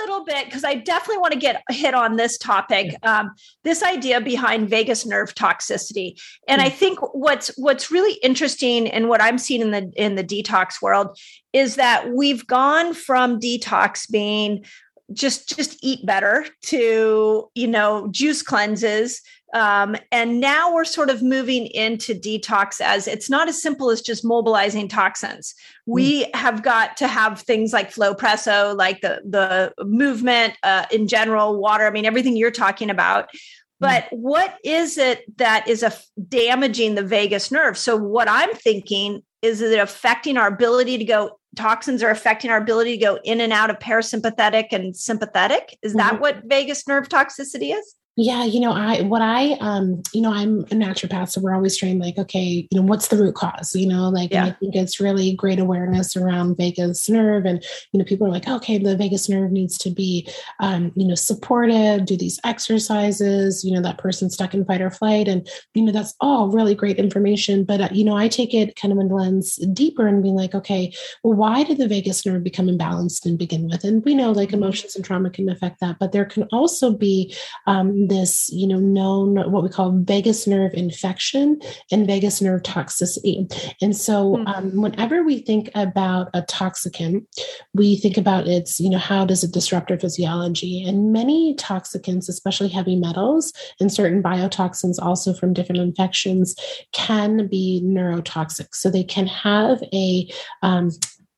little 0.00 0.24
bit 0.24 0.46
because 0.46 0.64
I 0.64 0.74
definitely 0.74 1.18
want 1.18 1.32
to 1.32 1.38
get 1.38 1.62
hit 1.70 1.94
on 1.94 2.16
this 2.16 2.38
topic. 2.38 2.94
Um, 3.02 3.32
this 3.64 3.82
idea 3.82 4.20
behind 4.20 4.68
vagus 4.68 5.06
nerve 5.06 5.34
toxicity, 5.34 6.20
and 6.48 6.60
I 6.60 6.70
mm. 6.70 6.74
think 6.74 6.98
what's 7.14 7.48
what's 7.56 7.90
really 7.90 8.14
interesting 8.22 8.88
and 8.88 9.08
what 9.08 9.22
I'm 9.22 9.38
seeing 9.38 9.60
in 9.60 9.70
the 9.70 9.92
in 9.96 10.14
the 10.14 10.24
detox 10.24 10.82
world 10.82 11.18
is 11.52 11.76
that 11.76 12.10
we've 12.12 12.46
gone 12.46 12.94
from 12.94 13.40
detox 13.40 14.10
being 14.10 14.64
just 15.12 15.56
just 15.56 15.76
eat 15.82 16.04
better 16.06 16.46
to 16.62 17.50
you 17.54 17.66
know 17.66 18.08
juice 18.10 18.42
cleanses 18.42 19.20
um, 19.52 19.96
and 20.12 20.40
now 20.40 20.72
we're 20.72 20.84
sort 20.84 21.10
of 21.10 21.22
moving 21.22 21.66
into 21.66 22.14
detox 22.14 22.80
as 22.80 23.08
it's 23.08 23.28
not 23.28 23.48
as 23.48 23.60
simple 23.60 23.90
as 23.90 24.00
just 24.00 24.24
mobilizing 24.24 24.88
toxins. 24.88 25.54
Mm. 25.88 25.94
We 25.94 26.30
have 26.34 26.62
got 26.62 26.96
to 26.98 27.08
have 27.08 27.40
things 27.40 27.72
like 27.72 27.92
Flowpresso, 27.92 28.76
like 28.76 29.00
the 29.00 29.20
the 29.24 29.84
movement 29.84 30.54
uh, 30.62 30.86
in 30.90 31.08
general, 31.08 31.60
water. 31.60 31.86
I 31.86 31.90
mean, 31.90 32.06
everything 32.06 32.36
you're 32.36 32.50
talking 32.50 32.90
about. 32.90 33.28
Mm. 33.28 33.38
But 33.80 34.06
what 34.10 34.56
is 34.64 34.98
it 34.98 35.24
that 35.38 35.66
is 35.66 35.82
a, 35.82 35.92
damaging 36.28 36.94
the 36.94 37.02
vagus 37.02 37.50
nerve? 37.50 37.76
So 37.76 37.96
what 37.96 38.28
I'm 38.28 38.54
thinking 38.54 39.22
is 39.42 39.60
is 39.60 39.72
it 39.72 39.80
affecting 39.80 40.36
our 40.36 40.48
ability 40.48 40.98
to 40.98 41.04
go 41.04 41.38
toxins 41.56 42.02
are 42.02 42.10
affecting 42.10 42.50
our 42.50 42.58
ability 42.58 42.96
to 42.96 43.04
go 43.04 43.18
in 43.24 43.40
and 43.40 43.52
out 43.52 43.70
of 43.70 43.78
parasympathetic 43.80 44.68
and 44.70 44.96
sympathetic 44.96 45.76
is 45.82 45.94
that 45.94 46.12
mm-hmm. 46.12 46.20
what 46.20 46.42
vagus 46.44 46.86
nerve 46.86 47.08
toxicity 47.08 47.76
is 47.76 47.96
Yeah, 48.22 48.44
you 48.44 48.60
know, 48.60 48.72
I 48.72 49.00
what 49.00 49.22
I 49.22 49.52
um, 49.60 50.02
you 50.12 50.20
know, 50.20 50.30
I'm 50.30 50.60
a 50.64 50.74
naturopath, 50.74 51.30
so 51.30 51.40
we're 51.40 51.54
always 51.54 51.78
trained 51.78 52.00
like, 52.00 52.18
okay, 52.18 52.68
you 52.70 52.78
know, 52.78 52.82
what's 52.82 53.08
the 53.08 53.16
root 53.16 53.34
cause? 53.34 53.74
You 53.74 53.88
know, 53.88 54.10
like 54.10 54.30
yeah. 54.30 54.44
I 54.44 54.50
think 54.50 54.76
it's 54.76 55.00
really 55.00 55.32
great 55.32 55.58
awareness 55.58 56.14
around 56.14 56.58
vagus 56.58 57.08
nerve, 57.08 57.46
and 57.46 57.64
you 57.92 57.98
know, 57.98 58.04
people 58.04 58.26
are 58.26 58.30
like, 58.30 58.46
okay, 58.46 58.76
the 58.76 58.94
vagus 58.94 59.30
nerve 59.30 59.50
needs 59.52 59.78
to 59.78 59.90
be, 59.90 60.28
um, 60.58 60.92
you 60.96 61.06
know, 61.06 61.14
supported. 61.14 62.04
Do 62.04 62.14
these 62.14 62.38
exercises. 62.44 63.64
You 63.64 63.72
know, 63.72 63.80
that 63.80 63.96
person's 63.96 64.34
stuck 64.34 64.52
in 64.52 64.66
fight 64.66 64.82
or 64.82 64.90
flight, 64.90 65.26
and 65.26 65.48
you 65.72 65.82
know, 65.82 65.92
that's 65.92 66.14
all 66.20 66.50
really 66.50 66.74
great 66.74 66.98
information. 66.98 67.64
But 67.64 67.80
uh, 67.80 67.88
you 67.90 68.04
know, 68.04 68.18
I 68.18 68.28
take 68.28 68.52
it 68.52 68.76
kind 68.76 68.92
of 68.92 68.98
in 68.98 69.08
lens 69.08 69.56
deeper 69.72 70.06
and 70.06 70.22
being 70.22 70.36
like, 70.36 70.54
okay, 70.54 70.92
well, 71.24 71.38
why 71.38 71.64
did 71.64 71.78
the 71.78 71.88
vagus 71.88 72.26
nerve 72.26 72.44
become 72.44 72.66
imbalanced 72.66 73.24
and 73.24 73.38
begin 73.38 73.66
with? 73.66 73.82
And 73.82 74.04
we 74.04 74.14
know 74.14 74.30
like 74.30 74.50
mm-hmm. 74.50 74.62
emotions 74.62 74.94
and 74.94 75.02
trauma 75.02 75.30
can 75.30 75.48
affect 75.48 75.80
that, 75.80 75.96
but 75.98 76.12
there 76.12 76.26
can 76.26 76.42
also 76.52 76.92
be 76.92 77.34
um, 77.66 78.09
this, 78.10 78.50
you 78.52 78.66
know, 78.66 78.78
known 78.78 79.50
what 79.50 79.62
we 79.62 79.70
call 79.70 79.92
vagus 79.92 80.46
nerve 80.46 80.74
infection 80.74 81.58
and 81.90 82.06
vagus 82.06 82.42
nerve 82.42 82.62
toxicity. 82.62 83.50
And 83.80 83.96
so, 83.96 84.36
mm-hmm. 84.36 84.46
um, 84.48 84.82
whenever 84.82 85.22
we 85.22 85.38
think 85.38 85.70
about 85.74 86.28
a 86.34 86.42
toxicant, 86.42 87.24
we 87.72 87.96
think 87.96 88.18
about 88.18 88.46
its, 88.46 88.78
you 88.78 88.90
know, 88.90 88.98
how 88.98 89.24
does 89.24 89.42
it 89.42 89.52
disrupt 89.52 89.90
our 89.90 89.98
physiology? 89.98 90.84
And 90.86 91.12
many 91.12 91.54
toxicants, 91.54 92.28
especially 92.28 92.68
heavy 92.68 92.96
metals 92.96 93.54
and 93.80 93.90
certain 93.90 94.22
biotoxins, 94.22 94.96
also 95.00 95.32
from 95.32 95.54
different 95.54 95.80
infections, 95.80 96.54
can 96.92 97.46
be 97.46 97.80
neurotoxic. 97.82 98.74
So 98.74 98.90
they 98.90 99.04
can 99.04 99.26
have 99.28 99.82
a 99.94 100.30
um, 100.62 100.90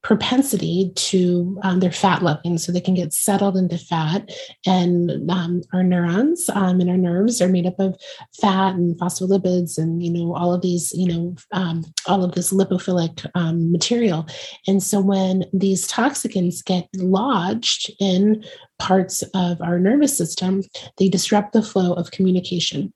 propensity 0.02 0.90
to 0.96 1.58
um, 1.62 1.80
their 1.80 1.92
fat 1.92 2.22
loading. 2.22 2.58
So 2.58 2.72
they 2.72 2.80
can 2.80 2.94
get 2.94 3.12
settled 3.12 3.56
into 3.56 3.78
fat 3.78 4.30
and 4.66 5.30
um, 5.30 5.62
our 5.72 5.82
neurons 5.82 6.50
um, 6.50 6.80
and 6.80 6.90
our 6.90 6.96
nerves 6.96 7.40
are 7.40 7.48
made 7.48 7.66
up 7.66 7.78
of 7.78 7.96
fat 8.40 8.74
and 8.74 8.98
phospholipids 8.98 9.78
and 9.78 10.02
you 10.02 10.10
know 10.10 10.34
all 10.34 10.52
of 10.52 10.62
these 10.62 10.92
you 10.94 11.06
know 11.06 11.36
um, 11.52 11.84
all 12.06 12.24
of 12.24 12.32
this 12.32 12.52
lipophilic 12.52 13.24
um, 13.34 13.70
material. 13.70 14.26
And 14.66 14.82
so 14.82 15.00
when 15.00 15.44
these 15.52 15.86
toxicants 15.88 16.64
get 16.64 16.88
lodged 16.96 17.92
in 18.00 18.44
parts 18.78 19.22
of 19.34 19.60
our 19.60 19.78
nervous 19.78 20.16
system 20.16 20.62
they 20.98 21.08
disrupt 21.08 21.52
the 21.52 21.62
flow 21.62 21.92
of 21.92 22.10
communication 22.10 22.92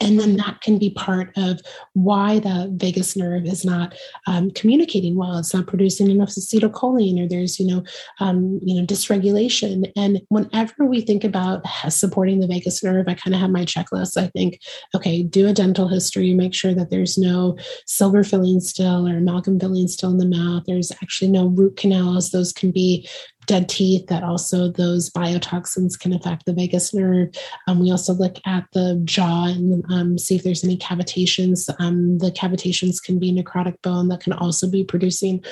and 0.00 0.18
then 0.18 0.36
that 0.36 0.60
can 0.60 0.78
be 0.78 0.90
part 0.90 1.32
of 1.36 1.60
why 1.92 2.38
the 2.38 2.70
vagus 2.74 3.16
nerve 3.16 3.46
is 3.46 3.64
not 3.64 3.94
um, 4.26 4.50
communicating 4.50 5.16
well. 5.16 5.38
It's 5.38 5.54
not 5.54 5.66
producing 5.66 6.10
enough 6.10 6.30
acetylcholine 6.30 7.24
or 7.24 7.28
there's 7.28 7.58
you 7.58 7.66
know 7.66 7.84
um, 8.20 8.60
you 8.62 8.80
know 8.80 8.86
dysregulation. 8.86 9.90
And 9.96 10.20
whenever 10.28 10.84
we 10.84 11.00
think 11.00 11.24
about 11.24 11.64
supporting 11.88 12.40
the 12.40 12.46
vagus 12.46 12.82
nerve 12.82 13.06
i 13.08 13.14
kind 13.14 13.34
of 13.34 13.40
have 13.40 13.50
my 13.50 13.64
checklist. 13.64 14.16
I 14.16 14.28
think 14.28 14.60
okay 14.94 15.22
do 15.22 15.46
a 15.46 15.52
dental 15.52 15.88
history 15.88 16.34
make 16.34 16.54
sure 16.54 16.74
that 16.74 16.90
there's 16.90 17.16
no 17.18 17.56
silver 17.86 18.24
filling 18.24 18.60
still 18.60 19.06
or 19.08 19.16
amalgam 19.16 19.58
filling 19.58 19.88
still 19.88 20.10
in 20.10 20.18
the 20.18 20.26
mouth. 20.26 20.64
There's 20.66 20.92
actually 21.02 21.30
no 21.30 21.46
root 21.46 21.76
canals. 21.76 22.30
Those 22.30 22.52
can 22.52 22.70
be 22.70 23.08
dead 23.46 23.68
teeth 23.68 24.06
that 24.08 24.22
also 24.22 24.68
those 24.68 25.10
biotoxins 25.10 25.98
can 25.98 26.12
affect 26.12 26.46
the 26.46 26.52
vagus 26.52 26.94
nerve. 26.94 27.28
Um, 27.66 27.80
we 27.80 27.90
also 27.90 28.12
look 28.12 28.36
at 28.46 28.66
the 28.72 29.00
jaw 29.04 29.46
and 29.46 29.84
um, 29.90 30.18
see 30.18 30.36
if 30.36 30.42
there's 30.42 30.64
any 30.64 30.76
cavitations. 30.76 31.68
Um, 31.78 32.18
the 32.18 32.30
cavitations 32.30 33.02
can 33.02 33.18
be 33.18 33.32
necrotic 33.32 33.80
bone 33.82 34.08
that 34.08 34.20
can 34.20 34.32
also 34.32 34.68
be 34.68 34.84
producing 34.84 35.44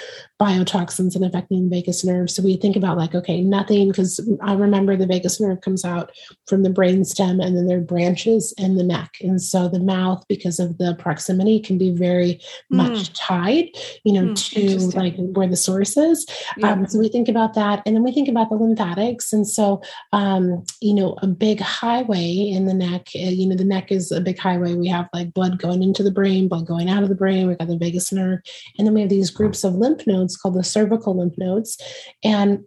biotoxins 0.42 1.14
and 1.14 1.24
affecting 1.24 1.68
the 1.68 1.76
vagus 1.76 2.04
nerve 2.04 2.28
so 2.30 2.42
we 2.42 2.56
think 2.56 2.76
about 2.76 2.98
like 2.98 3.14
okay 3.14 3.40
nothing 3.40 3.88
because 3.88 4.18
i 4.42 4.52
remember 4.52 4.96
the 4.96 5.06
vagus 5.06 5.40
nerve 5.40 5.60
comes 5.60 5.84
out 5.84 6.10
from 6.46 6.62
the 6.62 6.70
brain 6.70 7.04
stem 7.04 7.40
and 7.40 7.56
then 7.56 7.66
there 7.66 7.78
are 7.78 7.82
branches 7.94 8.52
in 8.58 8.76
the 8.76 8.82
neck 8.82 9.10
and 9.20 9.40
so 9.40 9.68
the 9.68 9.78
mouth 9.80 10.24
because 10.28 10.58
of 10.58 10.78
the 10.78 10.94
proximity 10.98 11.60
can 11.60 11.78
be 11.78 11.90
very 11.90 12.34
mm. 12.34 12.40
much 12.70 13.12
tied 13.12 13.68
you 14.04 14.12
know 14.12 14.32
mm, 14.32 14.90
to 14.90 14.98
like 14.98 15.14
where 15.16 15.48
the 15.48 15.56
source 15.56 15.96
is 15.96 16.26
yeah. 16.56 16.72
Um, 16.72 16.86
so 16.86 16.98
we 16.98 17.08
think 17.08 17.28
about 17.28 17.54
that 17.54 17.82
and 17.86 17.94
then 17.94 18.02
we 18.02 18.12
think 18.12 18.28
about 18.28 18.48
the 18.50 18.56
lymphatics. 18.56 19.32
And 19.32 19.46
so, 19.46 19.82
um, 20.12 20.64
you 20.80 20.94
know, 20.94 21.16
a 21.22 21.26
big 21.26 21.60
highway 21.60 22.50
in 22.50 22.66
the 22.66 22.74
neck, 22.74 23.08
uh, 23.14 23.18
you 23.18 23.46
know, 23.46 23.56
the 23.56 23.64
neck 23.64 23.92
is 23.92 24.12
a 24.12 24.20
big 24.20 24.38
highway. 24.38 24.74
We 24.74 24.88
have 24.88 25.08
like 25.12 25.32
blood 25.34 25.58
going 25.58 25.82
into 25.82 26.02
the 26.02 26.10
brain, 26.10 26.48
blood 26.48 26.66
going 26.66 26.88
out 26.88 27.02
of 27.02 27.08
the 27.08 27.14
brain. 27.14 27.48
We've 27.48 27.58
got 27.58 27.68
the 27.68 27.78
vagus 27.78 28.12
nerve. 28.12 28.40
And 28.78 28.86
then 28.86 28.94
we 28.94 29.00
have 29.00 29.10
these 29.10 29.30
groups 29.30 29.64
of 29.64 29.74
lymph 29.74 30.06
nodes 30.06 30.31
called 30.36 30.54
the 30.54 30.64
cervical 30.64 31.18
lymph 31.18 31.34
nodes. 31.38 31.80
And 32.24 32.64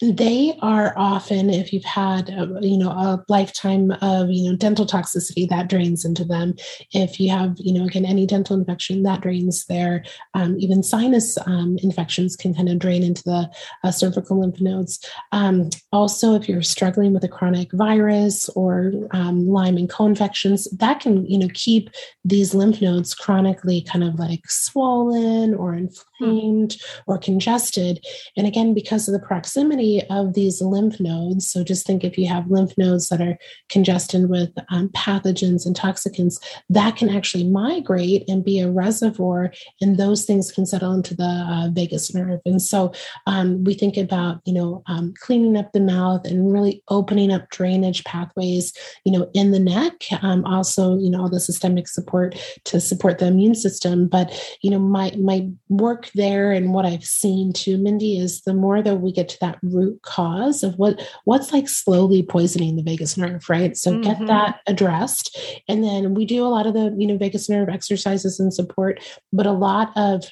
they 0.00 0.56
are 0.62 0.94
often 0.96 1.50
if 1.50 1.72
you've 1.72 1.84
had 1.84 2.30
a, 2.30 2.58
you 2.62 2.78
know 2.78 2.88
a 2.88 3.22
lifetime 3.28 3.90
of 4.00 4.30
you 4.30 4.50
know 4.50 4.56
dental 4.56 4.86
toxicity 4.86 5.46
that 5.48 5.68
drains 5.68 6.04
into 6.04 6.24
them. 6.24 6.54
If 6.92 7.20
you 7.20 7.28
have 7.30 7.56
you 7.58 7.74
know 7.74 7.84
again 7.84 8.06
any 8.06 8.26
dental 8.26 8.56
infection 8.56 9.02
that 9.02 9.20
drains 9.20 9.66
there. 9.66 10.04
Um, 10.34 10.56
even 10.58 10.82
sinus 10.82 11.36
um, 11.46 11.76
infections 11.82 12.34
can 12.34 12.54
kind 12.54 12.68
of 12.70 12.78
drain 12.78 13.02
into 13.02 13.22
the 13.24 13.50
uh, 13.84 13.90
cervical 13.90 14.40
lymph 14.40 14.60
nodes. 14.60 15.04
Um, 15.32 15.68
also 15.92 16.34
if 16.34 16.48
you're 16.48 16.62
struggling 16.62 17.12
with 17.12 17.24
a 17.24 17.28
chronic 17.28 17.70
virus 17.72 18.48
or 18.50 18.92
um, 19.10 19.46
lyme 19.48 19.76
and 19.76 19.90
co-infections 19.90 20.66
that 20.78 21.00
can 21.00 21.26
you 21.26 21.38
know 21.38 21.48
keep 21.52 21.90
these 22.24 22.54
lymph 22.54 22.80
nodes 22.80 23.14
chronically 23.14 23.82
kind 23.82 24.04
of 24.04 24.14
like 24.18 24.48
swollen 24.48 25.54
or 25.54 25.74
inflamed 25.74 26.76
or 27.06 27.18
congested. 27.18 28.02
And 28.36 28.46
again 28.46 28.72
because 28.72 29.06
of 29.06 29.12
the 29.12 29.26
proximity 29.26 29.89
of 30.10 30.34
these 30.34 30.60
lymph 30.60 30.98
nodes. 31.00 31.50
So 31.50 31.64
just 31.64 31.86
think 31.86 32.04
if 32.04 32.16
you 32.18 32.26
have 32.28 32.50
lymph 32.50 32.74
nodes 32.78 33.08
that 33.08 33.20
are 33.20 33.36
congested 33.68 34.28
with 34.28 34.50
um, 34.70 34.88
pathogens 34.90 35.66
and 35.66 35.74
toxicants, 35.76 36.36
that 36.68 36.96
can 36.96 37.08
actually 37.08 37.44
migrate 37.44 38.22
and 38.28 38.44
be 38.44 38.60
a 38.60 38.70
reservoir, 38.70 39.52
and 39.80 39.96
those 39.96 40.24
things 40.24 40.52
can 40.52 40.66
settle 40.66 40.92
into 40.92 41.14
the 41.14 41.24
uh, 41.24 41.68
vagus 41.72 42.14
nerve. 42.14 42.40
And 42.44 42.60
so 42.60 42.92
um, 43.26 43.64
we 43.64 43.74
think 43.74 43.96
about, 43.96 44.40
you 44.44 44.54
know, 44.54 44.82
um, 44.86 45.14
cleaning 45.20 45.56
up 45.56 45.72
the 45.72 45.80
mouth 45.80 46.26
and 46.26 46.52
really 46.52 46.82
opening 46.88 47.32
up 47.32 47.48
drainage 47.50 48.04
pathways, 48.04 48.72
you 49.04 49.12
know, 49.12 49.30
in 49.34 49.50
the 49.50 49.58
neck. 49.58 49.92
Um, 50.22 50.44
also, 50.44 50.98
you 50.98 51.10
know, 51.10 51.22
all 51.22 51.30
the 51.30 51.40
systemic 51.40 51.88
support 51.88 52.36
to 52.64 52.80
support 52.80 53.18
the 53.18 53.26
immune 53.26 53.54
system. 53.54 54.08
But 54.08 54.26
you 54.62 54.70
know, 54.70 54.78
my 54.78 55.12
my 55.18 55.48
work 55.68 56.10
there 56.14 56.52
and 56.52 56.72
what 56.74 56.86
I've 56.86 57.04
seen 57.04 57.52
too, 57.52 57.78
Mindy, 57.78 58.18
is 58.18 58.42
the 58.42 58.54
more 58.54 58.82
that 58.82 58.96
we 58.96 59.12
get 59.12 59.28
to 59.30 59.38
that 59.40 59.58
root 59.62 59.79
root 59.80 60.00
cause 60.02 60.62
of 60.62 60.74
what 60.78 61.00
what's 61.24 61.52
like 61.52 61.68
slowly 61.68 62.22
poisoning 62.22 62.76
the 62.76 62.82
vagus 62.82 63.16
nerve 63.16 63.48
right 63.48 63.76
so 63.76 63.92
mm-hmm. 63.92 64.02
get 64.02 64.26
that 64.26 64.60
addressed 64.66 65.38
and 65.68 65.82
then 65.82 66.14
we 66.14 66.24
do 66.24 66.44
a 66.44 66.48
lot 66.48 66.66
of 66.66 66.74
the 66.74 66.94
you 66.98 67.06
know 67.06 67.16
vagus 67.16 67.48
nerve 67.48 67.68
exercises 67.68 68.38
and 68.38 68.52
support 68.52 69.02
but 69.32 69.46
a 69.46 69.52
lot 69.52 69.92
of 69.96 70.24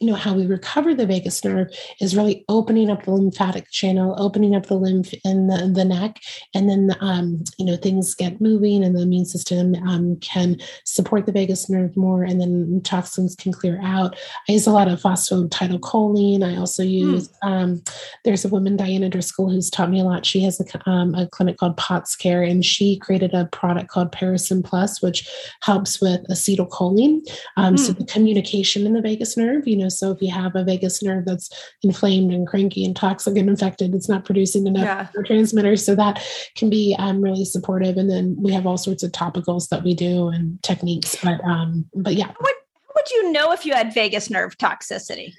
you 0.00 0.08
know 0.08 0.14
how 0.14 0.34
we 0.34 0.46
recover 0.46 0.94
the 0.94 1.06
vagus 1.06 1.44
nerve 1.44 1.68
is 2.00 2.16
really 2.16 2.44
opening 2.48 2.90
up 2.90 3.04
the 3.04 3.10
lymphatic 3.10 3.70
channel 3.70 4.14
opening 4.18 4.54
up 4.54 4.66
the 4.66 4.74
lymph 4.74 5.14
in 5.24 5.46
the, 5.46 5.70
the 5.72 5.84
neck 5.84 6.20
and 6.54 6.68
then 6.68 6.96
um, 7.00 7.42
you 7.58 7.64
know 7.64 7.76
things 7.76 8.14
get 8.14 8.40
moving 8.40 8.82
and 8.82 8.96
the 8.96 9.02
immune 9.02 9.24
system 9.24 9.74
um, 9.86 10.16
can 10.16 10.56
support 10.84 11.26
the 11.26 11.32
vagus 11.32 11.70
nerve 11.70 11.96
more 11.96 12.22
and 12.24 12.40
then 12.40 12.80
toxins 12.82 13.36
can 13.36 13.52
clear 13.52 13.80
out 13.82 14.16
i 14.48 14.52
use 14.52 14.66
a 14.66 14.72
lot 14.72 14.88
of 14.88 15.00
phosphatidylcholine 15.00 16.42
i 16.42 16.56
also 16.56 16.82
hmm. 16.82 16.88
use 16.88 17.28
mm. 17.28 17.48
um, 17.48 17.82
there's 18.24 18.44
a 18.44 18.48
woman 18.48 18.76
diana 18.76 19.08
driscoll 19.08 19.48
who's 19.48 19.70
taught 19.70 19.90
me 19.90 20.00
a 20.00 20.04
lot 20.04 20.26
she 20.26 20.40
has 20.40 20.60
a, 20.60 20.90
um, 20.90 21.14
a 21.14 21.26
clinic 21.28 21.56
called 21.56 21.76
pots 21.76 22.16
care 22.16 22.42
and 22.42 22.64
she 22.64 22.98
created 22.98 23.32
a 23.32 23.46
product 23.46 23.88
called 23.88 24.12
Parasym 24.12 24.64
plus 24.64 25.00
which 25.00 25.28
helps 25.62 26.00
with 26.00 26.26
acetylcholine 26.28 27.20
mm. 27.56 27.78
so 27.78 27.92
hmm. 27.92 28.00
the 28.00 28.06
communication 28.06 28.86
in 28.86 28.92
the 28.92 29.00
vagus 29.00 29.36
nerve 29.36 29.66
you 29.68 29.76
know 29.76 29.83
so 29.88 30.10
if 30.10 30.20
you 30.20 30.30
have 30.30 30.54
a 30.56 30.64
vagus 30.64 31.02
nerve 31.02 31.24
that's 31.24 31.50
inflamed 31.82 32.32
and 32.32 32.46
cranky 32.46 32.84
and 32.84 32.94
toxic 32.94 33.36
and 33.36 33.48
infected, 33.48 33.94
it's 33.94 34.08
not 34.08 34.24
producing 34.24 34.66
enough 34.66 34.84
yeah. 34.84 35.08
neurotransmitters. 35.16 35.80
So 35.80 35.94
that 35.94 36.22
can 36.56 36.70
be 36.70 36.94
um, 36.98 37.20
really 37.20 37.44
supportive. 37.44 37.96
And 37.96 38.10
then 38.10 38.36
we 38.38 38.52
have 38.52 38.66
all 38.66 38.78
sorts 38.78 39.02
of 39.02 39.12
topicals 39.12 39.68
that 39.68 39.82
we 39.82 39.94
do 39.94 40.28
and 40.28 40.62
techniques. 40.62 41.16
But 41.22 41.42
um, 41.44 41.86
but 41.94 42.14
yeah. 42.14 42.32
What 42.38 42.54
would 42.94 43.10
you 43.10 43.32
know 43.32 43.52
if 43.52 43.66
you 43.66 43.74
had 43.74 43.92
vagus 43.92 44.30
nerve 44.30 44.56
toxicity? 44.58 45.34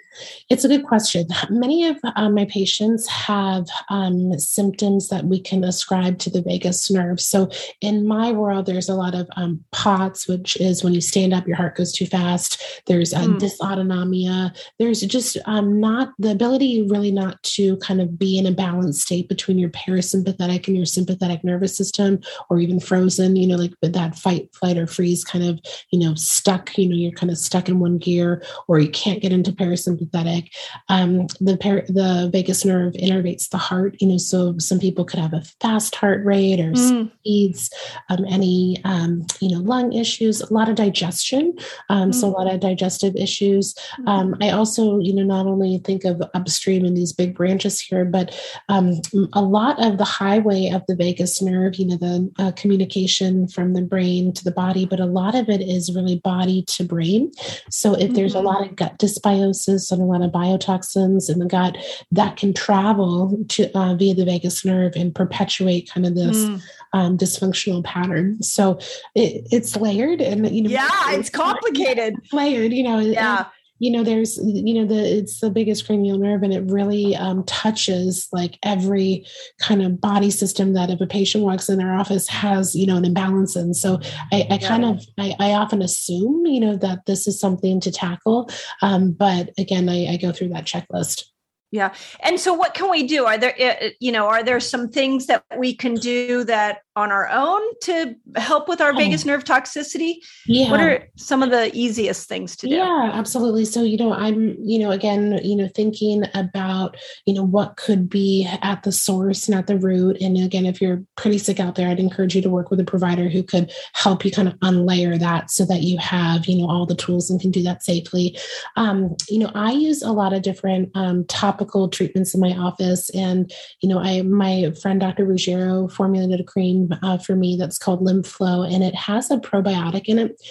It's 0.50 0.64
a 0.64 0.68
good 0.68 0.86
question. 0.86 1.28
Many 1.50 1.88
of 1.88 1.98
um, 2.16 2.36
my 2.36 2.46
patients 2.46 3.08
have 3.08 3.66
um, 3.90 4.38
symptoms 4.40 5.10
that 5.10 5.26
we 5.26 5.40
can 5.40 5.64
ascribe 5.64 6.20
to 6.20 6.30
the 6.30 6.42
vagus 6.42 6.90
nerve. 6.90 7.20
So, 7.20 7.50
in 7.82 8.08
my 8.08 8.32
world, 8.32 8.66
there's 8.66 8.90
a 8.90 8.96
lot 8.96 9.16
of 9.16 9.28
um, 9.36 9.64
POTS, 9.72 10.28
which 10.28 10.56
is 10.58 10.84
when 10.84 10.94
you 10.94 11.02
stand 11.02 11.34
up, 11.34 11.48
your 11.48 11.58
heart 11.58 11.76
goes 11.76 11.92
too 11.92 12.06
fast. 12.06 12.62
There's 12.88 13.14
uh, 13.14 13.22
mm. 13.22 13.40
dysautonomia. 13.40 14.56
There's 14.80 15.02
just 15.02 15.38
um, 15.46 15.80
not 15.80 16.14
the 16.18 16.32
ability, 16.32 16.88
really, 16.90 17.12
not 17.12 17.42
to 17.44 17.78
kind 17.78 18.02
of 18.02 18.18
be 18.18 18.38
in 18.38 18.46
a 18.46 18.52
balanced 18.52 19.02
state 19.02 19.28
between 19.28 19.58
your 19.58 19.70
parasympathetic 19.70 20.68
and 20.68 20.78
your 20.78 20.86
sympathetic 20.86 21.44
nervous 21.44 21.76
system, 21.76 22.20
or 22.50 22.60
even 22.60 22.80
frozen. 22.80 23.36
You 23.36 23.48
know, 23.48 23.58
like 23.58 23.74
that 23.82 24.18
fight, 24.18 24.54
flight, 24.56 24.78
or 24.78 24.88
freeze 24.88 25.24
kind 25.24 25.44
of, 25.44 25.60
you 25.92 26.00
know, 26.00 26.16
stuck. 26.16 26.78
You 26.78 26.90
know, 26.90 26.96
you're 26.96 27.12
kind 27.12 27.32
of 27.32 27.38
stuck 27.46 27.70
in 27.70 27.80
one 27.80 27.98
gear 27.98 28.44
or 28.68 28.80
you 28.80 28.90
can't 28.90 29.22
get 29.22 29.32
into 29.32 29.52
parasympathetic. 29.52 30.50
Um, 30.90 31.28
the 31.40 31.58
par- 31.58 31.86
the 31.88 32.30
vagus 32.32 32.66
nerve 32.66 32.94
innervates 32.94 33.50
the 33.50 33.58
heart. 33.58 33.96
You 34.00 34.08
know, 34.08 34.18
so 34.18 34.58
some 34.58 34.80
people 34.80 35.06
could 35.06 35.20
have 35.20 35.34
a 35.34 35.44
fast 35.62 35.96
heart 35.96 36.26
rate 36.26 36.60
or 36.60 36.72
mm. 36.72 37.12
speeds, 37.20 37.70
um, 38.10 38.26
any 38.28 38.82
um, 38.84 39.26
you 39.40 39.50
know 39.50 39.62
lung 39.62 39.94
issues, 39.94 40.42
a 40.42 40.54
lot 40.54 40.70
of 40.70 40.76
digestion. 40.76 41.54
Um, 41.90 42.12
mm. 42.12 42.16
So 42.16 42.28
a 42.28 42.30
lot 42.30 42.52
of 42.52 42.60
digestive 42.60 43.16
issues. 43.16 43.74
Mm. 44.00 44.08
Um, 44.08 44.36
I 44.42 44.50
also 44.50 45.00
you 45.00 45.14
know 45.14 45.24
not 45.24 45.46
only 45.46 45.78
think 45.80 46.04
of 46.06 46.22
upstream 46.34 46.86
in 46.86 46.94
these 46.94 47.14
big 47.14 47.36
branches 47.36 47.80
here, 47.80 48.06
but 48.06 48.36
um, 48.70 48.94
a 49.34 49.42
lot 49.42 49.84
of 49.84 49.98
the 49.98 50.06
highway 50.06 50.70
of 50.70 50.84
the 50.88 50.96
vagus 50.96 51.42
nerve. 51.42 51.76
You 51.76 51.88
know, 51.88 51.98
the 51.98 52.32
uh, 52.40 52.52
communication 52.54 53.48
from 53.48 53.74
the 53.74 53.82
brain 53.82 54.34
to 54.34 54.44
the 54.44 54.52
body, 54.52 54.86
but 54.86 55.00
a 55.00 55.06
lot 55.06 55.36
of 55.36 55.50
it 55.50 55.62
is 55.62 55.94
really 55.96 56.20
body 56.20 56.64
to 56.64 56.84
brain. 56.84 57.32
So 57.70 57.94
if 57.94 58.14
there's 58.14 58.36
mm-hmm. 58.36 58.46
a 58.46 58.50
lot 58.50 58.68
of 58.68 58.76
gut 58.76 58.98
dysbiosis 58.98 59.92
and 59.92 60.02
a 60.02 60.06
lot 60.06 60.22
of 60.22 60.32
biotoxins 60.32 61.32
in 61.32 61.40
the 61.40 61.46
gut, 61.46 61.78
that 62.12 62.38
can 62.38 62.54
travel 62.54 63.38
to 63.50 63.78
uh, 63.78 63.96
via 63.96 64.14
the 64.14 64.26
vagus 64.26 64.66
nerve 64.66 64.94
and 64.96 65.14
perpetuate 65.14 65.90
kind 65.90 66.06
of 66.06 66.16
this 66.16 66.46
mm. 66.46 66.62
um, 66.94 67.18
dysfunctional 67.18 67.84
pattern. 67.84 68.42
So 68.42 68.80
it, 69.16 69.48
it's 69.52 69.76
layered, 69.76 70.22
and 70.22 70.50
you 70.56 70.64
know, 70.64 70.70
yeah, 70.70 71.10
it's, 71.10 71.20
it's 71.20 71.30
complicated. 71.30 72.16
layered, 72.32 72.74
you 72.74 72.84
know, 72.84 73.00
yeah 73.00 73.46
you 73.80 73.92
know 73.92 74.04
there's 74.04 74.38
you 74.38 74.74
know 74.74 74.86
the 74.86 75.18
it's 75.18 75.40
the 75.42 75.50
biggest 75.50 75.86
cranial 75.86 76.18
nerve 76.18 76.44
and 76.44 76.54
it 76.54 76.64
really 76.72 77.16
um, 77.16 77.44
touches 77.44 78.28
like 78.32 78.58
every 78.64 79.26
kind 79.60 79.82
of 79.82 80.00
body 80.00 80.32
system 80.32 80.74
that 80.74 80.90
if 80.90 81.02
a 81.02 81.08
patient 81.08 81.44
walks 81.44 81.68
in 81.68 81.78
their 81.78 81.94
office 81.94 82.28
has 82.28 82.76
you 82.76 82.86
know 82.86 82.96
an 82.96 83.06
imbalance 83.06 83.56
in. 83.56 83.74
So 83.74 84.00
i, 84.32 84.48
I 84.50 84.58
kind 84.58 84.86
of 84.86 85.04
I, 85.18 85.36
I, 85.40 85.54
often 85.54 85.82
assume 85.82 86.46
you 86.46 86.60
know 86.60 86.78
that 86.78 87.06
this 87.06 87.28
is 87.28 87.40
something 87.40 87.80
to 87.82 87.92
tackle 87.92 88.50
um, 88.82 89.12
but 89.12 89.50
again 89.58 89.90
I, 89.90 90.14
I 90.14 90.18
go 90.18 90.32
through 90.32 90.50
that 90.50 90.66
checklist. 90.66 91.24
Yeah. 91.72 91.94
And 92.22 92.40
so 92.40 92.54
what 92.54 92.74
can 92.74 92.90
we 92.90 93.06
do? 93.06 93.26
Are 93.26 93.38
there 93.38 93.54
eh, 93.58 93.76
eh, 93.80 93.90
you 94.00 94.12
know 94.12 94.28
are 94.28 94.44
there 94.44 94.60
some 94.62 94.88
things 94.88 95.28
that 95.28 95.44
we 95.58 95.76
can 95.76 95.96
do 95.96 96.46
that 96.46 96.80
on 96.96 97.12
our 97.12 97.28
own 97.30 97.62
to 97.82 98.16
help 98.38 98.70
with 98.70 98.80
our 98.80 98.94
oh. 98.94 98.96
vagus 98.96 99.26
nerve 99.26 99.44
toxicity? 99.44 100.16
Yeah. 100.46 100.72
What 100.72 100.80
are 100.80 101.08
some 101.18 101.44
of 101.44 101.52
the 101.52 101.70
easiest 101.76 102.30
things 102.30 102.56
to 102.58 102.68
do? 102.68 102.76
Yeah, 102.76 103.12
absolutely. 103.14 103.66
So, 103.66 103.84
you 103.84 103.98
know, 103.98 104.14
I'm, 104.14 104.56
you 104.60 104.80
know, 104.80 104.92
again, 104.92 105.40
you 105.44 105.56
know, 105.56 105.68
thinking 105.68 106.24
about, 106.34 106.96
you 107.26 107.34
know, 107.34 107.44
what 107.44 107.76
could 107.76 108.10
be 108.10 108.48
at 108.62 108.84
the 108.84 108.92
source 108.92 109.48
and 109.48 109.58
at 109.58 109.68
the 109.68 109.78
root. 109.78 110.18
And 110.22 110.38
again, 110.38 110.66
if 110.66 110.82
you're 110.82 111.04
pretty 111.18 111.38
sick 111.38 111.60
out 111.60 111.76
there, 111.76 111.90
I'd 111.90 112.00
encourage 112.00 112.36
you 112.36 112.42
to 112.42 112.50
work 112.50 112.72
with 112.72 112.80
a 112.80 112.86
provider 112.86 113.28
who 113.28 113.44
could 113.44 113.74
help 113.94 114.24
you 114.24 114.32
kind 114.32 114.48
of 114.48 114.56
unlayer 114.56 115.20
that 115.20 115.52
so 115.52 115.66
that 115.66 115.82
you 115.82 115.98
have, 115.98 116.46
you 116.46 116.58
know, 116.58 116.70
all 116.70 116.86
the 116.86 116.96
tools 116.96 117.30
and 117.30 117.42
can 117.42 117.52
do 117.52 117.64
that 117.64 117.84
safely. 117.84 118.38
Um, 118.78 119.16
you 119.30 119.40
know, 119.40 119.52
I 119.54 119.72
use 119.72 120.02
a 120.02 120.12
lot 120.12 120.32
of 120.32 120.44
different 120.44 120.92
um, 120.96 121.26
topical 121.26 121.90
treatments 121.90 122.34
in 122.34 122.40
my 122.40 122.52
office. 122.52 123.10
And, 123.10 123.52
you 123.82 123.90
know, 123.90 124.00
I, 124.00 124.22
my 124.22 124.72
friend, 124.82 125.02
Dr. 125.02 125.26
Ruggiero 125.26 125.90
formulated 125.90 126.40
a 126.40 126.44
cream 126.44 126.85
uh, 127.02 127.18
for 127.18 127.36
me 127.36 127.58
that's 127.58 127.78
called 127.78 128.02
LymphFlow, 128.02 128.72
and 128.72 128.84
it 128.84 128.96
has 128.96 129.32
a 129.32 129.38
probiotic 129.38 130.06
in 130.06 130.20
it 130.20 130.42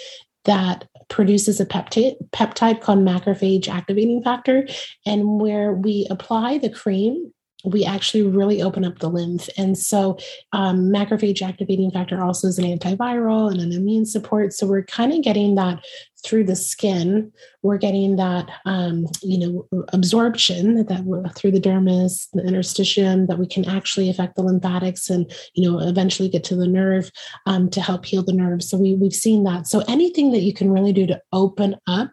that 0.45 0.87
produces 1.09 1.59
a 1.59 1.65
peptide, 1.65 2.15
peptide 2.31 2.81
called 2.81 2.99
macrophage 2.99 3.67
activating 3.67 4.23
factor. 4.23 4.67
And 5.05 5.39
where 5.39 5.73
we 5.73 6.07
apply 6.09 6.59
the 6.59 6.69
cream, 6.69 7.33
we 7.63 7.83
actually 7.83 8.23
really 8.23 8.61
open 8.61 8.85
up 8.85 8.99
the 8.99 9.09
lymph. 9.09 9.49
And 9.57 9.77
so, 9.77 10.17
um, 10.53 10.91
macrophage 10.91 11.41
activating 11.41 11.91
factor 11.91 12.23
also 12.23 12.47
is 12.47 12.59
an 12.59 12.65
antiviral 12.65 13.51
and 13.51 13.59
an 13.59 13.71
immune 13.71 14.05
support. 14.05 14.53
So, 14.53 14.67
we're 14.67 14.83
kind 14.83 15.11
of 15.11 15.23
getting 15.23 15.55
that 15.55 15.83
through 16.23 16.43
the 16.43 16.55
skin, 16.55 17.31
we're 17.65 17.79
getting 17.79 18.15
that, 18.15 18.47
um, 18.65 19.07
you 19.23 19.39
know, 19.39 19.85
absorption 19.91 20.85
that 20.85 21.33
through 21.35 21.49
the 21.49 21.59
dermis, 21.59 22.27
the 22.33 22.43
interstitium, 22.43 23.27
that 23.27 23.39
we 23.39 23.47
can 23.47 23.65
actually 23.65 24.07
affect 24.07 24.35
the 24.35 24.43
lymphatics 24.43 25.09
and, 25.09 25.33
you 25.55 25.67
know, 25.67 25.79
eventually 25.79 26.29
get 26.29 26.43
to 26.43 26.55
the 26.55 26.67
nerve 26.67 27.09
um, 27.47 27.67
to 27.71 27.81
help 27.81 28.05
heal 28.05 28.23
the 28.23 28.33
nerve. 28.33 28.61
So 28.61 28.77
we, 28.77 28.93
we've 28.93 29.15
seen 29.15 29.43
that. 29.45 29.65
So 29.65 29.83
anything 29.87 30.31
that 30.31 30.43
you 30.43 30.53
can 30.53 30.69
really 30.69 30.93
do 30.93 31.07
to 31.07 31.19
open 31.33 31.75
up 31.87 32.11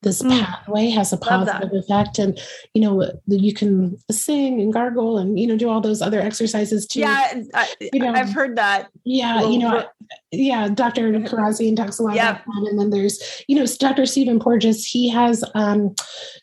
this 0.00 0.22
mm. 0.22 0.30
pathway 0.30 0.88
has 0.88 1.12
a 1.12 1.16
positive 1.16 1.70
effect. 1.72 2.18
And, 2.18 2.40
you 2.72 2.80
know, 2.80 3.10
you 3.26 3.52
can 3.52 3.98
sing 4.10 4.60
and 4.60 4.72
gargle 4.72 5.18
and, 5.18 5.38
you 5.38 5.46
know, 5.46 5.56
do 5.56 5.68
all 5.68 5.80
those 5.80 6.00
other 6.00 6.20
exercises 6.20 6.86
too. 6.86 7.00
Yeah. 7.00 7.42
I, 7.52 7.74
you 7.80 8.00
know, 8.00 8.12
I've 8.12 8.32
heard 8.32 8.56
that. 8.56 8.88
Yeah. 9.04 9.40
Well, 9.40 9.52
you 9.52 9.58
know, 9.58 9.84
yeah, 10.30 10.68
Dr. 10.68 11.10
Kharrazian 11.12 11.76
talks 11.76 11.98
a 11.98 12.02
lot 12.02 12.14
about 12.14 12.44
that. 12.44 12.68
And 12.70 12.78
then 12.78 12.90
there's, 12.90 13.42
you 13.48 13.56
know, 13.56 13.66
Dr. 13.66 14.06
Stephen 14.06 14.38
Porges, 14.38 14.84
he 14.94 15.08
has, 15.08 15.42
um, 15.56 15.92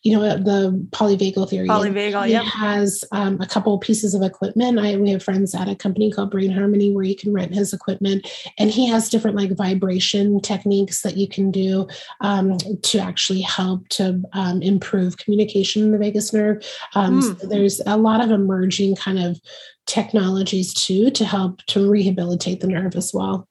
you 0.04 0.14
know, 0.14 0.22
the 0.38 0.88
polyvagal 0.90 1.50
theory. 1.50 1.70
Polyvagal, 1.70 2.28
yeah. 2.28 2.42
He 2.42 2.50
has 2.50 3.06
um, 3.14 3.40
a 3.40 3.48
couple 3.48 3.78
pieces 3.80 4.14
of 4.14 4.22
equipment. 4.24 4.78
I 4.78 4.98
we 4.98 5.12
have 5.12 5.24
friends 5.24 5.56
at 5.56 5.70
a 5.70 5.76
company 5.76 6.12
called 6.12 6.32
Brain 6.32 6.52
Harmony 6.52 6.92
where 6.92 7.06
you 7.06 7.16
can 7.16 7.32
rent 7.32 7.56
his 7.56 7.72
equipment, 7.72 8.30
and 8.60 8.70
he 8.70 8.88
has 8.88 9.10
different 9.10 9.38
like 9.38 9.52
vibration 9.56 10.42
techniques 10.42 11.02
that 11.04 11.16
you 11.16 11.30
can 11.30 11.50
do 11.50 11.88
um, 12.20 12.58
to 12.58 13.00
actually 13.00 13.40
help 13.40 13.88
to 13.90 14.22
um, 14.34 14.62
improve 14.62 15.16
communication 15.16 15.84
in 15.84 15.92
the 15.94 15.98
vagus 15.98 16.34
nerve. 16.34 16.58
Mm. 16.94 17.40
So 17.40 17.48
there's 17.48 17.80
a 17.86 17.96
lot 17.96 18.22
of 18.22 18.32
emerging 18.32 18.98
kind 18.98 19.18
of 19.18 19.40
technologies 19.88 20.74
too 20.74 21.10
to 21.12 21.24
help 21.24 21.64
to 21.68 21.90
rehabilitate 21.90 22.60
the 22.60 22.68
nerve 22.68 22.96
as 22.96 23.14
well. 23.14 23.48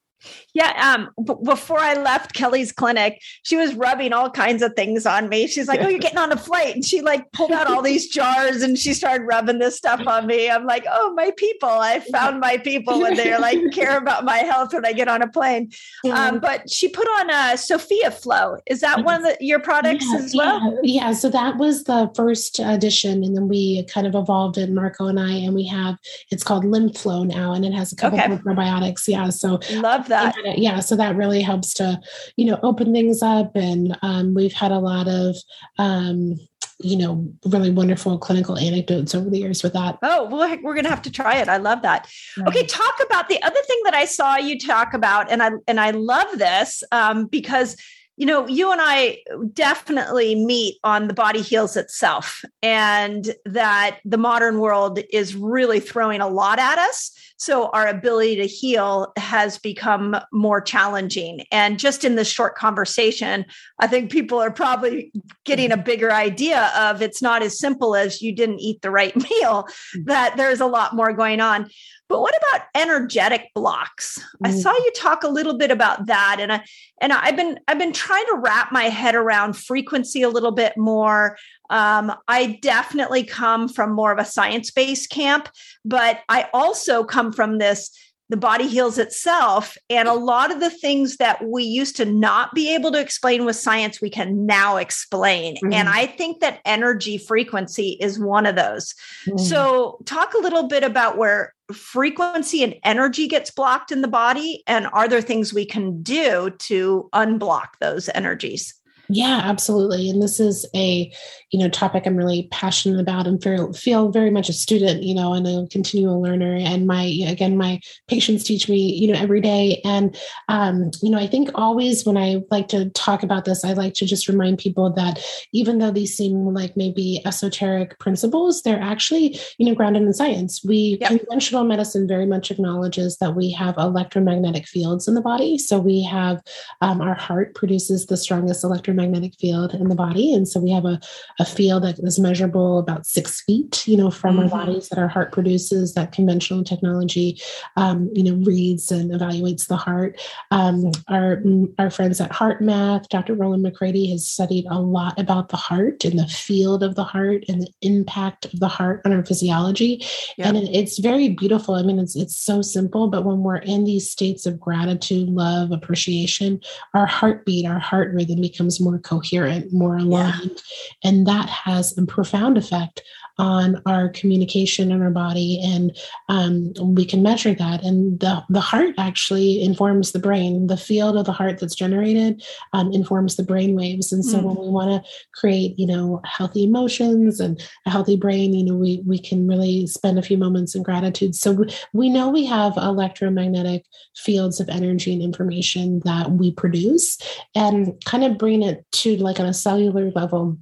Yeah. 0.54 0.96
Um, 0.96 1.10
b- 1.24 1.34
before 1.44 1.78
I 1.78 1.94
left 1.94 2.34
Kelly's 2.34 2.72
clinic, 2.72 3.22
she 3.42 3.56
was 3.56 3.74
rubbing 3.74 4.12
all 4.12 4.30
kinds 4.30 4.62
of 4.62 4.74
things 4.74 5.06
on 5.06 5.28
me. 5.28 5.46
She's 5.46 5.68
like, 5.68 5.80
Oh, 5.80 5.88
you're 5.88 5.98
getting 5.98 6.18
on 6.18 6.32
a 6.32 6.36
flight. 6.36 6.74
And 6.74 6.84
she 6.84 7.00
like 7.00 7.30
pulled 7.32 7.52
out 7.52 7.66
all 7.66 7.82
these 7.82 8.08
jars 8.08 8.62
and 8.62 8.78
she 8.78 8.94
started 8.94 9.24
rubbing 9.24 9.58
this 9.58 9.76
stuff 9.76 10.06
on 10.06 10.26
me. 10.26 10.50
I'm 10.50 10.66
like, 10.66 10.84
Oh, 10.90 11.12
my 11.14 11.30
people. 11.36 11.68
I 11.68 12.00
found 12.00 12.40
my 12.40 12.58
people 12.58 13.00
when 13.00 13.14
they're 13.14 13.40
like 13.40 13.58
care 13.72 13.96
about 13.96 14.24
my 14.24 14.38
health 14.38 14.72
when 14.72 14.84
I 14.84 14.92
get 14.92 15.08
on 15.08 15.22
a 15.22 15.28
plane. 15.28 15.70
Um, 16.10 16.40
but 16.40 16.70
she 16.70 16.88
put 16.88 17.06
on 17.06 17.30
a 17.30 17.56
Sophia 17.56 18.10
Flow. 18.10 18.58
Is 18.66 18.80
that 18.80 19.04
one 19.04 19.16
of 19.16 19.22
the, 19.22 19.36
your 19.40 19.60
products 19.60 20.06
yeah, 20.10 20.18
as 20.18 20.34
well? 20.34 20.78
Yeah. 20.82 21.06
yeah. 21.08 21.12
So 21.12 21.30
that 21.30 21.56
was 21.56 21.84
the 21.84 22.10
first 22.14 22.58
edition. 22.58 23.24
And 23.24 23.36
then 23.36 23.48
we 23.48 23.84
kind 23.84 24.06
of 24.06 24.14
evolved 24.14 24.58
it, 24.58 24.70
Marco 24.70 25.06
and 25.06 25.18
I, 25.18 25.32
and 25.32 25.54
we 25.54 25.66
have 25.66 25.98
it's 26.30 26.42
called 26.42 26.64
Lymph 26.64 26.96
Flow 26.96 27.24
now, 27.24 27.52
and 27.52 27.64
it 27.64 27.72
has 27.72 27.92
a 27.92 27.96
couple 27.96 28.20
okay. 28.20 28.32
of 28.32 28.40
probiotics. 28.40 29.06
Yeah. 29.08 29.30
So 29.30 29.60
love 29.72 30.08
that. 30.10 30.36
Yeah, 30.56 30.80
so 30.80 30.94
that 30.96 31.16
really 31.16 31.42
helps 31.42 31.74
to, 31.74 32.00
you 32.36 32.44
know, 32.44 32.60
open 32.62 32.92
things 32.92 33.22
up. 33.22 33.56
And 33.56 33.96
um, 34.02 34.34
we've 34.34 34.52
had 34.52 34.70
a 34.70 34.78
lot 34.78 35.08
of, 35.08 35.36
um, 35.78 36.38
you 36.78 36.96
know, 36.96 37.28
really 37.46 37.70
wonderful 37.70 38.18
clinical 38.18 38.56
anecdotes 38.56 39.14
over 39.14 39.28
the 39.28 39.38
years 39.38 39.62
with 39.62 39.72
that. 39.72 39.98
Oh, 40.02 40.28
well, 40.28 40.58
we're 40.62 40.74
going 40.74 40.84
to 40.84 40.90
have 40.90 41.02
to 41.02 41.10
try 41.10 41.36
it. 41.36 41.48
I 41.48 41.56
love 41.56 41.82
that. 41.82 42.08
Right. 42.36 42.48
Okay, 42.48 42.66
talk 42.66 42.94
about 43.04 43.28
the 43.28 43.42
other 43.42 43.60
thing 43.66 43.80
that 43.84 43.94
I 43.94 44.04
saw 44.04 44.36
you 44.36 44.58
talk 44.58 44.94
about, 44.94 45.30
and 45.30 45.42
I 45.42 45.50
and 45.66 45.80
I 45.80 45.90
love 45.90 46.38
this 46.38 46.82
um, 46.92 47.26
because 47.26 47.76
you 48.20 48.26
know, 48.26 48.46
you 48.46 48.70
and 48.70 48.82
I 48.84 49.16
definitely 49.54 50.34
meet 50.34 50.76
on 50.84 51.08
the 51.08 51.14
body 51.14 51.40
heals 51.40 51.74
itself, 51.74 52.44
and 52.62 53.34
that 53.46 54.00
the 54.04 54.18
modern 54.18 54.58
world 54.58 55.00
is 55.10 55.34
really 55.34 55.80
throwing 55.80 56.20
a 56.20 56.28
lot 56.28 56.58
at 56.58 56.76
us. 56.76 57.12
So 57.40 57.70
our 57.70 57.86
ability 57.86 58.36
to 58.36 58.46
heal 58.46 59.14
has 59.16 59.56
become 59.56 60.14
more 60.30 60.60
challenging. 60.60 61.46
And 61.50 61.78
just 61.78 62.04
in 62.04 62.14
this 62.14 62.28
short 62.28 62.54
conversation, 62.54 63.46
I 63.78 63.86
think 63.86 64.12
people 64.12 64.38
are 64.38 64.50
probably 64.50 65.10
getting 65.46 65.72
a 65.72 65.78
bigger 65.78 66.12
idea 66.12 66.70
of 66.76 67.00
it's 67.00 67.22
not 67.22 67.42
as 67.42 67.58
simple 67.58 67.96
as 67.96 68.20
you 68.20 68.34
didn't 68.34 68.60
eat 68.60 68.82
the 68.82 68.90
right 68.90 69.16
meal, 69.30 69.66
mm. 69.96 70.04
that 70.04 70.36
there's 70.36 70.60
a 70.60 70.66
lot 70.66 70.94
more 70.94 71.14
going 71.14 71.40
on. 71.40 71.70
But 72.10 72.20
what 72.20 72.34
about 72.36 72.66
energetic 72.74 73.50
blocks? 73.54 74.18
Mm. 74.44 74.48
I 74.48 74.50
saw 74.50 74.72
you 74.72 74.92
talk 74.94 75.22
a 75.22 75.28
little 75.28 75.56
bit 75.56 75.70
about 75.70 76.06
that 76.06 76.38
and 76.40 76.52
I 76.52 76.62
and 77.00 77.12
I've 77.12 77.36
been 77.36 77.58
I've 77.68 77.78
been 77.78 77.94
trying 77.94 78.26
to 78.26 78.40
wrap 78.42 78.70
my 78.70 78.84
head 78.84 79.14
around 79.14 79.56
frequency 79.56 80.20
a 80.20 80.28
little 80.28 80.52
bit 80.52 80.76
more. 80.76 81.38
Um, 81.70 82.12
I 82.28 82.58
definitely 82.62 83.24
come 83.24 83.68
from 83.68 83.92
more 83.92 84.12
of 84.12 84.18
a 84.18 84.24
science-based 84.24 85.10
camp, 85.10 85.48
but 85.84 86.20
I 86.28 86.48
also 86.52 87.04
come 87.04 87.32
from 87.32 87.58
this 87.58 87.90
the 88.30 88.36
body 88.36 88.68
heals 88.68 88.96
itself. 88.96 89.76
And 89.90 90.08
a 90.08 90.14
lot 90.14 90.52
of 90.52 90.60
the 90.60 90.70
things 90.70 91.16
that 91.16 91.44
we 91.44 91.64
used 91.64 91.96
to 91.96 92.04
not 92.04 92.54
be 92.54 92.72
able 92.72 92.92
to 92.92 93.00
explain 93.00 93.44
with 93.44 93.56
science, 93.56 94.00
we 94.00 94.08
can 94.08 94.46
now 94.46 94.76
explain. 94.76 95.56
Mm-hmm. 95.56 95.72
And 95.72 95.88
I 95.88 96.06
think 96.06 96.40
that 96.40 96.60
energy 96.64 97.18
frequency 97.18 97.98
is 98.00 98.20
one 98.20 98.46
of 98.46 98.54
those. 98.54 98.94
Mm-hmm. 99.26 99.38
So, 99.38 99.98
talk 100.06 100.32
a 100.34 100.38
little 100.38 100.68
bit 100.68 100.84
about 100.84 101.18
where 101.18 101.54
frequency 101.72 102.62
and 102.62 102.76
energy 102.84 103.26
gets 103.26 103.50
blocked 103.50 103.90
in 103.90 104.00
the 104.00 104.08
body. 104.08 104.62
And 104.66 104.86
are 104.92 105.08
there 105.08 105.20
things 105.20 105.52
we 105.52 105.66
can 105.66 106.00
do 106.00 106.50
to 106.50 107.10
unblock 107.12 107.70
those 107.80 108.08
energies? 108.14 108.74
Yeah, 109.08 109.40
absolutely. 109.42 110.08
And 110.08 110.22
this 110.22 110.38
is 110.38 110.64
a, 110.74 111.12
you 111.50 111.58
know, 111.58 111.68
topic 111.68 112.06
I'm 112.06 112.16
really 112.16 112.48
passionate 112.50 113.00
about 113.00 113.26
and 113.26 113.42
feel, 113.42 113.72
feel 113.72 114.10
very 114.10 114.30
much 114.30 114.48
a 114.48 114.52
student, 114.52 115.02
you 115.02 115.14
know, 115.14 115.32
and 115.32 115.46
a 115.46 115.66
continual 115.68 116.22
learner. 116.22 116.54
And 116.54 116.86
my, 116.86 117.02
again, 117.26 117.56
my 117.56 117.80
patients 118.08 118.44
teach 118.44 118.68
me, 118.68 118.94
you 118.94 119.12
know, 119.12 119.18
every 119.18 119.40
day. 119.40 119.80
And, 119.84 120.16
um, 120.48 120.90
you 121.02 121.10
know, 121.10 121.18
I 121.18 121.26
think 121.26 121.50
always 121.54 122.04
when 122.06 122.16
I 122.16 122.42
like 122.50 122.68
to 122.68 122.90
talk 122.90 123.22
about 123.22 123.44
this, 123.44 123.64
I 123.64 123.72
like 123.72 123.94
to 123.94 124.06
just 124.06 124.28
remind 124.28 124.58
people 124.58 124.92
that 124.92 125.24
even 125.52 125.78
though 125.78 125.90
these 125.90 126.16
seem 126.16 126.54
like 126.54 126.76
maybe 126.76 127.20
esoteric 127.26 127.98
principles, 127.98 128.62
they're 128.62 128.80
actually, 128.80 129.38
you 129.58 129.66
know, 129.66 129.74
grounded 129.74 130.02
in 130.02 130.12
science. 130.14 130.62
We, 130.64 130.98
yep. 131.00 131.10
conventional 131.10 131.64
medicine 131.64 132.06
very 132.06 132.26
much 132.26 132.50
acknowledges 132.50 133.16
that 133.18 133.34
we 133.34 133.50
have 133.52 133.76
electromagnetic 133.76 134.66
fields 134.66 135.08
in 135.08 135.14
the 135.14 135.20
body. 135.20 135.58
So 135.58 135.78
we 135.80 136.02
have, 136.04 136.40
um, 136.80 137.00
our 137.00 137.14
heart 137.14 137.54
produces 137.54 138.06
the 138.06 138.16
strongest 138.16 138.62
electromagnetic 138.62 139.34
field 139.34 139.74
in 139.74 139.88
the 139.88 139.94
body. 139.96 140.32
And 140.32 140.46
so 140.46 140.60
we 140.60 140.70
have 140.70 140.84
a, 140.84 141.00
a 141.40 141.44
field 141.46 141.82
that 141.82 141.98
is 142.00 142.18
measurable 142.18 142.78
about 142.78 143.06
six 143.06 143.40
feet, 143.40 143.82
you 143.88 143.96
know, 143.96 144.10
from 144.10 144.36
mm-hmm. 144.36 144.44
our 144.44 144.66
bodies 144.66 144.90
that 144.90 144.98
our 144.98 145.08
heart 145.08 145.32
produces 145.32 145.94
that 145.94 146.12
conventional 146.12 146.62
technology, 146.62 147.40
um, 147.76 148.10
you 148.12 148.22
know, 148.22 148.44
reads 148.44 148.92
and 148.92 149.10
evaluates 149.10 149.66
the 149.66 149.76
heart. 149.76 150.20
Um, 150.50 150.92
our, 151.08 151.42
our 151.78 151.90
friends 151.90 152.20
at 152.20 152.30
HeartMath, 152.30 153.08
Dr. 153.08 153.34
Rollin 153.34 153.62
McCraty 153.62 154.10
has 154.10 154.28
studied 154.28 154.66
a 154.70 154.78
lot 154.78 155.18
about 155.18 155.48
the 155.48 155.56
heart 155.56 156.04
and 156.04 156.18
the 156.18 156.26
field 156.26 156.82
of 156.82 156.94
the 156.94 157.04
heart 157.04 157.44
and 157.48 157.62
the 157.62 157.72
impact 157.80 158.44
of 158.44 158.60
the 158.60 158.68
heart 158.68 159.00
on 159.06 159.14
our 159.14 159.24
physiology. 159.24 160.04
Yep. 160.36 160.46
And 160.46 160.56
it, 160.58 160.68
it's 160.74 160.98
very 160.98 161.30
beautiful. 161.30 161.74
I 161.74 161.82
mean, 161.82 161.98
it's, 161.98 162.16
it's 162.16 162.36
so 162.36 162.60
simple, 162.60 163.08
but 163.08 163.24
when 163.24 163.38
we're 163.38 163.56
in 163.56 163.84
these 163.84 164.10
states 164.10 164.44
of 164.44 164.60
gratitude, 164.60 165.30
love, 165.30 165.72
appreciation, 165.72 166.60
our 166.92 167.06
heartbeat, 167.06 167.64
our 167.64 167.78
heart 167.78 168.12
rhythm 168.12 168.42
becomes 168.42 168.78
more 168.78 168.98
coherent, 168.98 169.72
more 169.72 169.96
aligned. 169.96 170.62
Yeah. 171.02 171.10
And 171.10 171.29
that 171.30 171.48
has 171.48 171.96
a 171.96 172.04
profound 172.06 172.58
effect 172.58 173.02
on 173.38 173.80
our 173.86 174.08
communication 174.10 174.92
in 174.92 175.00
our 175.00 175.10
body 175.10 175.60
and 175.64 175.96
um, 176.28 176.72
we 176.94 177.06
can 177.06 177.22
measure 177.22 177.54
that. 177.54 177.82
And 177.82 178.20
the, 178.20 178.44
the 178.50 178.60
heart 178.60 178.94
actually 178.98 179.62
informs 179.62 180.12
the 180.12 180.18
brain. 180.18 180.66
The 180.66 180.76
field 180.76 181.16
of 181.16 181.24
the 181.24 181.32
heart 181.32 181.58
that's 181.58 181.74
generated 181.74 182.44
um, 182.74 182.92
informs 182.92 183.36
the 183.36 183.42
brain 183.42 183.74
waves. 183.74 184.12
And 184.12 184.24
so 184.24 184.38
mm. 184.38 184.42
when 184.42 184.56
we 184.56 184.68
want 184.68 184.90
to 184.90 185.10
create 185.34 185.78
you 185.78 185.86
know 185.86 186.20
healthy 186.24 186.64
emotions 186.64 187.40
and 187.40 187.62
a 187.86 187.90
healthy 187.90 188.16
brain 188.16 188.52
you 188.52 188.64
know 188.64 188.74
we 188.74 189.02
we 189.06 189.18
can 189.18 189.46
really 189.48 189.86
spend 189.86 190.18
a 190.18 190.22
few 190.22 190.36
moments 190.36 190.74
in 190.74 190.82
gratitude. 190.82 191.34
So 191.34 191.64
we 191.92 192.10
know 192.10 192.28
we 192.28 192.44
have 192.44 192.76
electromagnetic 192.76 193.86
fields 194.16 194.60
of 194.60 194.68
energy 194.68 195.12
and 195.12 195.22
information 195.22 196.00
that 196.04 196.32
we 196.32 196.52
produce 196.52 197.18
and 197.54 197.94
kind 198.04 198.24
of 198.24 198.36
bring 198.36 198.62
it 198.62 198.84
to 198.92 199.16
like 199.16 199.40
on 199.40 199.46
a 199.46 199.54
cellular 199.54 200.10
level 200.10 200.58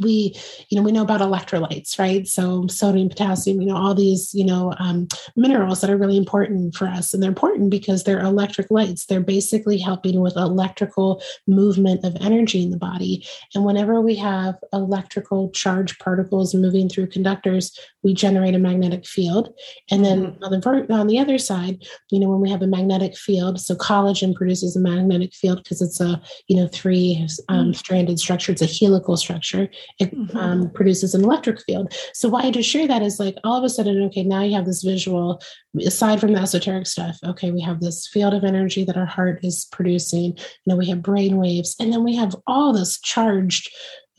we 0.00 0.34
you 0.68 0.76
know 0.76 0.82
we 0.82 0.92
know 0.92 1.02
about 1.02 1.20
electrolytes 1.20 1.98
right? 1.98 2.26
So 2.26 2.66
sodium 2.68 3.08
potassium 3.08 3.60
you 3.60 3.68
know 3.68 3.76
all 3.76 3.94
these 3.94 4.34
you 4.34 4.44
know 4.44 4.74
um, 4.78 5.08
minerals 5.36 5.80
that 5.80 5.90
are 5.90 5.96
really 5.96 6.16
important 6.16 6.74
for 6.74 6.86
us. 6.86 7.14
And 7.14 7.22
they're 7.22 7.28
important 7.30 7.70
because 7.70 8.04
they're 8.04 8.20
electrolytes. 8.20 9.06
They're 9.06 9.20
basically 9.20 9.78
helping 9.78 10.20
with 10.20 10.36
electrical 10.36 11.22
movement 11.46 12.04
of 12.04 12.16
energy 12.20 12.62
in 12.62 12.70
the 12.70 12.78
body. 12.78 13.26
And 13.54 13.64
whenever 13.64 14.00
we 14.00 14.16
have 14.16 14.56
electrical 14.72 15.50
charged 15.50 15.98
particles 15.98 16.54
moving 16.54 16.88
through 16.88 17.08
conductors 17.08 17.78
we 18.02 18.14
generate 18.14 18.54
a 18.54 18.58
magnetic 18.58 19.06
field. 19.06 19.52
And 19.90 20.04
then 20.04 20.32
mm-hmm. 20.32 20.44
on 20.44 20.50
the 20.52 20.94
on 20.94 21.06
the 21.06 21.18
other 21.18 21.38
side 21.38 21.84
you 22.10 22.20
know 22.20 22.28
when 22.28 22.40
we 22.40 22.50
have 22.50 22.62
a 22.62 22.66
magnetic 22.66 23.16
field 23.16 23.60
so 23.60 23.74
collagen 23.74 24.34
produces 24.34 24.76
a 24.76 24.80
magnetic 24.80 25.34
field 25.34 25.62
because 25.62 25.82
it's 25.82 26.00
a 26.00 26.20
you 26.46 26.56
know 26.56 26.68
three 26.68 27.26
um, 27.48 27.66
mm-hmm. 27.66 27.72
stranded 27.72 28.18
structure. 28.18 28.52
It's 28.52 28.62
a 28.62 28.66
helical 28.66 29.16
structure 29.16 29.68
it 29.98 30.14
mm-hmm. 30.14 30.36
um, 30.36 30.70
produces 30.70 31.14
an 31.14 31.24
electric 31.24 31.60
field. 31.62 31.92
So 32.14 32.28
why 32.28 32.42
I 32.42 32.50
just 32.50 32.68
share 32.68 32.86
that 32.86 33.02
is 33.02 33.18
like 33.18 33.36
all 33.44 33.56
of 33.56 33.64
a 33.64 33.68
sudden, 33.68 34.02
okay, 34.04 34.22
now 34.22 34.42
you 34.42 34.54
have 34.54 34.66
this 34.66 34.82
visual, 34.82 35.40
aside 35.84 36.20
from 36.20 36.32
the 36.32 36.40
esoteric 36.40 36.86
stuff, 36.86 37.18
okay, 37.24 37.50
we 37.50 37.60
have 37.60 37.80
this 37.80 38.06
field 38.08 38.34
of 38.34 38.44
energy 38.44 38.84
that 38.84 38.96
our 38.96 39.06
heart 39.06 39.40
is 39.42 39.66
producing, 39.70 40.36
you 40.36 40.66
know, 40.66 40.76
we 40.76 40.88
have 40.88 41.02
brain 41.02 41.36
waves, 41.36 41.76
and 41.80 41.92
then 41.92 42.04
we 42.04 42.16
have 42.16 42.34
all 42.46 42.72
this 42.72 43.00
charged 43.00 43.70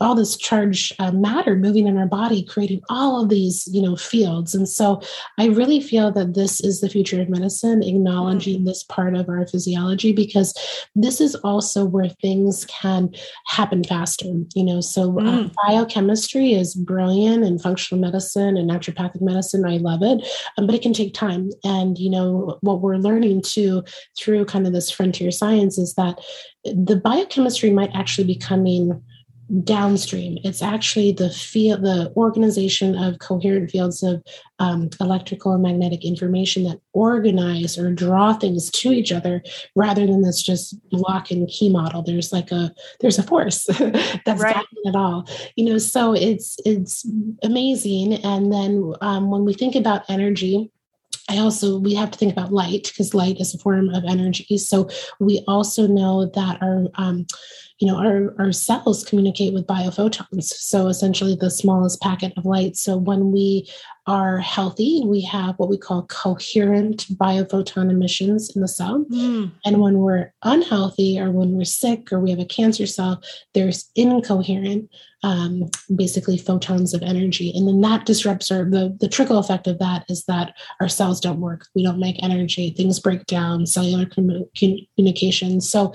all 0.02 0.16
this 0.16 0.38
charged 0.38 0.94
uh, 1.00 1.12
matter 1.12 1.56
moving 1.56 1.88
in 1.88 1.98
our 1.98 2.06
body 2.06 2.44
creating 2.44 2.82
all 2.90 3.22
of 3.22 3.30
these 3.30 3.68
you 3.72 3.82
know 3.82 3.96
fields 3.96 4.56
and 4.56 4.68
so 4.68 5.02
i 5.38 5.48
really 5.48 5.80
feel 5.80 6.12
that 6.12 6.34
this 6.34 6.60
is 6.62 6.82
the 6.82 6.90
future 6.90 7.22
of 7.22 7.30
medicine 7.30 7.84
acknowledging 7.84 8.62
mm. 8.62 8.66
this 8.66 8.84
part 8.84 9.16
of 9.16 9.30
our 9.30 9.46
physiology 9.48 10.12
because 10.14 10.54
this 10.96 11.20
is 11.20 11.36
also 11.36 11.86
where 11.86 12.10
things 12.10 12.66
can 12.66 13.10
happen 13.48 13.84
faster 13.84 14.26
you 14.56 14.64
know 14.64 14.82
so 14.82 15.20
uh, 15.20 15.24
mm. 15.24 15.46
uh, 15.46 15.50
biochemistry 15.66 16.54
is 16.54 16.76
brilliant 16.76 17.44
and 17.44 17.62
functional 17.62 18.02
medicine 18.02 18.58
and 18.58 18.70
naturopathic 18.70 19.22
medicine 19.22 19.66
i 19.66 19.78
love 19.78 20.02
it 20.02 20.26
um, 20.58 20.66
but 20.66 20.76
it 20.76 20.82
can 20.82 20.94
take 20.94 21.14
time 21.14 21.50
and 21.64 21.98
you 21.98 22.10
know 22.10 22.58
what 22.62 22.82
we're 22.82 22.98
learning 22.98 23.42
too 23.42 23.84
through 24.18 24.46
kind 24.46 24.66
of 24.66 24.74
this 24.74 24.90
frontier 24.90 25.32
science 25.32 25.78
is 25.78 25.94
that 25.96 26.20
the 26.64 26.96
biochemistry 26.96 27.70
might 27.70 27.92
actually 27.94 28.26
be 28.26 28.36
coming 28.36 29.02
downstream. 29.64 30.38
It's 30.44 30.62
actually 30.62 31.12
the 31.12 31.30
field, 31.30 31.82
the 31.82 32.14
organization 32.16 32.96
of 32.96 33.20
coherent 33.20 33.72
fields 33.72 34.04
of 34.04 34.24
um, 34.60 34.90
electrical 35.02 35.54
and 35.54 35.64
magnetic 35.64 36.06
information 36.06 36.64
that 36.66 36.80
organize 36.94 37.78
or 37.78 37.92
draw 37.92 38.34
things 38.34 38.70
to 38.72 38.92
each 38.92 39.12
other, 39.12 39.42
rather 39.76 40.06
than 40.06 40.22
this 40.22 40.42
just 40.42 40.76
lock 40.92 41.32
and 41.32 41.48
key 41.48 41.70
model. 41.70 42.04
There's 42.04 42.32
like 42.32 42.52
a 42.52 42.74
there's 43.00 43.18
a 43.18 43.24
force 43.24 43.66
that's 43.66 44.42
right. 44.42 44.56
guiding 44.56 44.84
it 44.86 44.96
all. 44.96 45.28
You 45.56 45.66
know, 45.66 45.78
so 45.78 46.14
it's 46.14 46.58
it's 46.66 47.06
amazing. 47.44 48.14
And 48.14 48.52
then 48.52 48.94
um, 49.02 49.32
when 49.32 49.46
we 49.46 49.54
think 49.54 49.76
about 49.76 50.10
energy, 50.10 50.72
I 51.30 51.38
also 51.38 51.80
we 51.80 51.94
have 51.96 52.12
to 52.12 52.18
think 52.18 52.34
about 52.34 52.52
light 52.52 52.84
because 52.84 53.14
light 53.14 53.40
is 53.40 53.54
a 53.54 53.60
form 53.60 53.90
of 53.90 54.04
energy. 54.06 54.58
So 54.58 54.90
we 55.20 55.44
also 55.48 55.88
know 55.88 56.26
that 56.34 56.62
our 56.62 56.88
um, 56.96 57.28
you 57.80 57.88
know 57.88 57.98
our, 57.98 58.36
our 58.40 58.52
cells 58.52 59.04
communicate 59.04 59.54
with 59.54 59.68
biophotons. 59.68 60.44
So 60.44 60.88
essentially 60.88 61.36
the 61.36 61.50
smallest 61.50 62.02
packet 62.02 62.34
of 62.38 62.46
light. 62.46 62.76
So 62.76 62.98
when 62.98 63.32
we 63.32 63.70
are 64.08 64.40
healthy 64.40 65.04
we 65.06 65.22
have 65.22 65.58
what 65.60 65.70
we 65.70 65.78
call 65.78 66.04
coherent 66.08 67.06
biophoton 67.18 67.90
emissions 67.90 68.56
in 68.56 68.62
the 68.62 68.68
cell. 68.68 69.06
Mm. 69.12 69.52
and 69.66 69.82
when 69.82 70.00
we're 70.00 70.34
unhealthy 70.44 71.20
or 71.20 71.32
when 71.32 71.56
we're 71.56 71.66
sick 71.66 72.12
or 72.12 72.20
we 72.20 72.32
have 72.32 72.40
a 72.40 72.46
cancer 72.46 72.88
cell 72.88 73.22
there's 73.54 73.92
incoherent 73.96 74.90
um, 75.24 75.70
basically 75.96 76.38
photons 76.38 76.94
of 76.94 77.02
energy. 77.02 77.52
And 77.54 77.68
then 77.68 77.82
that 77.82 78.06
disrupts 78.06 78.52
our 78.52 78.64
the, 78.64 78.96
the 79.00 79.10
trickle 79.10 79.38
effect 79.38 79.68
of 79.68 79.80
that 79.80 80.06
is 80.10 80.26
that 80.26 80.56
our 80.80 80.88
cells 80.88 81.20
don't 81.20 81.42
work. 81.42 81.68
We 81.76 81.84
don't 81.84 82.00
make 82.00 82.22
energy. 82.24 82.72
Things 82.72 83.00
break 83.00 83.26
down. 83.26 83.66
Cellular 83.66 84.06
communication. 84.06 85.60
So 85.62 85.94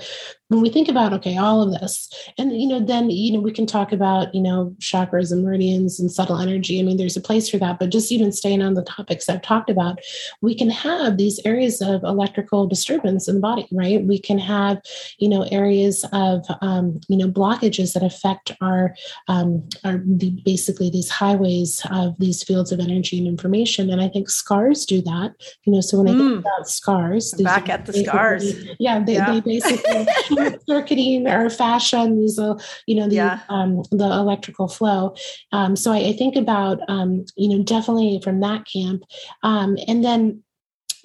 when 0.49 0.61
we 0.61 0.69
think 0.69 0.87
about 0.87 1.11
okay 1.11 1.37
all 1.37 1.61
of 1.61 1.79
this 1.79 2.09
and 2.37 2.59
you 2.59 2.67
know 2.67 2.79
then 2.79 3.09
you 3.09 3.33
know 3.33 3.39
we 3.39 3.51
can 3.51 3.65
talk 3.65 3.91
about 3.91 4.33
you 4.33 4.41
know 4.41 4.75
chakras 4.79 5.31
and 5.31 5.43
meridians 5.43 5.99
and 5.99 6.11
subtle 6.11 6.37
energy 6.37 6.79
i 6.79 6.83
mean 6.83 6.97
there's 6.97 7.17
a 7.17 7.21
place 7.21 7.49
for 7.49 7.57
that 7.57 7.79
but 7.79 7.89
just 7.89 8.11
even 8.11 8.31
staying 8.31 8.61
on 8.61 8.75
the 8.75 8.83
topics 8.83 9.27
i've 9.27 9.41
talked 9.41 9.69
about 9.69 9.99
we 10.41 10.53
can 10.55 10.69
have 10.69 11.17
these 11.17 11.39
areas 11.45 11.81
of 11.81 12.03
electrical 12.03 12.67
disturbance 12.67 13.27
in 13.27 13.35
the 13.35 13.41
body 13.41 13.67
right 13.71 14.03
we 14.03 14.19
can 14.19 14.37
have 14.37 14.79
you 15.17 15.27
know 15.27 15.43
areas 15.51 16.05
of 16.13 16.45
um, 16.61 16.99
you 17.07 17.17
know 17.17 17.27
blockages 17.27 17.93
that 17.93 18.03
affect 18.03 18.51
our 18.61 18.95
um, 19.27 19.67
our 19.83 20.03
the, 20.05 20.29
basically 20.45 20.91
these 20.91 21.09
highways 21.09 21.81
of 21.89 22.15
these 22.19 22.43
fields 22.43 22.71
of 22.71 22.79
energy 22.79 23.17
and 23.17 23.27
information 23.27 23.89
and 23.89 23.99
i 23.99 24.07
think 24.07 24.29
scars 24.29 24.85
do 24.85 25.01
that 25.01 25.33
you 25.63 25.73
know 25.73 25.81
so 25.81 25.97
when 25.97 26.07
i 26.07 26.11
think 26.11 26.33
mm. 26.33 26.39
about 26.39 26.69
scars 26.69 27.33
back 27.41 27.67
at 27.67 27.85
the 27.87 27.93
scars 27.93 28.53
yeah 28.79 29.03
they, 29.03 29.13
yeah. 29.13 29.31
they 29.31 29.41
basically 29.55 30.05
circuiting 30.67 31.27
or 31.27 31.49
fascia, 31.49 32.07
these, 32.09 32.39
uh, 32.39 32.55
you 32.87 32.95
know, 32.95 33.07
the, 33.07 33.15
yeah. 33.15 33.39
um, 33.49 33.83
the 33.91 34.05
electrical 34.05 34.67
flow. 34.67 35.15
Um, 35.51 35.75
so 35.75 35.91
I, 35.91 36.09
I, 36.09 36.13
think 36.13 36.35
about, 36.35 36.79
um, 36.87 37.25
you 37.35 37.49
know, 37.49 37.63
definitely 37.63 38.19
from 38.23 38.39
that 38.41 38.65
camp. 38.71 39.03
Um, 39.43 39.77
and 39.87 40.03
then 40.03 40.43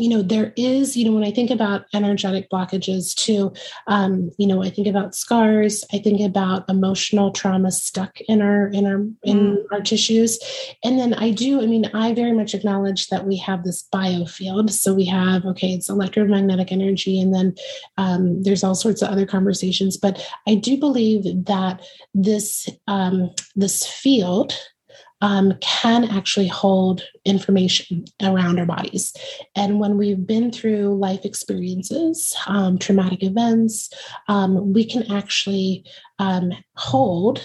you 0.00 0.08
know 0.08 0.22
there 0.22 0.52
is 0.56 0.96
you 0.96 1.04
know 1.04 1.12
when 1.12 1.24
i 1.24 1.30
think 1.30 1.50
about 1.50 1.84
energetic 1.92 2.48
blockages 2.50 3.14
too 3.14 3.52
um, 3.86 4.30
you 4.38 4.46
know 4.46 4.62
i 4.62 4.70
think 4.70 4.86
about 4.86 5.14
scars 5.14 5.84
i 5.92 5.98
think 5.98 6.20
about 6.20 6.68
emotional 6.68 7.30
trauma 7.30 7.70
stuck 7.70 8.20
in 8.22 8.40
our 8.40 8.68
in 8.68 8.86
our 8.86 9.00
in 9.22 9.56
mm. 9.56 9.64
our 9.72 9.80
tissues. 9.80 10.38
And 10.82 10.98
then 10.98 11.12
i 11.14 11.30
do 11.30 11.60
i 11.62 11.66
mean 11.66 11.90
i 11.92 12.14
very 12.14 12.32
much 12.32 12.54
acknowledge 12.54 13.08
that 13.08 13.26
we 13.26 13.36
have 13.36 13.62
this 13.62 13.86
biofield 13.94 14.70
so 14.70 14.94
we 14.94 15.04
have 15.04 15.44
okay 15.44 15.72
it's 15.72 15.90
electromagnetic 15.90 16.72
energy 16.72 17.20
and 17.20 17.34
then 17.34 17.54
um, 17.98 18.42
there's 18.42 18.64
all 18.64 18.74
sorts 18.74 19.02
of 19.02 19.10
other 19.10 19.26
conversations. 19.26 19.96
But 19.96 20.26
i 20.46 20.54
do 20.54 20.78
believe 20.78 21.24
that 21.46 21.82
this 22.14 22.68
um, 22.88 23.30
this 23.54 23.86
field 23.86 24.54
um, 25.20 25.54
can 25.60 26.04
actually 26.04 26.48
hold 26.48 27.02
information 27.24 28.04
around 28.22 28.58
our 28.58 28.66
bodies. 28.66 29.14
And 29.54 29.78
when 29.78 29.96
we've 29.98 30.26
been 30.26 30.50
through 30.50 30.98
life 30.98 31.24
experiences, 31.24 32.34
um, 32.46 32.78
traumatic 32.78 33.22
events, 33.22 33.90
um, 34.28 34.72
we 34.72 34.84
can 34.84 35.10
actually 35.12 35.84
um, 36.18 36.52
hold 36.74 37.42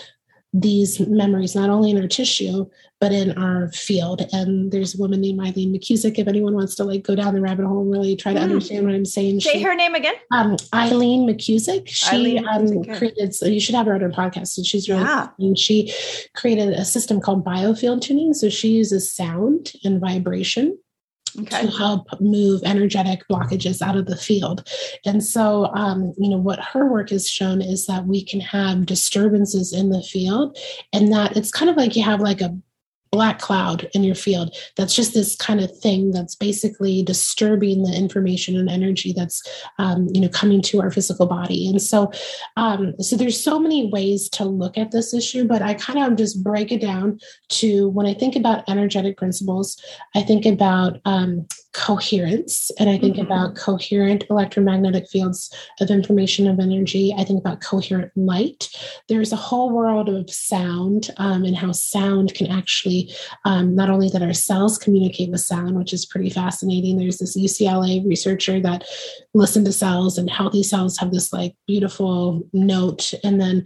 these 0.57 1.01
memories 1.01 1.53
not 1.53 1.69
only 1.69 1.91
in 1.91 2.01
our 2.01 2.07
tissue 2.07 2.65
but 3.01 3.11
in 3.11 3.37
our 3.37 3.67
field. 3.73 4.25
And 4.31 4.71
there's 4.71 4.95
a 4.95 4.97
woman 4.97 5.19
named 5.19 5.41
eileen 5.41 5.73
mckusick 5.73 6.17
if 6.17 6.29
anyone 6.29 6.53
wants 6.53 6.75
to 6.75 6.85
like 6.85 7.03
go 7.03 7.13
down 7.13 7.33
the 7.33 7.41
rabbit 7.41 7.65
hole 7.65 7.81
and 7.81 7.91
really 7.91 8.15
try 8.15 8.33
to 8.33 8.39
mm. 8.39 8.43
understand 8.43 8.85
what 8.85 8.95
i'm 8.95 9.05
saying. 9.05 9.41
Say 9.41 9.53
she, 9.53 9.61
her 9.63 9.75
name 9.75 9.95
again. 9.95 10.15
um, 10.31 10.55
eileen 10.73 11.27
mckusick 11.27 11.87
she 11.87 12.39
eileen 12.39 12.47
um, 12.47 12.97
created 12.97 13.35
so 13.35 13.47
you 13.47 13.59
should 13.59 13.75
have 13.75 13.85
her 13.85 13.95
on 13.95 14.01
her 14.01 14.09
podcast 14.09 14.57
and 14.57 14.65
she's 14.65 14.87
really 14.87 15.03
yeah. 15.03 15.27
and 15.39 15.57
she 15.57 15.93
created 16.35 16.69
a 16.69 16.85
system 16.85 17.19
called 17.19 17.43
biofield 17.43 18.01
tuning. 18.01 18.33
So 18.33 18.49
she 18.49 18.69
uses 18.69 19.11
sound 19.11 19.73
and 19.83 19.99
vibration 19.99 20.77
okay. 21.41 21.61
to 21.61 21.71
help 21.71 22.07
move 22.19 22.61
energetic 22.63 23.21
blockages 23.29 23.81
out 23.81 23.97
of 23.97 24.05
the 24.05 24.17
field. 24.17 24.67
And 25.05 25.23
so, 25.23 25.65
um, 25.73 26.13
you 26.17 26.29
know, 26.29 26.37
what 26.37 26.59
her 26.59 26.89
work 26.89 27.09
has 27.09 27.29
shown 27.29 27.61
is 27.61 27.85
that 27.87 28.05
we 28.05 28.23
can 28.23 28.39
have 28.39 28.85
disturbances 28.85 29.73
in 29.73 29.89
the 29.89 30.01
field, 30.01 30.57
and 30.93 31.11
that 31.13 31.35
it's 31.37 31.51
kind 31.51 31.69
of 31.69 31.77
like 31.77 31.95
you 31.95 32.03
have 32.03 32.21
like 32.21 32.41
a 32.41 32.55
black 33.15 33.39
cloud 33.39 33.87
in 33.93 34.03
your 34.03 34.15
field. 34.15 34.55
That's 34.75 34.95
just 34.95 35.13
this 35.13 35.35
kind 35.35 35.61
of 35.61 35.75
thing 35.79 36.11
that's 36.11 36.35
basically 36.35 37.03
disturbing 37.03 37.83
the 37.83 37.95
information 37.95 38.57
and 38.57 38.69
energy 38.69 39.13
that's 39.15 39.41
um, 39.79 40.07
you 40.13 40.21
know 40.21 40.29
coming 40.29 40.61
to 40.63 40.81
our 40.81 40.91
physical 40.91 41.25
body. 41.25 41.67
And 41.69 41.81
so 41.81 42.11
um, 42.57 42.93
so 42.99 43.15
there's 43.15 43.41
so 43.41 43.59
many 43.59 43.89
ways 43.89 44.29
to 44.29 44.45
look 44.45 44.77
at 44.77 44.91
this 44.91 45.13
issue 45.13 45.47
but 45.47 45.61
i 45.61 45.73
kind 45.73 45.99
of 45.99 46.17
just 46.17 46.43
break 46.43 46.71
it 46.71 46.81
down 46.81 47.19
to 47.49 47.89
when 47.89 48.05
i 48.05 48.13
think 48.13 48.35
about 48.35 48.67
energetic 48.69 49.17
principles 49.17 49.81
i 50.15 50.21
think 50.21 50.45
about 50.45 50.99
um, 51.05 51.47
coherence. 51.75 52.71
And 52.79 52.89
i 52.89 52.97
think 52.97 53.17
mm-hmm. 53.17 53.25
about 53.25 53.55
coherent 53.55 54.23
electromagnetic 54.29 55.09
fields 55.09 55.53
of 55.81 55.89
information 55.89 56.47
of 56.47 56.59
energy. 56.59 57.13
I 57.17 57.23
think 57.23 57.39
about 57.39 57.61
coherent 57.61 58.11
light. 58.15 58.69
There's 59.09 59.33
a 59.33 59.35
whole 59.35 59.71
world 59.71 60.07
of 60.07 60.29
sound 60.29 61.09
um, 61.17 61.43
and 61.43 61.55
how 61.55 61.71
sound 61.73 62.33
can 62.33 62.47
actually 62.47 63.13
um, 63.43 63.75
not 63.75 63.89
only 63.89 64.09
that 64.09 64.21
our 64.21 64.33
cells 64.33 64.77
communicate 64.77 65.31
with 65.31 65.41
sound 65.41 65.77
which 65.77 65.93
is 65.93 66.05
pretty 66.05 66.29
fascinating. 66.29 66.97
There's 66.97 67.17
this 67.17 67.37
ucla 67.37 68.07
researcher 68.07 68.59
that 68.61 68.85
listened 69.33 69.65
to 69.65 69.73
cells 69.73 70.17
and 70.17 70.29
healthy 70.29 70.63
cells 70.63 70.97
have 70.97 71.11
this 71.11 71.33
like 71.33 71.55
beautiful 71.67 72.47
note. 72.53 73.13
And 73.23 73.41
then 73.41 73.65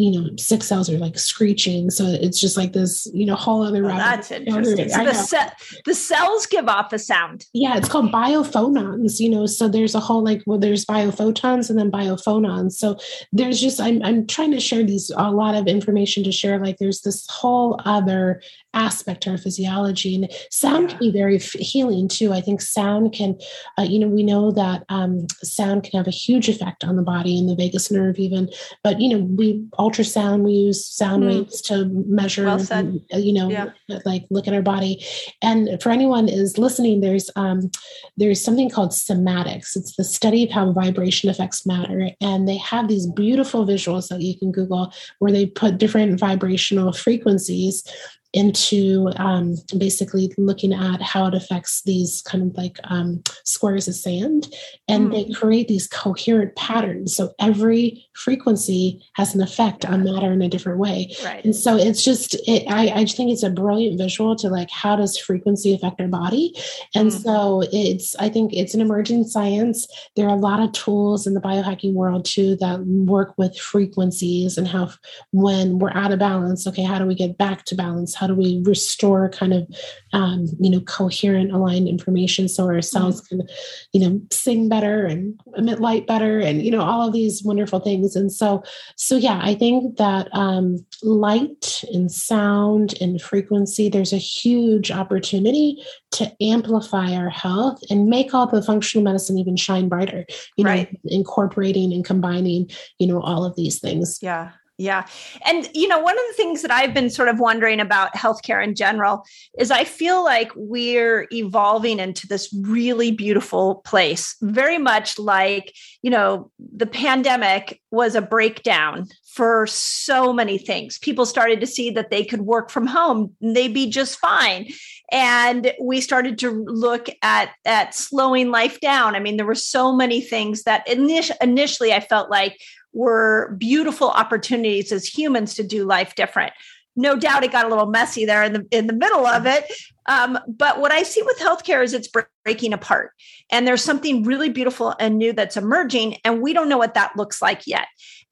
you 0.00 0.18
know, 0.18 0.30
sick 0.38 0.62
cells 0.62 0.88
are 0.88 0.96
like 0.96 1.18
screeching. 1.18 1.90
So 1.90 2.04
it's 2.06 2.40
just 2.40 2.56
like 2.56 2.72
this, 2.72 3.06
you 3.12 3.26
know, 3.26 3.34
whole 3.34 3.62
other. 3.62 3.84
Oh, 3.84 3.88
that's 3.88 4.30
interesting. 4.30 4.88
So 4.88 5.04
the, 5.04 5.12
ce- 5.12 5.80
the 5.84 5.94
cells 5.94 6.46
give 6.46 6.68
off 6.68 6.92
a 6.94 6.98
sound. 6.98 7.46
Yeah, 7.52 7.76
it's 7.76 7.88
called 7.88 8.10
biophonons. 8.10 9.20
You 9.20 9.28
know, 9.28 9.44
so 9.44 9.68
there's 9.68 9.94
a 9.94 10.00
whole 10.00 10.24
like 10.24 10.42
well, 10.46 10.58
there's 10.58 10.86
biophotons 10.86 11.68
and 11.68 11.78
then 11.78 11.90
biophonons. 11.90 12.72
So 12.72 12.98
there's 13.30 13.60
just 13.60 13.78
I'm 13.78 14.02
I'm 14.02 14.26
trying 14.26 14.52
to 14.52 14.60
share 14.60 14.84
these 14.84 15.10
a 15.16 15.30
lot 15.30 15.54
of 15.54 15.66
information 15.66 16.24
to 16.24 16.32
share. 16.32 16.58
Like 16.58 16.78
there's 16.78 17.02
this 17.02 17.26
whole 17.28 17.78
other 17.84 18.40
aspect 18.72 19.24
to 19.24 19.30
our 19.30 19.38
physiology, 19.38 20.14
and 20.14 20.32
sound 20.50 20.84
yeah. 20.84 20.96
can 20.96 20.98
be 20.98 21.10
very 21.10 21.36
f- 21.36 21.52
healing 21.52 22.08
too. 22.08 22.32
I 22.32 22.40
think 22.40 22.62
sound 22.62 23.12
can, 23.12 23.38
uh, 23.78 23.82
you 23.82 23.98
know, 23.98 24.08
we 24.08 24.22
know 24.22 24.50
that 24.52 24.84
um, 24.88 25.26
sound 25.42 25.82
can 25.84 25.98
have 25.98 26.06
a 26.06 26.12
huge 26.12 26.48
effect 26.48 26.84
on 26.84 26.96
the 26.96 27.02
body 27.02 27.38
and 27.38 27.48
the 27.48 27.56
vagus 27.56 27.90
nerve 27.90 28.18
even. 28.18 28.48
But 28.82 29.00
you 29.00 29.08
know, 29.10 29.24
we 29.24 29.66
ultrasound, 29.90 30.42
we 30.42 30.52
use 30.52 30.86
sound 30.86 31.24
mm. 31.24 31.28
waves 31.28 31.60
to 31.62 31.86
measure, 32.06 32.44
well 32.44 32.64
and, 32.70 33.00
uh, 33.12 33.18
you 33.18 33.32
know, 33.32 33.50
yeah. 33.50 33.70
like 34.04 34.26
look 34.30 34.46
at 34.46 34.54
our 34.54 34.62
body. 34.62 35.04
And 35.42 35.80
for 35.82 35.90
anyone 35.90 36.28
is 36.28 36.58
listening, 36.58 37.00
there's 37.00 37.30
um, 37.36 37.70
there's 38.16 38.42
something 38.42 38.70
called 38.70 38.90
cymatics. 38.90 39.76
It's 39.76 39.96
the 39.96 40.04
study 40.04 40.44
of 40.44 40.50
how 40.50 40.72
vibration 40.72 41.28
affects 41.28 41.66
matter, 41.66 42.10
and 42.20 42.48
they 42.48 42.58
have 42.58 42.88
these 42.88 43.06
beautiful 43.06 43.66
visuals 43.66 44.08
that 44.08 44.22
you 44.22 44.38
can 44.38 44.52
Google 44.52 44.92
where 45.18 45.32
they 45.32 45.46
put 45.46 45.78
different 45.78 46.18
vibrational 46.18 46.92
frequencies 46.92 47.84
into 48.32 49.10
um, 49.16 49.56
basically 49.76 50.32
looking 50.38 50.72
at 50.72 51.02
how 51.02 51.26
it 51.26 51.34
affects 51.34 51.82
these 51.82 52.22
kind 52.22 52.48
of 52.48 52.56
like 52.56 52.78
um, 52.84 53.22
squares 53.44 53.88
of 53.88 53.94
sand. 53.94 54.48
And 54.86 55.08
mm. 55.08 55.12
they 55.12 55.34
create 55.34 55.66
these 55.66 55.88
coherent 55.88 56.54
patterns. 56.54 57.16
So 57.16 57.32
every 57.40 58.06
frequency 58.14 59.02
has 59.14 59.34
an 59.34 59.40
effect 59.40 59.84
on 59.84 60.04
matter 60.04 60.32
in 60.32 60.42
a 60.42 60.48
different 60.48 60.78
way. 60.78 61.12
Right. 61.24 61.44
And 61.44 61.56
so 61.56 61.76
it's 61.76 62.04
just, 62.04 62.34
it, 62.46 62.64
I, 62.68 63.00
I 63.00 63.04
think 63.04 63.32
it's 63.32 63.42
a 63.42 63.50
brilliant 63.50 63.98
visual 63.98 64.36
to 64.36 64.48
like, 64.48 64.70
how 64.70 64.94
does 64.94 65.18
frequency 65.18 65.74
affect 65.74 66.00
our 66.00 66.08
body? 66.08 66.54
And 66.94 67.10
mm. 67.10 67.22
so 67.22 67.64
it's, 67.72 68.14
I 68.16 68.28
think 68.28 68.52
it's 68.52 68.74
an 68.74 68.80
emerging 68.80 69.24
science. 69.24 69.88
There 70.14 70.28
are 70.28 70.36
a 70.36 70.40
lot 70.40 70.60
of 70.60 70.72
tools 70.72 71.26
in 71.26 71.34
the 71.34 71.40
biohacking 71.40 71.94
world 71.94 72.24
too 72.24 72.56
that 72.56 72.80
work 72.86 73.34
with 73.38 73.58
frequencies 73.58 74.56
and 74.56 74.68
how 74.68 74.90
when 75.32 75.78
we're 75.78 75.92
out 75.94 76.12
of 76.12 76.20
balance, 76.20 76.66
okay, 76.66 76.82
how 76.82 76.98
do 76.98 77.06
we 77.06 77.14
get 77.14 77.36
back 77.36 77.64
to 77.64 77.74
balance? 77.74 78.14
How 78.20 78.26
do 78.26 78.34
we 78.34 78.62
restore 78.66 79.30
kind 79.30 79.54
of 79.54 79.66
um, 80.12 80.46
you 80.60 80.70
know 80.70 80.80
coherent 80.80 81.52
aligned 81.52 81.88
information 81.88 82.48
so 82.48 82.66
our 82.66 82.82
cells 82.82 83.22
mm-hmm. 83.22 83.40
can 83.40 83.48
you 83.92 84.00
know 84.00 84.20
sing 84.30 84.68
better 84.68 85.06
and 85.06 85.40
emit 85.56 85.80
light 85.80 86.06
better 86.06 86.38
and 86.38 86.62
you 86.62 86.70
know 86.70 86.82
all 86.82 87.06
of 87.06 87.14
these 87.14 87.42
wonderful 87.42 87.80
things 87.80 88.14
and 88.14 88.30
so 88.30 88.62
so 88.96 89.16
yeah 89.16 89.40
i 89.42 89.54
think 89.54 89.96
that 89.96 90.28
um, 90.32 90.84
light 91.02 91.82
and 91.92 92.12
sound 92.12 92.94
and 93.00 93.22
frequency 93.22 93.88
there's 93.88 94.12
a 94.12 94.18
huge 94.18 94.90
opportunity 94.90 95.82
to 96.10 96.30
amplify 96.42 97.14
our 97.14 97.30
health 97.30 97.80
and 97.88 98.06
make 98.06 98.34
all 98.34 98.46
the 98.46 98.62
functional 98.62 99.02
medicine 99.02 99.38
even 99.38 99.56
shine 99.56 99.88
brighter 99.88 100.26
you 100.56 100.64
know 100.64 100.70
right. 100.70 101.00
incorporating 101.06 101.92
and 101.92 102.04
combining 102.04 102.70
you 102.98 103.06
know 103.06 103.20
all 103.22 103.44
of 103.44 103.56
these 103.56 103.80
things 103.80 104.18
yeah 104.20 104.50
yeah. 104.80 105.04
And, 105.44 105.68
you 105.74 105.86
know, 105.88 105.98
one 105.98 106.14
of 106.14 106.24
the 106.28 106.34
things 106.38 106.62
that 106.62 106.70
I've 106.70 106.94
been 106.94 107.10
sort 107.10 107.28
of 107.28 107.38
wondering 107.38 107.80
about 107.80 108.14
healthcare 108.14 108.64
in 108.64 108.74
general 108.74 109.26
is 109.58 109.70
I 109.70 109.84
feel 109.84 110.24
like 110.24 110.50
we're 110.56 111.28
evolving 111.32 111.98
into 111.98 112.26
this 112.26 112.50
really 112.62 113.10
beautiful 113.10 113.82
place, 113.84 114.36
very 114.40 114.78
much 114.78 115.18
like, 115.18 115.74
you 116.00 116.10
know, 116.10 116.50
the 116.58 116.86
pandemic 116.86 117.82
was 117.90 118.14
a 118.14 118.22
breakdown 118.22 119.06
for 119.26 119.66
so 119.66 120.32
many 120.32 120.56
things. 120.56 120.98
People 120.98 121.26
started 121.26 121.60
to 121.60 121.66
see 121.66 121.90
that 121.90 122.10
they 122.10 122.24
could 122.24 122.40
work 122.40 122.70
from 122.70 122.86
home 122.86 123.36
and 123.42 123.54
they'd 123.54 123.74
be 123.74 123.90
just 123.90 124.18
fine. 124.18 124.66
And 125.12 125.74
we 125.78 126.00
started 126.00 126.38
to 126.38 126.64
look 126.66 127.08
at, 127.22 127.50
at 127.66 127.94
slowing 127.94 128.50
life 128.50 128.80
down. 128.80 129.14
I 129.14 129.20
mean, 129.20 129.36
there 129.36 129.44
were 129.44 129.54
so 129.54 129.94
many 129.94 130.22
things 130.22 130.62
that 130.62 130.88
initially 130.88 131.92
I 131.92 132.00
felt 132.00 132.30
like 132.30 132.58
were 132.92 133.54
beautiful 133.58 134.10
opportunities 134.10 134.92
as 134.92 135.06
humans 135.06 135.54
to 135.54 135.62
do 135.62 135.84
life 135.84 136.14
different. 136.14 136.52
No 136.96 137.16
doubt 137.16 137.44
it 137.44 137.52
got 137.52 137.66
a 137.66 137.68
little 137.68 137.86
messy 137.86 138.24
there 138.24 138.42
in 138.42 138.52
the 138.52 138.66
in 138.70 138.86
the 138.86 138.92
middle 138.92 139.26
of 139.26 139.46
it. 139.46 139.70
Um, 140.06 140.38
but 140.48 140.80
what 140.80 140.90
I 140.90 141.04
see 141.04 141.22
with 141.22 141.38
healthcare 141.38 141.84
is 141.84 141.94
it's 141.94 142.10
breaking 142.44 142.72
apart. 142.72 143.12
And 143.52 143.66
there's 143.66 143.84
something 143.84 144.24
really 144.24 144.48
beautiful 144.48 144.94
and 144.98 145.16
new 145.16 145.32
that's 145.32 145.56
emerging, 145.56 146.16
and 146.24 146.42
we 146.42 146.52
don't 146.52 146.68
know 146.68 146.78
what 146.78 146.94
that 146.94 147.16
looks 147.16 147.40
like 147.40 147.66
yet. 147.66 147.86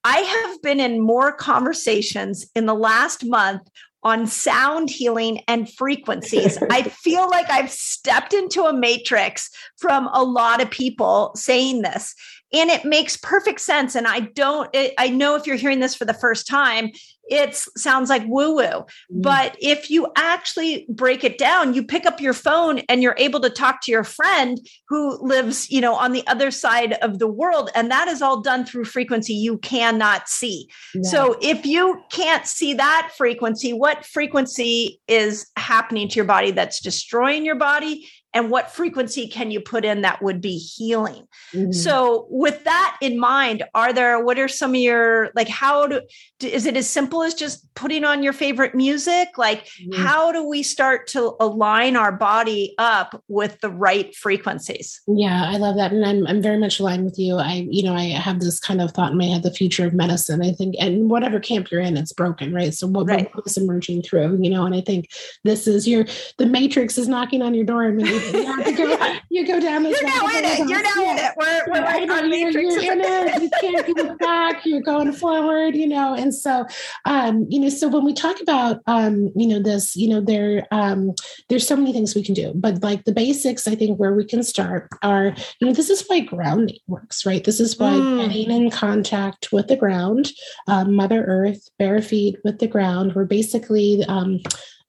I 0.05 0.19
have 0.19 0.63
been 0.63 0.81
in 0.81 1.01
more 1.01 1.33
conversations 1.33 2.47
in 2.55 2.67
the 2.67 2.75
last 2.75 3.25
month 3.25 3.63
on 4.03 4.27
sound 4.27 4.91
healing 4.91 5.43
and 5.49 5.71
frequencies. 5.73 6.59
I 6.71 6.83
feel 6.83 7.29
like 7.29 7.51
I've 7.51 7.71
stepped 7.71 8.33
into 8.33 8.65
a 8.65 8.73
matrix 8.73 9.51
from 9.77 10.09
a 10.13 10.23
lot 10.23 10.63
of 10.63 10.71
people 10.71 11.33
saying 11.35 11.83
this 11.83 12.15
and 12.53 12.71
it 12.71 12.85
makes 12.85 13.17
perfect 13.17 13.61
sense 13.61 13.95
and 13.95 14.07
i 14.07 14.21
don't 14.21 14.71
it, 14.73 14.95
i 14.99 15.09
know 15.09 15.35
if 15.35 15.47
you're 15.47 15.57
hearing 15.57 15.81
this 15.81 15.95
for 15.95 16.05
the 16.05 16.15
first 16.15 16.47
time 16.47 16.91
it 17.31 17.55
sounds 17.55 18.09
like 18.09 18.23
woo 18.27 18.55
woo 18.55 18.63
mm. 18.63 18.87
but 19.11 19.57
if 19.61 19.91
you 19.91 20.11
actually 20.17 20.87
break 20.89 21.25
it 21.25 21.37
down 21.39 21.75
you 21.75 21.83
pick 21.83 22.07
up 22.07 22.21
your 22.21 22.33
phone 22.33 22.79
and 22.89 23.03
you're 23.03 23.15
able 23.19 23.41
to 23.41 23.51
talk 23.51 23.83
to 23.83 23.91
your 23.91 24.05
friend 24.05 24.59
who 24.89 25.19
lives 25.23 25.71
you 25.71 25.81
know 25.81 25.95
on 25.95 26.13
the 26.13 26.27
other 26.27 26.51
side 26.51 26.95
of 27.03 27.19
the 27.19 27.29
world 27.29 27.71
and 27.75 27.91
that 27.91 28.09
is 28.09 28.23
all 28.23 28.41
done 28.41 28.65
through 28.65 28.85
frequency 28.85 29.35
you 29.35 29.59
cannot 29.59 30.29
see 30.29 30.69
yeah. 30.95 31.03
so 31.03 31.37
if 31.43 31.67
you 31.67 32.01
can't 32.11 32.47
see 32.47 32.75
that 32.75 33.11
frequency 33.17 33.73
what 33.73 34.05
frequency 34.05 35.01
is 35.07 35.47
happening 35.57 36.09
to 36.09 36.17
your 36.17 36.25
body 36.25 36.51
that's 36.51 36.81
destroying 36.81 37.45
your 37.45 37.57
body 37.57 38.09
and 38.35 38.51
what 38.51 38.71
frequency 38.71 39.27
can 39.27 39.51
you 39.51 39.61
put 39.61 39.85
in 39.85 40.03
that 40.03 40.23
would 40.23 40.41
be 40.41 40.59
healing 40.59 41.27
mm-hmm. 41.53 41.73
so 41.73 42.27
with 42.31 42.65
that 42.65 42.97
in 43.01 43.19
mind 43.19 43.63
are 43.75 43.93
there 43.93 44.23
what 44.23 44.39
are 44.39 44.49
some 44.49 44.71
of 44.71 44.81
your 44.81 45.31
like 45.35 45.49
how 45.49 45.87
do 45.87 46.01
is 46.41 46.67
it 46.67 46.77
as 46.77 46.89
simple 46.89 47.23
as 47.23 47.35
just 47.35 47.73
putting 47.75 48.05
on 48.05 48.23
your 48.23 48.33
favorite 48.33 48.75
music 48.75 49.29
like 49.39 49.67
mm-hmm. 49.67 50.03
how 50.03 50.31
do 50.31 50.47
we 50.47 50.63
start 50.63 51.07
to 51.07 51.35
align 51.41 51.97
our 51.97 52.13
body 52.13 52.75
up 52.79 53.23
with 53.29 53.61
the 53.61 53.71
right 53.71 54.15
frequencies 54.15 55.01
yeah 55.07 55.45
i 55.47 55.57
love 55.57 55.77
that 55.77 55.93
and 55.93 56.05
i'm, 56.05 56.27
I'm 56.27 56.43
very 56.43 56.59
much 56.59 56.81
aligned 56.81 57.05
with 57.05 57.19
you 57.19 57.37
i 57.37 57.67
you 57.71 57.83
know 57.83 57.95
i 57.95 58.05
have 58.05 58.41
this 58.41 58.61
kind 58.61 58.81
of 58.81 58.93
thought 58.93 59.13
in 59.13 59.19
my 59.19 59.25
head 59.25 59.43
the 59.43 59.51
future 59.51 59.87
of 59.87 59.95
medicine 59.95 60.43
i 60.43 60.53
think 60.53 60.75
and 60.79 61.09
whatever 61.11 61.41
camp 61.41 61.71
you're 61.71 61.81
in 61.81 61.97
it's 61.97 62.13
broken 62.13 62.55
right 62.55 62.75
so 62.75 62.87
what, 62.87 63.07
right. 63.07 63.35
what 63.35 63.47
is 63.47 63.57
emerging 63.57 64.03
through 64.03 64.39
you 64.43 64.51
know 64.51 64.67
and 64.67 64.75
i 64.75 64.81
think 64.81 65.09
this 65.45 65.67
is 65.67 65.89
your 65.89 66.05
the 66.37 66.47
matrix 66.47 66.99
is 66.99 67.09
knocking 67.09 67.43
on 67.43 67.55
your 67.55 67.65
door 67.65 67.85
and 67.85 68.18
you, 68.19 68.77
go, 68.77 69.17
you 69.31 69.47
go 69.47 69.61
down 69.61 69.83
this 69.83 70.01
you're 70.01 70.11
now 70.11 70.27
in 70.29 70.45
it. 70.45 70.59
You're 70.69 70.83
now 70.83 71.11
in 71.11 71.19
it. 71.19 71.33
We're, 71.37 71.65
we're 71.69 71.83
right 71.83 72.11
on 72.11 72.31
matrix 72.31 72.83
you're 72.83 72.93
in 72.93 73.01
it. 73.01 73.43
You 73.43 73.51
can't 73.61 73.97
go 73.97 74.17
back. 74.21 74.65
You're 74.65 74.81
going 74.81 75.13
forward 75.13 75.75
you 75.75 75.87
know. 75.87 76.15
And 76.15 76.35
so 76.35 76.67
um 77.05 77.47
you 77.49 77.61
know 77.61 77.69
so 77.69 77.89
when 77.89 78.05
we 78.05 78.13
talk 78.13 78.41
about 78.41 78.81
um 78.87 79.31
you 79.37 79.47
know 79.47 79.63
this 79.63 79.97
you 79.97 80.09
know 80.09 80.21
there 80.21 80.67
um 80.71 81.15
there's 81.49 81.67
so 81.67 81.77
many 81.77 81.93
things 81.93 82.15
we 82.15 82.23
can 82.23 82.35
do. 82.35 82.53
But 82.55 82.83
like 82.83 83.05
the 83.05 83.13
basics 83.13 83.67
i 83.67 83.75
think 83.75 83.99
where 83.99 84.15
we 84.15 84.25
can 84.25 84.43
start 84.43 84.89
are 85.03 85.35
you 85.61 85.67
know 85.67 85.73
this 85.73 85.91
is 85.91 86.05
why 86.07 86.21
grounding 86.21 86.79
works 86.87 87.25
right? 87.27 87.45
This 87.45 87.61
is 87.61 87.79
why 87.79 87.93
mm. 87.93 88.29
getting 88.29 88.51
in 88.51 88.71
contact 88.71 89.53
with 89.53 89.69
the 89.69 89.77
ground 89.77 90.33
um, 90.67 90.95
mother 90.95 91.25
earth 91.25 91.69
bare 91.79 92.03
feet 92.03 92.37
with 92.45 92.59
the 92.59 92.67
ground 92.67 93.15
we're 93.15 93.25
basically 93.25 94.05
um 94.09 94.41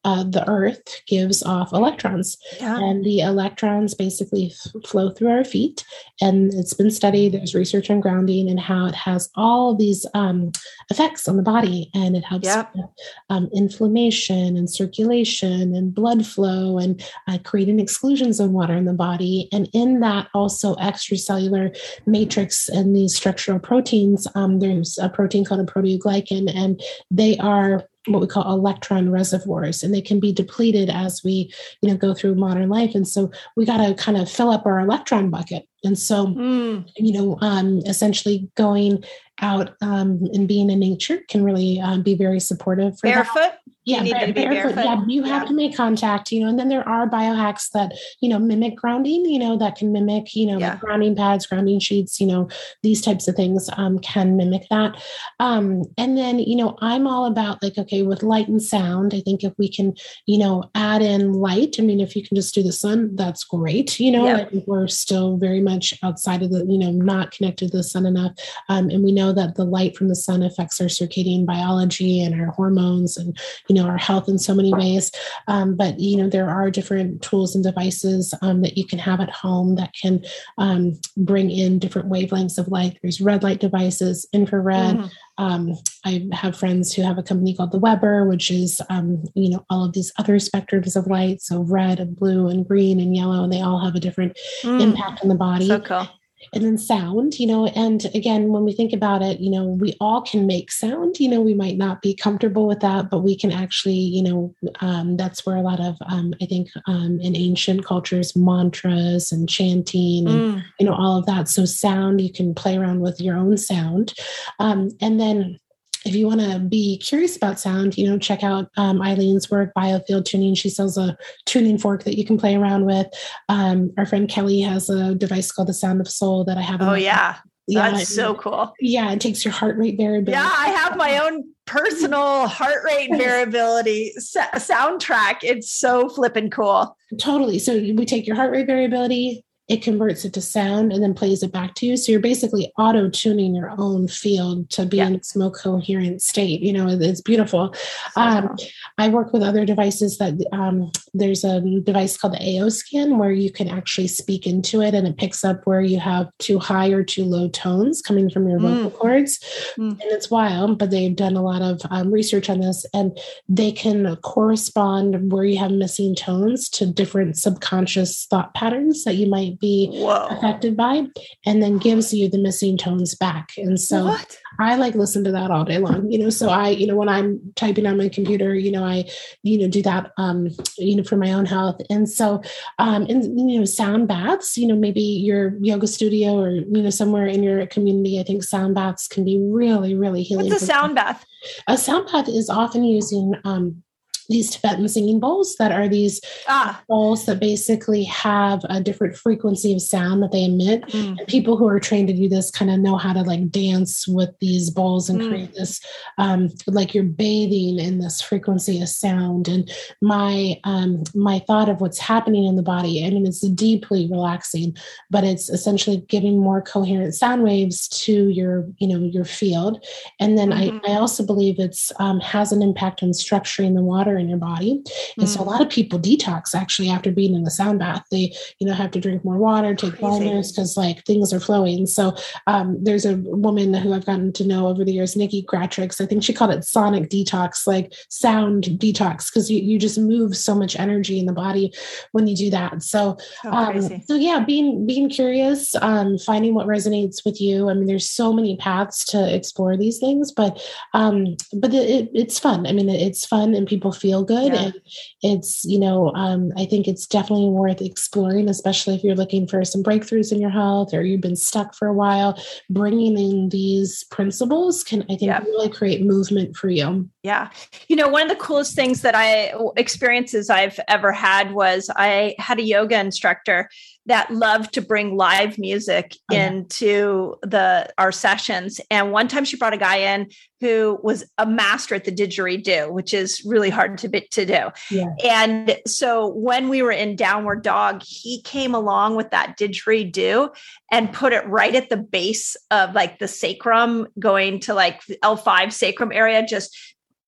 uh, 0.03 0.23
the 0.23 0.47
earth 0.49 1.01
gives 1.07 1.43
off 1.43 1.73
electrons. 1.73 2.37
Yeah. 2.59 2.77
and 2.77 3.03
the 3.03 3.19
electrons 3.19 3.93
basically 3.93 4.53
f- 4.53 4.89
flow 4.89 5.11
through 5.11 5.29
our 5.29 5.43
feet. 5.43 5.83
And 6.21 6.53
it's 6.53 6.73
been 6.73 6.91
studied 6.91 7.33
there's 7.33 7.55
research 7.55 7.89
on 7.89 7.99
grounding 7.99 8.49
and 8.49 8.59
how 8.59 8.85
it 8.85 8.95
has 8.95 9.29
all 9.35 9.75
these 9.75 10.05
um, 10.13 10.51
effects 10.89 11.27
on 11.27 11.37
the 11.37 11.43
body. 11.43 11.89
And 11.93 12.15
it 12.15 12.23
helps 12.23 12.47
yep. 12.47 12.71
with, 12.75 12.85
um, 13.29 13.49
inflammation 13.53 14.57
and 14.57 14.69
circulation 14.69 15.75
and 15.75 15.93
blood 15.93 16.25
flow 16.25 16.77
and 16.77 17.03
uh, 17.27 17.37
creating 17.43 17.79
exclusion 17.79 18.33
zone 18.33 18.53
water 18.53 18.75
in 18.75 18.85
the 18.85 18.93
body. 18.93 19.49
And 19.51 19.69
in 19.73 19.99
that 19.99 20.27
also 20.33 20.75
extracellular 20.75 21.75
matrix 22.05 22.69
and 22.69 22.95
these 22.95 23.15
structural 23.15 23.59
proteins 23.59 24.27
um, 24.35 24.59
there's 24.59 24.97
a 24.97 25.09
protein 25.09 25.45
called 25.45 25.61
a 25.61 25.71
proteoglycan. 25.71 26.53
And 26.53 26.81
they 27.11 27.37
are 27.37 27.85
what 28.11 28.21
we 28.21 28.27
call 28.27 28.51
electron 28.51 29.11
reservoirs 29.11 29.83
and 29.83 29.93
they 29.93 30.01
can 30.01 30.19
be 30.19 30.31
depleted 30.31 30.89
as 30.89 31.23
we 31.23 31.51
you 31.81 31.89
know 31.89 31.97
go 31.97 32.13
through 32.13 32.35
modern 32.35 32.69
life. 32.69 32.95
And 32.95 33.07
so 33.07 33.31
we 33.55 33.65
got 33.65 33.85
to 33.85 33.93
kind 33.95 34.17
of 34.17 34.29
fill 34.29 34.49
up 34.49 34.65
our 34.65 34.79
electron 34.79 35.29
bucket. 35.29 35.67
And 35.83 35.97
so 35.97 36.27
mm. 36.27 36.89
you 36.95 37.13
know 37.13 37.37
um, 37.41 37.79
essentially 37.85 38.49
going 38.55 39.03
out 39.41 39.75
um, 39.81 40.27
and 40.33 40.47
being 40.47 40.69
in 40.69 40.79
nature 40.79 41.19
can 41.29 41.43
really 41.43 41.79
um, 41.79 42.03
be 42.03 42.15
very 42.15 42.39
supportive 42.39 42.99
for 42.99 43.07
barefoot? 43.07 43.33
that 43.35 43.61
yeah, 43.89 44.31
barefoot. 44.31 44.35
barefoot. 44.35 44.83
Yeah, 44.83 45.03
you 45.07 45.23
have 45.23 45.43
yeah. 45.43 45.47
to 45.47 45.53
make 45.53 45.75
contact, 45.75 46.31
you 46.31 46.41
know, 46.41 46.49
and 46.49 46.59
then 46.59 46.69
there 46.69 46.87
are 46.87 47.09
biohacks 47.09 47.69
that, 47.71 47.93
you 48.21 48.29
know, 48.29 48.39
mimic 48.39 48.75
grounding, 48.75 49.25
you 49.25 49.39
know, 49.39 49.57
that 49.57 49.75
can 49.75 49.91
mimic, 49.91 50.35
you 50.35 50.45
know, 50.45 50.57
yeah. 50.59 50.77
grounding 50.77 51.15
pads, 51.15 51.45
grounding 51.45 51.79
sheets, 51.79 52.19
you 52.19 52.27
know, 52.27 52.49
these 52.83 53.01
types 53.01 53.27
of 53.27 53.35
things 53.35 53.69
um, 53.77 53.99
can 53.99 54.37
mimic 54.37 54.67
that. 54.69 55.01
Um, 55.39 55.83
and 55.97 56.17
then, 56.17 56.39
you 56.39 56.55
know, 56.55 56.77
I'm 56.81 57.07
all 57.07 57.25
about 57.25 57.61
like, 57.63 57.77
okay, 57.77 58.01
with 58.01 58.23
light 58.23 58.47
and 58.47 58.61
sound, 58.61 59.13
I 59.13 59.21
think 59.21 59.43
if 59.43 59.53
we 59.57 59.69
can, 59.69 59.95
you 60.25 60.37
know, 60.37 60.69
add 60.75 61.01
in 61.01 61.33
light, 61.33 61.75
I 61.79 61.81
mean, 61.81 61.99
if 61.99 62.15
you 62.15 62.23
can 62.23 62.35
just 62.35 62.53
do 62.55 62.63
the 62.63 62.71
sun, 62.71 63.15
that's 63.15 63.43
great. 63.43 63.99
You 63.99 64.11
know, 64.11 64.25
yep. 64.25 64.51
we're 64.67 64.87
still 64.87 65.37
very 65.37 65.61
much 65.61 65.93
outside 66.03 66.43
of 66.43 66.51
the, 66.51 66.65
you 66.65 66.77
know, 66.77 66.91
not 66.91 67.31
connected 67.31 67.71
to 67.71 67.77
the 67.77 67.83
sun 67.83 68.05
enough. 68.05 68.33
Um, 68.67 68.89
and 68.89 69.03
we 69.03 69.11
know 69.11 69.33
that 69.33 69.55
the 69.55 69.65
light 69.65 69.95
from 69.95 70.07
the 70.07 70.15
sun 70.15 70.43
affects 70.43 70.79
our 70.81 70.87
circadian 70.87 71.45
biology 71.45 72.23
and 72.23 72.39
our 72.39 72.47
hormones 72.47 73.17
and, 73.17 73.37
you 73.67 73.75
know, 73.75 73.78
know 73.81 73.87
our 73.87 73.97
health 73.97 74.27
in 74.27 74.37
so 74.37 74.53
many 74.53 74.73
ways 74.73 75.11
um, 75.47 75.75
but 75.75 75.99
you 75.99 76.17
know 76.17 76.29
there 76.29 76.49
are 76.49 76.71
different 76.71 77.21
tools 77.21 77.55
and 77.55 77.63
devices 77.63 78.33
um, 78.41 78.61
that 78.61 78.77
you 78.77 78.85
can 78.85 78.99
have 78.99 79.19
at 79.19 79.29
home 79.29 79.75
that 79.75 79.93
can 79.93 80.23
um, 80.57 80.99
bring 81.17 81.49
in 81.49 81.79
different 81.79 82.09
wavelengths 82.09 82.57
of 82.57 82.67
light 82.67 82.97
there's 83.01 83.21
red 83.21 83.43
light 83.43 83.59
devices 83.59 84.27
infrared 84.33 84.95
mm-hmm. 84.95 85.07
Um, 85.39 85.77
I 86.05 86.27
have 86.33 86.57
friends 86.57 86.93
who 86.93 87.01
have 87.01 87.17
a 87.17 87.23
company 87.23 87.55
called 87.55 87.71
the 87.71 87.79
Weber, 87.79 88.27
which 88.27 88.51
is, 88.51 88.81
um, 88.89 89.23
you 89.35 89.49
know, 89.49 89.65
all 89.69 89.85
of 89.85 89.93
these 89.93 90.11
other 90.19 90.35
spectrums 90.35 90.97
of 90.97 91.07
light. 91.07 91.41
So 91.41 91.61
red 91.61 92.01
and 92.01 92.13
blue 92.13 92.49
and 92.49 92.67
green 92.67 92.99
and 92.99 93.15
yellow, 93.15 93.45
and 93.45 93.53
they 93.53 93.61
all 93.61 93.79
have 93.79 93.95
a 93.95 94.01
different 94.01 94.37
mm. 94.63 94.81
impact 94.81 95.21
on 95.23 95.29
the 95.29 95.35
body. 95.35 95.67
So 95.67 95.79
cool 95.79 96.09
and 96.53 96.63
then 96.63 96.77
sound 96.77 97.39
you 97.39 97.47
know 97.47 97.67
and 97.67 98.05
again 98.13 98.49
when 98.49 98.63
we 98.63 98.73
think 98.73 98.93
about 98.93 99.21
it 99.21 99.39
you 99.39 99.49
know 99.49 99.65
we 99.65 99.95
all 99.99 100.21
can 100.21 100.47
make 100.47 100.71
sound 100.71 101.19
you 101.19 101.27
know 101.27 101.41
we 101.41 101.53
might 101.53 101.77
not 101.77 102.01
be 102.01 102.13
comfortable 102.13 102.67
with 102.67 102.79
that 102.79 103.09
but 103.09 103.19
we 103.19 103.35
can 103.35 103.51
actually 103.51 103.93
you 103.93 104.23
know 104.23 104.55
um, 104.81 105.17
that's 105.17 105.45
where 105.45 105.55
a 105.55 105.61
lot 105.61 105.79
of 105.79 105.95
um, 106.07 106.33
i 106.41 106.45
think 106.45 106.69
um, 106.87 107.19
in 107.21 107.35
ancient 107.35 107.85
cultures 107.85 108.35
mantras 108.35 109.31
and 109.31 109.49
chanting 109.49 110.27
and 110.27 110.55
mm. 110.55 110.63
you 110.79 110.85
know 110.85 110.93
all 110.93 111.17
of 111.17 111.25
that 111.25 111.47
so 111.47 111.65
sound 111.65 112.21
you 112.21 112.31
can 112.31 112.53
play 112.53 112.77
around 112.77 113.01
with 113.01 113.19
your 113.19 113.35
own 113.35 113.57
sound 113.57 114.13
um, 114.59 114.89
and 115.01 115.19
then 115.19 115.59
if 116.05 116.15
you 116.15 116.27
want 116.27 116.41
to 116.41 116.59
be 116.59 116.97
curious 116.97 117.35
about 117.35 117.59
sound, 117.59 117.97
you 117.97 118.09
know, 118.09 118.17
check 118.17 118.43
out 118.43 118.69
um, 118.77 119.01
Eileen's 119.01 119.51
work, 119.51 119.71
Biofield 119.77 120.25
Tuning. 120.25 120.55
She 120.55 120.69
sells 120.69 120.97
a 120.97 121.17
tuning 121.45 121.77
fork 121.77 122.03
that 122.03 122.17
you 122.17 122.25
can 122.25 122.37
play 122.37 122.55
around 122.55 122.85
with. 122.85 123.07
Um, 123.49 123.91
our 123.97 124.05
friend 124.05 124.29
Kelly 124.29 124.61
has 124.61 124.89
a 124.89 125.15
device 125.15 125.51
called 125.51 125.67
the 125.67 125.73
Sound 125.73 126.01
of 126.01 126.07
Soul 126.07 126.45
that 126.45 126.57
I 126.57 126.61
have. 126.61 126.81
Oh 126.81 126.93
yeah, 126.93 127.37
yeah, 127.67 127.91
that's 127.91 128.13
so 128.13 128.33
cool. 128.35 128.73
Yeah, 128.79 129.11
it 129.11 129.21
takes 129.21 129.45
your 129.45 129.53
heart 129.53 129.77
rate 129.77 129.97
variability. 129.97 130.31
Yeah, 130.31 130.51
I 130.57 130.69
have 130.69 130.97
my 130.97 131.19
own 131.19 131.43
personal 131.65 132.47
heart 132.47 132.83
rate 132.83 133.11
variability 133.17 134.13
soundtrack. 134.17 135.39
It's 135.43 135.71
so 135.71 136.09
flippin' 136.09 136.49
cool. 136.49 136.97
Totally. 137.19 137.59
So 137.59 137.73
we 137.73 138.05
take 138.05 138.25
your 138.25 138.35
heart 138.35 138.51
rate 138.51 138.65
variability, 138.65 139.43
it 139.69 139.83
converts 139.83 140.25
it 140.25 140.33
to 140.33 140.41
sound 140.41 140.91
and 140.91 141.03
then 141.03 141.13
plays 141.13 141.43
it 141.43 141.51
back 141.51 141.75
to 141.75 141.85
you. 141.85 141.95
So 141.95 142.11
you're 142.11 142.19
basically 142.19 142.73
auto 142.77 143.07
tuning 143.07 143.53
your 143.53 143.71
own 143.77 144.07
field 144.07 144.67
to 144.71 144.85
be 144.85 144.97
yeah. 144.97 145.07
in 145.07 145.15
its 145.15 145.35
more 145.35 145.51
coherent 145.51 146.23
state. 146.23 146.61
You 146.61 146.73
know, 146.73 146.87
it's 146.89 147.21
beautiful. 147.21 147.75
Um, 148.15 148.57
I 148.97 149.09
work 149.09 149.31
with 149.31 149.43
other 149.43 149.65
devices 149.65 150.17
that 150.17 150.33
um, 150.51 150.91
there's 151.13 151.43
a 151.43 151.61
device 151.81 152.17
called 152.17 152.33
the 152.33 152.59
AO 152.59 152.69
Scan 152.69 153.19
where 153.19 153.31
you 153.31 153.51
can 153.51 153.69
actually 153.69 154.07
speak 154.07 154.47
into 154.47 154.81
it 154.81 154.95
and 154.95 155.07
it 155.07 155.17
picks 155.17 155.45
up 155.45 155.65
where 155.67 155.81
you 155.81 155.99
have 155.99 156.29
too 156.39 156.57
high 156.57 156.89
or 156.89 157.03
too 157.03 157.23
low 157.23 157.47
tones 157.49 158.01
coming 158.01 158.29
from 158.29 158.49
your 158.49 158.59
vocal 158.59 158.89
mm. 158.89 158.95
cords. 158.95 159.39
Mm. 159.77 159.91
And 159.91 160.01
it's 160.01 160.31
wild, 160.31 160.79
but 160.79 160.89
they've 160.89 161.15
done 161.15 161.35
a 161.35 161.43
lot 161.43 161.61
of 161.61 161.79
um, 161.91 162.11
research 162.11 162.49
on 162.49 162.59
this 162.59 162.87
and 162.95 163.15
they 163.47 163.71
can 163.71 164.15
correspond 164.17 165.31
where 165.31 165.43
you 165.43 165.59
have 165.59 165.71
missing 165.71 166.15
tones 166.15 166.69
to 166.69 166.87
different 166.87 167.37
subconscious 167.37 168.25
thought 168.25 168.55
patterns 168.55 169.03
that 169.03 169.15
you 169.15 169.29
might 169.29 169.58
be 169.59 169.89
Whoa. 169.91 170.27
affected 170.29 170.75
by 170.75 171.05
and 171.45 171.61
then 171.61 171.77
gives 171.77 172.13
you 172.13 172.29
the 172.29 172.37
missing 172.37 172.77
tones 172.77 173.15
back 173.15 173.51
and 173.57 173.79
so 173.79 174.05
what? 174.05 174.37
i 174.59 174.75
like 174.75 174.95
listen 174.95 175.23
to 175.23 175.31
that 175.31 175.51
all 175.51 175.63
day 175.63 175.77
long 175.77 176.09
you 176.11 176.17
know 176.17 176.29
so 176.29 176.49
i 176.49 176.69
you 176.69 176.87
know 176.87 176.95
when 176.95 177.09
i'm 177.09 177.39
typing 177.55 177.85
on 177.85 177.97
my 177.97 178.09
computer 178.09 178.55
you 178.55 178.71
know 178.71 178.83
i 178.83 179.03
you 179.43 179.57
know 179.57 179.67
do 179.67 179.81
that 179.81 180.11
um 180.17 180.49
you 180.77 180.95
know 180.95 181.03
for 181.03 181.17
my 181.17 181.33
own 181.33 181.45
health 181.45 181.79
and 181.89 182.09
so 182.09 182.41
um 182.79 183.03
and 183.09 183.39
you 183.49 183.59
know 183.59 183.65
sound 183.65 184.07
baths 184.07 184.57
you 184.57 184.67
know 184.67 184.75
maybe 184.75 185.01
your 185.01 185.55
yoga 185.61 185.87
studio 185.87 186.39
or 186.39 186.51
you 186.51 186.81
know 186.81 186.89
somewhere 186.89 187.27
in 187.27 187.43
your 187.43 187.65
community 187.67 188.19
i 188.19 188.23
think 188.23 188.43
sound 188.43 188.75
baths 188.75 189.07
can 189.07 189.23
be 189.23 189.39
really 189.39 189.95
really 189.95 190.23
healing 190.23 190.49
what's 190.49 190.61
a 190.61 190.65
sound 190.65 190.95
bath 190.95 191.25
a 191.67 191.77
sound 191.77 192.07
bath 192.11 192.27
is 192.27 192.49
often 192.49 192.83
using 192.83 193.33
um 193.43 193.83
these 194.29 194.51
Tibetan 194.51 194.87
singing 194.87 195.19
bowls 195.19 195.55
that 195.57 195.71
are 195.71 195.87
these 195.87 196.21
ah. 196.47 196.81
bowls 196.87 197.25
that 197.25 197.39
basically 197.39 198.03
have 198.03 198.63
a 198.69 198.79
different 198.79 199.17
frequency 199.17 199.73
of 199.73 199.81
sound 199.81 200.21
that 200.21 200.31
they 200.31 200.45
emit. 200.45 200.83
Mm. 200.83 201.17
And 201.17 201.27
people 201.27 201.57
who 201.57 201.67
are 201.67 201.79
trained 201.79 202.07
to 202.09 202.13
do 202.13 202.29
this 202.29 202.51
kind 202.51 202.69
of 202.71 202.79
know 202.79 202.95
how 202.95 203.13
to 203.13 203.21
like 203.21 203.49
dance 203.49 204.07
with 204.07 204.29
these 204.39 204.69
bowls 204.69 205.09
and 205.09 205.19
mm. 205.19 205.29
create 205.29 205.53
this, 205.53 205.81
um, 206.17 206.49
like 206.67 206.93
you're 206.93 207.03
bathing 207.03 207.79
in 207.79 207.99
this 207.99 208.21
frequency 208.21 208.81
of 208.81 208.89
sound. 208.89 209.47
And 209.47 209.69
my 210.01 210.59
um, 210.63 211.03
my 211.15 211.39
thought 211.39 211.69
of 211.69 211.81
what's 211.81 211.99
happening 211.99 212.45
in 212.45 212.55
the 212.55 212.61
body, 212.61 213.05
I 213.05 213.09
mean, 213.09 213.25
it's 213.25 213.41
deeply 213.41 214.07
relaxing, 214.09 214.77
but 215.09 215.23
it's 215.23 215.49
essentially 215.49 216.05
giving 216.07 216.39
more 216.39 216.61
coherent 216.61 217.15
sound 217.15 217.43
waves 217.43 217.87
to 217.87 218.29
your, 218.29 218.67
you 218.77 218.87
know, 218.87 219.03
your 219.03 219.25
field. 219.25 219.83
And 220.19 220.37
then 220.37 220.51
mm-hmm. 220.51 220.85
I, 220.85 220.93
I 220.93 220.95
also 220.97 221.25
believe 221.25 221.59
it's 221.59 221.91
um, 221.99 222.19
has 222.19 222.51
an 222.51 222.61
impact 222.61 223.01
on 223.01 223.09
structuring 223.09 223.73
the 223.73 223.81
water 223.81 224.18
in 224.19 224.29
your 224.29 224.37
body. 224.37 224.83
And 225.17 225.25
mm. 225.25 225.27
so 225.27 225.41
a 225.41 225.43
mm. 225.43 225.47
lot 225.47 225.61
of 225.61 225.69
people 225.69 225.99
detox 225.99 226.53
actually 226.53 226.89
after 226.89 227.11
being 227.11 227.33
in 227.33 227.43
the 227.43 227.51
sound 227.51 227.79
bath. 227.79 228.05
They, 228.11 228.35
you 228.59 228.67
know, 228.67 228.73
have 228.73 228.91
to 228.91 228.99
drink 228.99 229.23
more 229.23 229.37
water, 229.37 229.73
take 229.75 229.99
binders 229.99 230.51
because 230.51 230.77
like 230.77 231.05
things 231.05 231.33
are 231.33 231.39
flowing. 231.39 231.85
So 231.87 232.15
um, 232.47 232.77
there's 232.83 233.05
a 233.05 233.15
woman 233.17 233.73
who 233.73 233.93
I've 233.93 234.05
gotten 234.05 234.33
to 234.33 234.45
know 234.45 234.67
over 234.67 234.83
the 234.83 234.93
years, 234.93 235.15
Nikki 235.15 235.43
Gratrix. 235.43 236.01
I 236.01 236.05
think 236.05 236.23
she 236.23 236.33
called 236.33 236.51
it 236.51 236.63
sonic 236.63 237.09
detox, 237.09 237.65
like 237.65 237.93
sound 238.09 238.65
detox, 238.65 239.31
because 239.31 239.49
you, 239.49 239.59
you 239.59 239.79
just 239.79 239.97
move 239.97 240.35
so 240.35 240.55
much 240.55 240.77
energy 240.77 241.19
in 241.19 241.25
the 241.25 241.33
body 241.33 241.73
when 242.11 242.27
you 242.27 242.35
do 242.35 242.49
that. 242.49 242.81
So, 242.83 243.17
oh, 243.45 243.51
um, 243.51 243.81
so 244.05 244.15
yeah, 244.15 244.43
being 244.43 244.85
being 244.85 245.09
curious, 245.09 245.75
um, 245.75 246.17
finding 246.17 246.53
what 246.53 246.67
resonates 246.67 247.23
with 247.25 247.39
you. 247.39 247.69
I 247.69 247.73
mean, 247.73 247.85
there's 247.85 248.09
so 248.09 248.33
many 248.33 248.57
paths 248.57 249.05
to 249.05 249.33
explore 249.33 249.77
these 249.77 249.99
things, 249.99 250.31
but 250.31 250.61
um, 250.93 251.37
but 251.53 251.73
it, 251.73 252.09
it's 252.13 252.39
fun. 252.39 252.65
I 252.65 252.71
mean, 252.71 252.89
it's 252.89 253.25
fun 253.25 253.53
and 253.53 253.67
people 253.67 253.91
feel 253.91 254.08
good, 254.23 254.53
yeah. 254.53 254.63
and 254.63 254.73
it's 255.21 255.63
you 255.65 255.79
know, 255.79 256.11
um, 256.13 256.51
I 256.57 256.65
think 256.65 256.87
it's 256.87 257.07
definitely 257.07 257.49
worth 257.49 257.81
exploring, 257.81 258.49
especially 258.49 258.95
if 258.95 259.03
you're 259.03 259.15
looking 259.15 259.47
for 259.47 259.63
some 259.63 259.83
breakthroughs 259.83 260.31
in 260.31 260.41
your 260.41 260.49
health 260.49 260.93
or 260.93 261.03
you've 261.03 261.21
been 261.21 261.35
stuck 261.35 261.75
for 261.75 261.87
a 261.87 261.93
while. 261.93 262.41
Bringing 262.69 263.17
in 263.17 263.49
these 263.49 264.05
principles 264.11 264.83
can, 264.83 265.03
I 265.03 265.15
think, 265.15 265.21
yeah. 265.23 265.39
really 265.39 265.69
create 265.69 266.03
movement 266.03 266.55
for 266.55 266.69
you. 266.69 267.09
Yeah. 267.23 267.49
You 267.87 267.95
know, 267.95 268.07
one 268.07 268.23
of 268.23 268.29
the 268.29 268.43
coolest 268.43 268.75
things 268.75 269.01
that 269.01 269.15
I 269.15 269.53
experiences 269.77 270.49
I've 270.49 270.79
ever 270.87 271.11
had 271.11 271.53
was 271.53 271.89
I 271.95 272.35
had 272.39 272.59
a 272.59 272.63
yoga 272.63 272.99
instructor 272.99 273.69
that 274.09 274.31
loved 274.31 274.73
to 274.73 274.81
bring 274.81 275.15
live 275.15 275.57
music 275.59 276.15
oh, 276.31 276.35
into 276.35 277.35
the 277.43 277.87
our 277.97 278.11
sessions. 278.11 278.81
And 278.89 279.11
one 279.11 279.27
time 279.27 279.45
she 279.45 279.55
brought 279.55 279.73
a 279.73 279.77
guy 279.77 279.97
in 279.97 280.29
who 280.59 280.99
was 281.03 281.23
a 281.37 281.45
master 281.45 281.95
at 281.95 282.05
the 282.05 282.11
didgeridoo, 282.11 282.91
which 282.91 283.13
is 283.13 283.43
really 283.45 283.69
hard 283.69 283.97
to 283.99 284.09
to 284.09 284.45
do. 284.45 284.69
Yeah. 284.91 285.13
And 285.23 285.77
so 285.87 286.27
when 286.27 286.69
we 286.69 286.81
were 286.81 286.91
in 286.91 287.15
downward 287.15 287.63
dog, 287.63 288.01
he 288.03 288.41
came 288.41 288.75
along 288.75 289.15
with 289.15 289.29
that 289.29 289.57
didgeridoo 289.57 290.53
and 290.91 291.13
put 291.13 291.31
it 291.31 291.47
right 291.47 291.75
at 291.75 291.89
the 291.89 291.97
base 291.97 292.57
of 292.71 292.95
like 292.95 293.19
the 293.19 293.27
sacrum, 293.27 294.07
going 294.17 294.59
to 294.61 294.73
like 294.73 295.01
L5 295.23 295.71
sacrum 295.71 296.11
area, 296.11 296.45
just 296.45 296.75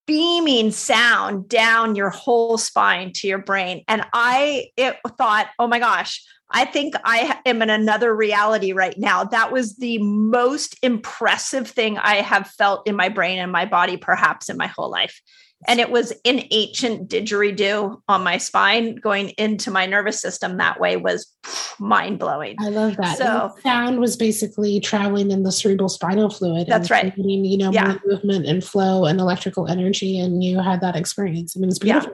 beaming 0.07 0.71
sound 0.71 1.47
down 1.47 1.95
your 1.95 2.09
whole 2.09 2.57
spine 2.57 3.13
to 3.13 3.27
your 3.27 3.37
brain. 3.37 3.83
And 3.87 4.03
I 4.13 4.71
it 4.75 4.97
thought, 5.17 5.47
oh 5.59 5.67
my 5.67 5.79
gosh, 5.79 6.21
I 6.51 6.65
think 6.65 6.95
I 7.03 7.39
am 7.45 7.61
in 7.61 7.69
another 7.69 8.13
reality 8.13 8.73
right 8.73 8.97
now. 8.97 9.23
That 9.23 9.51
was 9.51 9.75
the 9.77 9.97
most 9.99 10.77
impressive 10.81 11.67
thing 11.69 11.97
I 11.97 12.15
have 12.15 12.47
felt 12.47 12.87
in 12.87 12.95
my 12.95 13.09
brain 13.09 13.39
and 13.39 13.51
my 13.51 13.65
body, 13.65 13.97
perhaps 13.97 14.49
in 14.49 14.57
my 14.57 14.67
whole 14.67 14.89
life 14.89 15.21
and 15.67 15.79
it 15.79 15.91
was 15.91 16.11
an 16.25 16.43
ancient 16.51 17.09
didgeridoo 17.09 18.01
on 18.07 18.23
my 18.23 18.37
spine 18.37 18.95
going 18.95 19.29
into 19.31 19.71
my 19.71 19.85
nervous 19.85 20.19
system 20.21 20.57
that 20.57 20.79
way 20.79 20.97
was 20.97 21.31
mind 21.79 22.19
blowing. 22.19 22.55
I 22.59 22.69
love 22.69 22.97
that. 22.97 23.17
So 23.17 23.53
sound 23.63 23.99
was 23.99 24.15
basically 24.15 24.79
traveling 24.79 25.31
in 25.31 25.43
the 25.43 25.51
cerebral 25.51 25.89
spinal 25.89 26.29
fluid. 26.29 26.67
That's 26.67 26.89
right. 26.89 27.13
Creating, 27.13 27.45
you 27.45 27.57
know, 27.57 27.71
yeah. 27.71 27.97
movement 28.05 28.45
and 28.45 28.63
flow 28.63 29.05
and 29.05 29.19
electrical 29.19 29.67
energy, 29.67 30.19
and 30.19 30.43
you 30.43 30.59
had 30.59 30.81
that 30.81 30.95
experience. 30.95 31.55
I 31.55 31.59
mean, 31.59 31.69
it's 31.69 31.79
beautiful. 31.79 32.13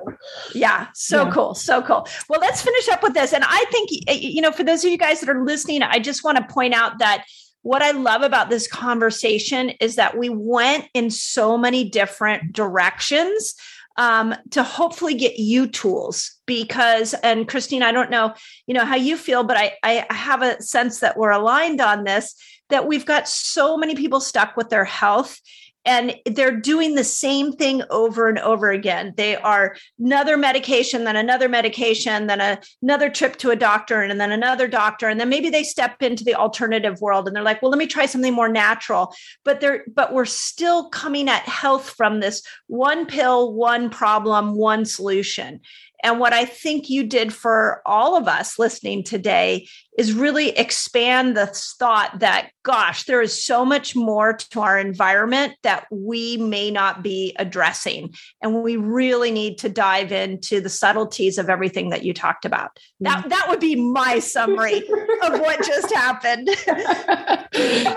Yeah, 0.53 0.59
yeah. 0.81 0.87
so 0.93 1.25
yeah. 1.25 1.31
cool, 1.31 1.55
so 1.55 1.81
cool. 1.81 2.07
Well, 2.29 2.39
let's 2.39 2.61
finish 2.61 2.87
up 2.89 3.03
with 3.03 3.13
this. 3.13 3.33
And 3.33 3.43
I 3.45 3.65
think, 3.71 3.89
you 4.09 4.41
know, 4.41 4.51
for 4.51 4.63
those 4.63 4.83
of 4.83 4.91
you 4.91 4.97
guys 4.97 5.19
that 5.21 5.29
are 5.29 5.43
listening, 5.43 5.83
I 5.83 5.99
just 5.99 6.23
want 6.23 6.37
to 6.37 6.53
point 6.53 6.73
out 6.73 6.99
that 6.99 7.25
what 7.61 7.81
I 7.81 7.91
love 7.91 8.21
about 8.21 8.49
this 8.49 8.67
conversation 8.67 9.71
is 9.81 9.95
that 9.95 10.17
we 10.17 10.29
went 10.29 10.85
in 10.93 11.09
so 11.09 11.57
many 11.57 11.89
different 11.89 12.53
directions 12.53 13.55
um, 13.97 14.35
to 14.51 14.63
hopefully 14.63 15.15
get 15.15 15.39
you 15.39 15.67
tools 15.67 16.35
because 16.45 17.13
and 17.15 17.47
christine 17.47 17.81
i 17.81 17.91
don't 17.91 18.11
know 18.11 18.33
you 18.67 18.73
know 18.73 18.85
how 18.85 18.95
you 18.95 19.17
feel 19.17 19.43
but 19.43 19.57
I, 19.57 19.75
I 19.83 20.05
have 20.13 20.43
a 20.43 20.61
sense 20.61 20.99
that 20.99 21.17
we're 21.17 21.31
aligned 21.31 21.81
on 21.81 22.03
this 22.03 22.35
that 22.69 22.87
we've 22.87 23.05
got 23.05 23.27
so 23.27 23.77
many 23.77 23.95
people 23.95 24.19
stuck 24.19 24.55
with 24.55 24.69
their 24.69 24.85
health 24.85 25.39
and 25.87 26.13
they're 26.25 26.55
doing 26.55 26.95
the 26.95 27.03
same 27.03 27.53
thing 27.53 27.81
over 27.89 28.27
and 28.27 28.37
over 28.39 28.69
again. 28.69 29.13
They 29.15 29.37
are 29.37 29.77
another 29.97 30.35
medication, 30.35 31.05
then 31.05 31.15
another 31.15 31.47
medication, 31.47 32.27
then 32.27 32.41
a, 32.41 32.59
another 32.81 33.09
trip 33.09 33.37
to 33.37 33.51
a 33.51 33.55
doctor, 33.55 34.01
and 34.01 34.19
then 34.19 34.33
another 34.33 34.67
doctor, 34.67 35.07
and 35.07 35.17
then 35.19 35.29
maybe 35.29 35.49
they 35.49 35.63
step 35.63 36.03
into 36.03 36.25
the 36.25 36.35
alternative 36.35 36.99
world 36.99 37.25
and 37.25 37.35
they're 37.35 37.41
like, 37.41 37.61
"Well, 37.61 37.71
let 37.71 37.77
me 37.77 37.87
try 37.87 38.05
something 38.05 38.33
more 38.33 38.49
natural." 38.49 39.15
But 39.45 39.61
they're 39.61 39.85
but 39.95 40.13
we're 40.13 40.25
still 40.25 40.89
coming 40.89 41.29
at 41.29 41.43
health 41.43 41.91
from 41.91 42.19
this 42.19 42.43
one 42.67 43.05
pill, 43.05 43.53
one 43.53 43.89
problem, 43.89 44.55
one 44.55 44.83
solution. 44.83 45.61
And 46.03 46.19
what 46.19 46.33
I 46.33 46.45
think 46.45 46.89
you 46.89 47.03
did 47.03 47.33
for 47.33 47.81
all 47.85 48.15
of 48.15 48.27
us 48.27 48.59
listening 48.59 49.03
today 49.03 49.67
is 49.97 50.13
really 50.13 50.49
expand 50.49 51.35
the 51.35 51.47
thought 51.47 52.19
that, 52.19 52.51
gosh, 52.63 53.03
there 53.05 53.21
is 53.21 53.43
so 53.43 53.65
much 53.65 53.95
more 53.95 54.33
to 54.33 54.61
our 54.61 54.77
environment 54.77 55.53
that 55.63 55.87
we 55.89 56.37
may 56.37 56.69
not 56.69 57.01
be 57.01 57.35
addressing. 57.39 58.13
And 58.43 58.61
we 58.61 58.77
really 58.77 59.31
need 59.31 59.57
to 59.59 59.69
dive 59.69 60.11
into 60.11 60.61
the 60.61 60.69
subtleties 60.69 61.39
of 61.39 61.49
everything 61.49 61.89
that 61.89 62.03
you 62.03 62.13
talked 62.13 62.45
about. 62.45 62.77
That, 62.99 63.27
that 63.29 63.47
would 63.49 63.59
be 63.59 63.75
my 63.75 64.19
summary 64.19 64.87
of 65.23 65.39
what 65.39 65.65
just 65.65 65.91
happened. 65.91 66.49
Am 66.67 67.47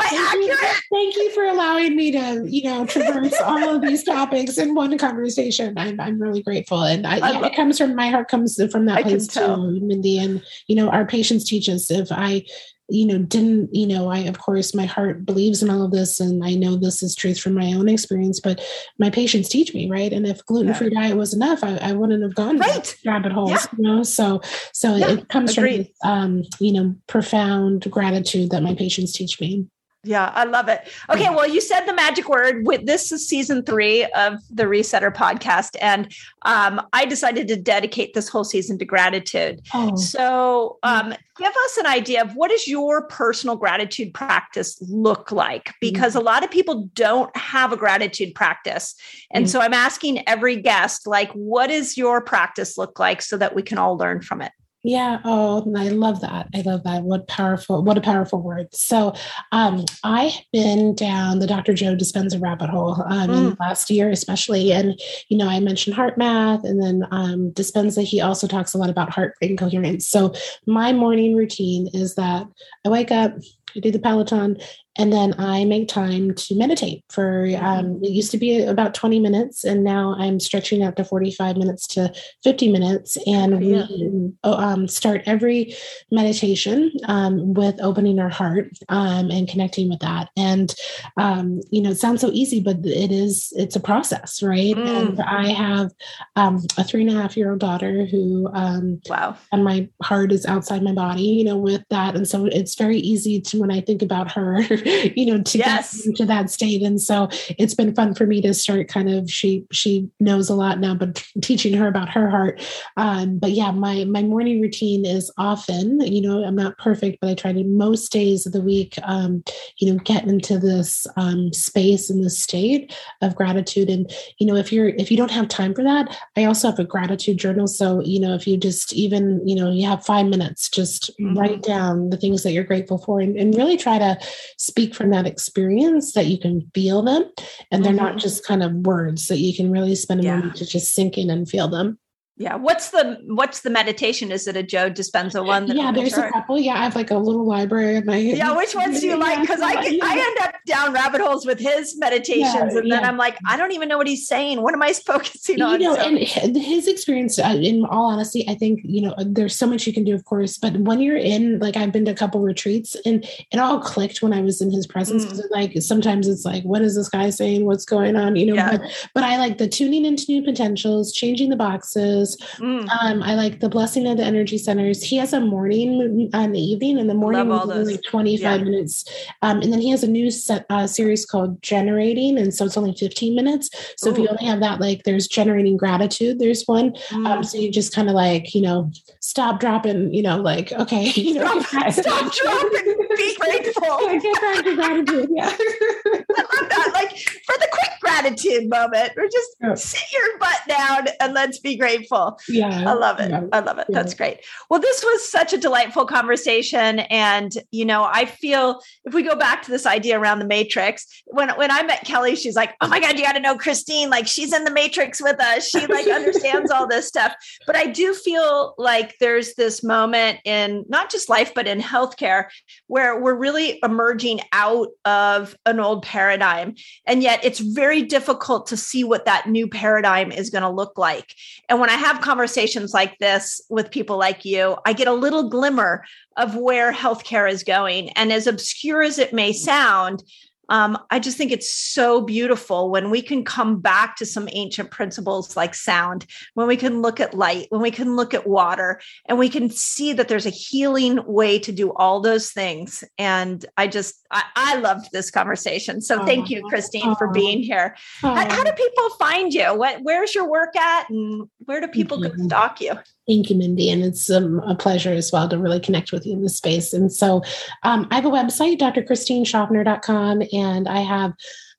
I 0.00 0.30
accurate? 0.32 0.82
Thank 0.90 1.16
you 1.16 1.30
for 1.32 1.44
allowing 1.44 1.96
me 1.96 2.12
to, 2.12 2.44
you 2.48 2.64
know, 2.64 2.86
traverse 2.86 3.38
all 3.42 3.76
of 3.76 3.82
these 3.82 4.04
topics 4.04 4.56
in 4.56 4.74
one 4.74 4.96
conversation. 4.96 5.76
I'm, 5.76 6.00
I'm 6.00 6.18
really 6.20 6.42
grateful. 6.42 6.82
And 6.82 7.06
I, 7.06 7.18
I 7.18 7.46
it 7.46 7.56
comes 7.56 7.76
from 7.76 7.94
my 7.94 8.08
heart 8.08 8.28
comes 8.28 8.58
from 8.72 8.86
that 8.86 8.98
I 8.98 9.02
place 9.02 9.26
too, 9.26 9.80
Mindy. 9.82 10.18
And, 10.18 10.42
you 10.66 10.76
know, 10.76 10.88
our 10.88 11.04
patients 11.04 11.44
teach 11.44 11.68
us 11.68 11.89
if 11.90 12.08
I, 12.10 12.44
you 12.88 13.06
know, 13.06 13.18
didn't, 13.18 13.74
you 13.74 13.86
know, 13.86 14.08
I, 14.08 14.18
of 14.20 14.38
course, 14.38 14.74
my 14.74 14.84
heart 14.84 15.24
believes 15.24 15.62
in 15.62 15.70
all 15.70 15.84
of 15.84 15.92
this 15.92 16.18
and 16.18 16.44
I 16.44 16.54
know 16.54 16.76
this 16.76 17.02
is 17.02 17.14
truth 17.14 17.38
from 17.38 17.54
my 17.54 17.72
own 17.72 17.88
experience, 17.88 18.40
but 18.40 18.60
my 18.98 19.10
patients 19.10 19.48
teach 19.48 19.72
me, 19.72 19.88
right? 19.88 20.12
And 20.12 20.26
if 20.26 20.44
gluten 20.44 20.74
free 20.74 20.90
yeah. 20.92 21.02
diet 21.02 21.16
was 21.16 21.32
enough, 21.32 21.62
I, 21.62 21.76
I, 21.76 21.92
wouldn't 21.92 22.22
have 22.22 22.34
gone 22.34 22.58
right. 22.58 22.96
rabbit 23.06 23.32
holes, 23.32 23.50
yeah. 23.50 23.66
you 23.78 23.82
know? 23.84 24.02
So, 24.02 24.40
so 24.72 24.96
yeah. 24.96 25.12
it 25.12 25.28
comes 25.28 25.56
Agreed. 25.56 25.92
from, 26.02 26.10
um, 26.10 26.42
you 26.58 26.72
know, 26.72 26.96
profound 27.06 27.88
gratitude 27.90 28.50
that 28.50 28.62
my 28.62 28.74
patients 28.74 29.12
teach 29.12 29.40
me. 29.40 29.66
Yeah, 30.02 30.32
I 30.34 30.44
love 30.44 30.68
it. 30.68 30.88
Okay, 31.10 31.28
well, 31.28 31.46
you 31.46 31.60
said 31.60 31.84
the 31.84 31.92
magic 31.92 32.26
word. 32.26 32.64
With 32.64 32.86
this 32.86 33.12
is 33.12 33.28
season 33.28 33.62
three 33.62 34.06
of 34.06 34.38
the 34.48 34.62
Resetter 34.62 35.14
podcast, 35.14 35.76
and 35.82 36.10
um, 36.42 36.80
I 36.94 37.04
decided 37.04 37.48
to 37.48 37.56
dedicate 37.56 38.14
this 38.14 38.26
whole 38.26 38.44
season 38.44 38.78
to 38.78 38.86
gratitude. 38.86 39.60
Oh. 39.74 39.94
So, 39.96 40.78
um, 40.82 41.12
give 41.36 41.52
us 41.64 41.76
an 41.76 41.84
idea 41.84 42.22
of 42.22 42.34
what 42.34 42.50
does 42.50 42.66
your 42.66 43.08
personal 43.08 43.56
gratitude 43.56 44.14
practice 44.14 44.78
look 44.88 45.32
like? 45.32 45.74
Because 45.82 46.14
mm-hmm. 46.14 46.22
a 46.22 46.30
lot 46.30 46.44
of 46.44 46.50
people 46.50 46.88
don't 46.94 47.34
have 47.36 47.70
a 47.70 47.76
gratitude 47.76 48.34
practice, 48.34 48.94
and 49.30 49.44
mm-hmm. 49.44 49.50
so 49.50 49.60
I'm 49.60 49.74
asking 49.74 50.26
every 50.26 50.56
guest, 50.56 51.06
like, 51.06 51.30
what 51.32 51.66
does 51.66 51.98
your 51.98 52.22
practice 52.22 52.78
look 52.78 52.98
like, 52.98 53.20
so 53.20 53.36
that 53.36 53.54
we 53.54 53.62
can 53.62 53.76
all 53.76 53.98
learn 53.98 54.22
from 54.22 54.40
it. 54.40 54.52
Yeah. 54.82 55.20
Oh, 55.24 55.70
I 55.76 55.88
love 55.90 56.22
that. 56.22 56.48
I 56.54 56.62
love 56.62 56.84
that. 56.84 57.02
What 57.02 57.28
powerful, 57.28 57.82
what 57.82 57.98
a 57.98 58.00
powerful 58.00 58.40
word. 58.40 58.74
So 58.74 59.14
um, 59.52 59.84
I've 60.04 60.32
been 60.54 60.94
down 60.94 61.38
the 61.38 61.46
Dr. 61.46 61.74
Joe 61.74 61.94
Dispenza 61.94 62.40
rabbit 62.40 62.70
hole 62.70 63.02
um, 63.02 63.28
mm. 63.28 63.36
in 63.36 63.44
the 63.50 63.56
last 63.60 63.90
year, 63.90 64.10
especially. 64.10 64.72
And, 64.72 64.98
you 65.28 65.36
know, 65.36 65.48
I 65.48 65.60
mentioned 65.60 65.96
HeartMath 65.96 66.64
and 66.64 66.82
then 66.82 67.06
um, 67.10 67.50
Dispenza, 67.52 68.02
he 68.02 68.22
also 68.22 68.46
talks 68.46 68.72
a 68.72 68.78
lot 68.78 68.88
about 68.88 69.10
heart 69.10 69.34
rate 69.42 69.58
coherence. 69.58 70.08
So 70.08 70.32
my 70.66 70.94
morning 70.94 71.36
routine 71.36 71.88
is 71.92 72.14
that 72.14 72.46
I 72.86 72.88
wake 72.88 73.10
up, 73.10 73.34
I 73.76 73.80
do 73.80 73.90
the 73.90 73.98
Peloton, 73.98 74.56
and 74.98 75.12
then 75.12 75.34
I 75.38 75.64
make 75.64 75.88
time 75.88 76.34
to 76.34 76.54
meditate 76.56 77.04
for, 77.08 77.44
um, 77.58 77.86
mm-hmm. 77.86 78.04
it 78.04 78.10
used 78.10 78.32
to 78.32 78.38
be 78.38 78.62
about 78.62 78.92
20 78.92 79.20
minutes, 79.20 79.64
and 79.64 79.84
now 79.84 80.16
I'm 80.18 80.40
stretching 80.40 80.82
out 80.82 80.96
to 80.96 81.04
45 81.04 81.56
minutes 81.56 81.86
to 81.88 82.12
50 82.42 82.72
minutes. 82.72 83.16
And 83.26 83.64
yeah. 83.64 83.86
we 83.88 84.32
oh, 84.42 84.54
um, 84.54 84.88
start 84.88 85.22
every 85.26 85.74
meditation 86.10 86.90
um, 87.04 87.54
with 87.54 87.80
opening 87.80 88.18
our 88.18 88.28
heart 88.28 88.72
um, 88.88 89.30
and 89.30 89.48
connecting 89.48 89.88
with 89.88 90.00
that. 90.00 90.28
And, 90.36 90.74
um, 91.16 91.60
you 91.70 91.80
know, 91.80 91.90
it 91.90 91.98
sounds 91.98 92.20
so 92.20 92.30
easy, 92.32 92.60
but 92.60 92.84
it 92.84 93.12
is, 93.12 93.52
it's 93.56 93.76
a 93.76 93.80
process, 93.80 94.42
right? 94.42 94.74
Mm. 94.74 94.88
And 94.88 95.20
I 95.22 95.48
have 95.52 95.92
um, 96.34 96.58
a 96.76 96.84
three 96.84 97.02
and 97.02 97.10
a 97.10 97.22
half 97.22 97.36
year 97.36 97.52
old 97.52 97.60
daughter 97.60 98.06
who, 98.06 98.50
wow, 98.52 99.36
and 99.52 99.64
my 99.64 99.88
heart 100.02 100.32
is 100.32 100.44
outside 100.46 100.82
my 100.82 100.92
body, 100.92 101.22
you 101.22 101.44
know, 101.44 101.56
with 101.56 101.84
that. 101.90 102.16
And 102.16 102.26
so 102.26 102.46
it's 102.46 102.74
very 102.74 102.98
easy 102.98 103.40
to 103.40 103.59
when 103.60 103.70
I 103.70 103.80
think 103.80 104.02
about 104.02 104.32
her, 104.32 104.60
you 105.14 105.26
know, 105.26 105.42
to 105.42 105.58
yes. 105.58 106.06
get 106.06 106.16
to 106.16 106.26
that 106.26 106.50
state. 106.50 106.82
And 106.82 107.00
so 107.00 107.28
it's 107.58 107.74
been 107.74 107.94
fun 107.94 108.14
for 108.14 108.26
me 108.26 108.40
to 108.42 108.54
start 108.54 108.88
kind 108.88 109.08
of 109.08 109.30
she 109.30 109.66
she 109.70 110.08
knows 110.18 110.48
a 110.48 110.54
lot 110.54 110.80
now, 110.80 110.94
but 110.94 111.24
teaching 111.42 111.74
her 111.74 111.88
about 111.88 112.08
her 112.08 112.28
heart. 112.28 112.60
Um, 112.96 113.38
but 113.38 113.52
yeah, 113.52 113.70
my 113.70 114.04
my 114.04 114.22
morning 114.22 114.60
routine 114.60 115.04
is 115.04 115.30
often, 115.38 116.00
you 116.00 116.20
know, 116.20 116.44
I'm 116.44 116.56
not 116.56 116.78
perfect, 116.78 117.18
but 117.20 117.30
I 117.30 117.34
try 117.34 117.52
to 117.52 117.64
most 117.64 118.12
days 118.12 118.46
of 118.46 118.52
the 118.52 118.60
week, 118.60 118.96
um, 119.02 119.44
you 119.76 119.92
know, 119.92 119.98
get 120.04 120.24
into 120.24 120.58
this 120.58 121.06
um, 121.16 121.52
space 121.52 122.10
and 122.10 122.24
this 122.24 122.40
state 122.42 122.94
of 123.22 123.34
gratitude. 123.34 123.90
And 123.90 124.10
you 124.38 124.46
know, 124.46 124.56
if 124.56 124.72
you're 124.72 124.88
if 124.88 125.10
you 125.10 125.16
don't 125.16 125.30
have 125.30 125.48
time 125.48 125.74
for 125.74 125.82
that, 125.82 126.16
I 126.36 126.44
also 126.44 126.70
have 126.70 126.78
a 126.78 126.84
gratitude 126.84 127.38
journal. 127.38 127.66
So 127.66 128.00
you 128.02 128.20
know, 128.20 128.34
if 128.34 128.46
you 128.46 128.56
just 128.56 128.92
even 128.92 129.46
you 129.46 129.54
know 129.54 129.70
you 129.70 129.86
have 129.86 130.04
five 130.04 130.26
minutes, 130.26 130.68
just 130.68 131.10
mm-hmm. 131.18 131.38
write 131.38 131.62
down 131.62 132.10
the 132.10 132.16
things 132.16 132.42
that 132.42 132.52
you're 132.52 132.64
grateful 132.64 132.98
for, 132.98 133.20
and, 133.20 133.36
and, 133.36 133.49
really 133.52 133.76
try 133.76 133.98
to 133.98 134.18
speak 134.58 134.94
from 134.94 135.10
that 135.10 135.26
experience 135.26 136.12
that 136.12 136.26
you 136.26 136.38
can 136.38 136.70
feel 136.74 137.02
them, 137.02 137.24
and 137.70 137.84
they're 137.84 137.92
mm-hmm. 137.92 138.04
not 138.04 138.18
just 138.18 138.46
kind 138.46 138.62
of 138.62 138.72
words 138.72 139.28
that 139.28 139.38
you 139.38 139.54
can 139.54 139.70
really 139.70 139.94
spend 139.94 140.20
a 140.20 140.24
yeah. 140.24 140.36
moment 140.36 140.56
to 140.56 140.66
just 140.66 140.92
sink 140.92 141.18
in 141.18 141.30
and 141.30 141.48
feel 141.48 141.68
them. 141.68 141.98
Yeah. 142.40 142.54
What's 142.54 142.88
the 142.88 143.18
what's 143.26 143.60
the 143.60 143.68
meditation? 143.68 144.32
Is 144.32 144.48
it 144.48 144.56
a 144.56 144.62
Joe 144.62 144.90
Dispenza 144.90 145.44
one? 145.46 145.66
yeah, 145.66 145.92
there's 145.92 146.16
a 146.16 146.30
couple. 146.30 146.58
Yeah, 146.58 146.72
I 146.72 146.84
have 146.84 146.96
like 146.96 147.10
a 147.10 147.18
little 147.18 147.46
library 147.46 147.96
in 147.96 148.06
my 148.06 148.16
Yeah, 148.16 148.56
which 148.56 148.74
ones 148.74 149.00
do 149.00 149.08
you 149.08 149.18
like? 149.18 149.42
Because 149.42 149.60
I 149.60 149.72
yeah. 149.82 150.02
I 150.02 150.18
end 150.18 150.48
up 150.48 150.54
down 150.64 150.94
rabbit 150.94 151.20
holes 151.20 151.44
with 151.44 151.58
his 151.58 151.98
meditations, 151.98 152.72
yeah, 152.72 152.78
and 152.78 152.90
then 152.90 153.04
I'm 153.04 153.18
like, 153.18 153.36
I 153.46 153.58
don't 153.58 153.72
even 153.72 153.90
know 153.90 153.98
what 153.98 154.06
he's 154.06 154.26
saying. 154.26 154.62
What 154.62 154.72
am 154.72 154.82
I 154.82 154.92
focusing 155.06 155.58
you 155.58 155.64
on? 155.64 155.82
You 155.82 155.88
know, 155.88 155.96
so. 155.96 156.00
and 156.00 156.56
his 156.56 156.88
experience, 156.88 157.38
uh, 157.38 157.58
in 157.60 157.84
all 157.84 158.06
honesty, 158.06 158.48
I 158.48 158.54
think 158.54 158.80
you 158.84 159.02
know 159.02 159.14
there's 159.18 159.54
so 159.54 159.66
much 159.66 159.86
you 159.86 159.92
can 159.92 160.04
do, 160.04 160.14
of 160.14 160.24
course, 160.24 160.56
but 160.56 160.74
when 160.78 161.00
you're 161.00 161.18
in, 161.18 161.58
like, 161.58 161.76
I've 161.76 161.92
been 161.92 162.06
to 162.06 162.12
a 162.12 162.14
couple 162.14 162.40
retreats, 162.40 162.96
and 163.04 163.22
it 163.50 163.58
all 163.58 163.80
clicked 163.80 164.22
when 164.22 164.32
I 164.32 164.40
was 164.40 164.62
in 164.62 164.70
his 164.70 164.86
presence. 164.86 165.26
Mm. 165.26 165.50
like 165.50 165.82
sometimes 165.82 166.26
it's 166.26 166.46
like, 166.46 166.62
what 166.62 166.80
is 166.80 166.96
this 166.96 167.10
guy 167.10 167.28
saying? 167.28 167.66
What's 167.66 167.84
going 167.84 168.16
on? 168.16 168.36
You 168.36 168.46
know, 168.46 168.54
yeah. 168.54 168.78
but 168.78 169.10
but 169.12 169.24
I 169.24 169.36
like 169.36 169.58
the 169.58 169.68
tuning 169.68 170.06
into 170.06 170.24
new 170.28 170.42
potentials, 170.42 171.12
changing 171.12 171.50
the 171.50 171.56
boxes. 171.56 172.29
Mm. 172.58 172.88
Um, 172.88 173.10
um, 173.10 173.22
I 173.22 173.34
like 173.34 173.60
the 173.60 173.68
blessing 173.68 174.06
of 174.06 174.16
the 174.16 174.24
energy 174.24 174.58
centers. 174.58 175.02
He 175.02 175.16
has 175.16 175.32
a 175.32 175.40
morning 175.40 176.30
and 176.32 176.54
the 176.54 176.60
evening. 176.60 176.98
and 176.98 177.08
the 177.08 177.14
morning, 177.14 177.50
is 177.50 177.90
like 177.90 178.02
25 178.02 178.40
yeah. 178.40 178.64
minutes. 178.64 179.04
Um, 179.42 179.60
and 179.62 179.72
then 179.72 179.80
he 179.80 179.90
has 179.90 180.02
a 180.02 180.08
new 180.08 180.30
set, 180.30 180.66
uh, 180.70 180.86
series 180.86 181.26
called 181.26 181.60
Generating. 181.62 182.38
And 182.38 182.54
so 182.54 182.64
it's 182.64 182.76
only 182.76 182.94
15 182.94 183.34
minutes. 183.34 183.70
So 183.96 184.08
Ooh. 184.08 184.12
if 184.12 184.18
you 184.18 184.28
only 184.28 184.44
have 184.44 184.60
that, 184.60 184.80
like 184.80 185.04
there's 185.04 185.26
Generating 185.26 185.76
Gratitude, 185.76 186.38
there's 186.38 186.64
one. 186.64 186.94
Um, 187.12 187.24
mm. 187.24 187.30
Um, 187.30 187.44
so 187.44 187.58
you 187.58 187.70
just 187.70 187.94
kind 187.94 188.08
of 188.08 188.14
like, 188.14 188.54
you 188.54 188.62
know, 188.62 188.90
stop, 189.20 189.60
dropping. 189.60 190.12
you 190.12 190.22
know, 190.22 190.38
like, 190.38 190.72
okay, 190.72 191.04
you 191.14 191.34
know, 191.34 191.60
stop, 191.62 191.92
stop 191.92 192.32
dropping, 192.32 192.96
be 193.16 193.36
grateful. 193.36 193.98
Get 194.20 194.40
back 194.40 194.64
to 194.64 194.74
gratitude. 194.74 195.30
Yeah. 195.34 195.56
I 195.56 196.24
love 196.38 196.68
that. 196.70 196.90
Like 196.94 197.18
for 197.18 197.58
the 197.58 197.68
quick 197.70 197.90
gratitude 198.00 198.68
moment, 198.68 199.12
or 199.16 199.24
just 199.24 199.56
yeah. 199.60 199.74
sit 199.74 200.12
your 200.12 200.38
butt 200.38 200.60
down 200.68 201.06
and 201.20 201.34
let's 201.34 201.58
be 201.58 201.76
grateful. 201.76 202.19
Yeah. 202.48 202.90
I 202.90 202.94
love 202.94 203.20
it. 203.20 203.30
Yeah. 203.30 203.44
I 203.52 203.60
love 203.60 203.78
it. 203.78 203.86
Yeah. 203.88 204.02
That's 204.02 204.14
great. 204.14 204.38
Well, 204.68 204.80
this 204.80 205.02
was 205.02 205.30
such 205.30 205.52
a 205.52 205.58
delightful 205.58 206.06
conversation. 206.06 207.00
And, 207.00 207.52
you 207.70 207.84
know, 207.84 208.08
I 208.10 208.24
feel 208.24 208.80
if 209.04 209.14
we 209.14 209.22
go 209.22 209.36
back 209.36 209.62
to 209.62 209.70
this 209.70 209.86
idea 209.86 210.18
around 210.18 210.38
the 210.38 210.46
matrix, 210.46 211.06
when 211.26 211.50
when 211.50 211.70
I 211.70 211.82
met 211.82 212.04
Kelly, 212.04 212.36
she's 212.36 212.56
like, 212.56 212.74
Oh 212.80 212.88
my 212.88 213.00
God, 213.00 213.16
you 213.18 213.24
gotta 213.24 213.40
know 213.40 213.56
Christine. 213.56 214.10
Like 214.10 214.26
she's 214.26 214.52
in 214.52 214.64
the 214.64 214.70
matrix 214.70 215.20
with 215.20 215.40
us. 215.40 215.68
She 215.68 215.86
like 215.86 216.06
understands 216.06 216.70
all 216.70 216.86
this 216.86 217.06
stuff. 217.06 217.34
But 217.66 217.76
I 217.76 217.86
do 217.86 218.14
feel 218.14 218.74
like 218.78 219.14
there's 219.20 219.54
this 219.54 219.82
moment 219.82 220.38
in 220.44 220.84
not 220.88 221.10
just 221.10 221.28
life, 221.28 221.52
but 221.54 221.66
in 221.66 221.80
healthcare 221.80 222.46
where 222.86 223.20
we're 223.20 223.34
really 223.34 223.78
emerging 223.84 224.40
out 224.52 224.88
of 225.04 225.56
an 225.66 225.80
old 225.80 226.02
paradigm. 226.02 226.74
And 227.06 227.22
yet 227.22 227.40
it's 227.44 227.60
very 227.60 228.02
difficult 228.02 228.66
to 228.68 228.76
see 228.76 229.04
what 229.04 229.24
that 229.26 229.48
new 229.48 229.68
paradigm 229.68 230.32
is 230.32 230.50
going 230.50 230.62
to 230.62 230.70
look 230.70 230.98
like. 230.98 231.34
And 231.68 231.80
when 231.80 231.90
I 231.90 231.94
have 232.00 232.20
conversations 232.22 232.92
like 232.94 233.16
this 233.18 233.60
with 233.68 233.90
people 233.90 234.18
like 234.18 234.44
you, 234.44 234.76
I 234.86 234.92
get 234.92 235.06
a 235.06 235.12
little 235.12 235.48
glimmer 235.48 236.04
of 236.36 236.56
where 236.56 236.92
healthcare 236.92 237.50
is 237.50 237.62
going. 237.62 238.08
And 238.10 238.32
as 238.32 238.46
obscure 238.46 239.02
as 239.02 239.18
it 239.18 239.32
may 239.32 239.52
sound, 239.52 240.22
um, 240.70 240.96
I 241.10 241.18
just 241.18 241.36
think 241.36 241.50
it's 241.50 241.72
so 241.72 242.20
beautiful 242.20 242.90
when 242.90 243.10
we 243.10 243.20
can 243.20 243.44
come 243.44 243.80
back 243.80 244.16
to 244.16 244.26
some 244.26 244.48
ancient 244.52 244.90
principles 244.90 245.56
like 245.56 245.74
sound, 245.74 246.26
when 246.54 246.68
we 246.68 246.76
can 246.76 247.02
look 247.02 247.18
at 247.18 247.34
light, 247.34 247.66
when 247.70 247.82
we 247.82 247.90
can 247.90 248.16
look 248.16 248.32
at 248.32 248.46
water, 248.46 249.00
and 249.26 249.38
we 249.38 249.48
can 249.48 249.68
see 249.68 250.12
that 250.12 250.28
there's 250.28 250.46
a 250.46 250.50
healing 250.50 251.20
way 251.26 251.58
to 251.58 251.72
do 251.72 251.92
all 251.94 252.20
those 252.20 252.52
things. 252.52 253.02
And 253.18 253.66
I 253.76 253.88
just, 253.88 254.24
I, 254.30 254.44
I 254.54 254.76
loved 254.76 255.08
this 255.12 255.30
conversation. 255.30 256.00
So 256.00 256.24
thank 256.24 256.48
you, 256.50 256.62
Christine, 256.68 257.16
for 257.16 257.28
being 257.28 257.62
here. 257.62 257.96
How, 258.20 258.48
how, 258.48 258.64
do 258.64 258.72
people 258.72 259.10
find 259.18 259.52
you? 259.52 259.74
What, 259.74 260.02
where's 260.02 260.34
your 260.34 260.48
work 260.48 260.76
at, 260.76 261.10
and 261.10 261.48
where 261.64 261.80
do 261.80 261.88
people 261.88 262.18
mm-hmm. 262.18 262.44
stalk 262.44 262.80
you? 262.80 262.94
Thank 263.30 263.48
you, 263.48 263.54
Mindy. 263.54 263.90
And 263.90 264.02
it's 264.02 264.28
um, 264.28 264.58
a 264.66 264.74
pleasure 264.74 265.12
as 265.12 265.30
well 265.30 265.48
to 265.48 265.56
really 265.56 265.78
connect 265.78 266.10
with 266.10 266.26
you 266.26 266.32
in 266.32 266.42
this 266.42 266.56
space. 266.56 266.92
And 266.92 267.12
so 267.12 267.44
um, 267.84 268.08
I 268.10 268.16
have 268.16 268.24
a 268.24 268.28
website, 268.28 268.80
drchristineschaffner.com, 268.80 270.42
and 270.52 270.88
I 270.88 270.98
have 270.98 271.34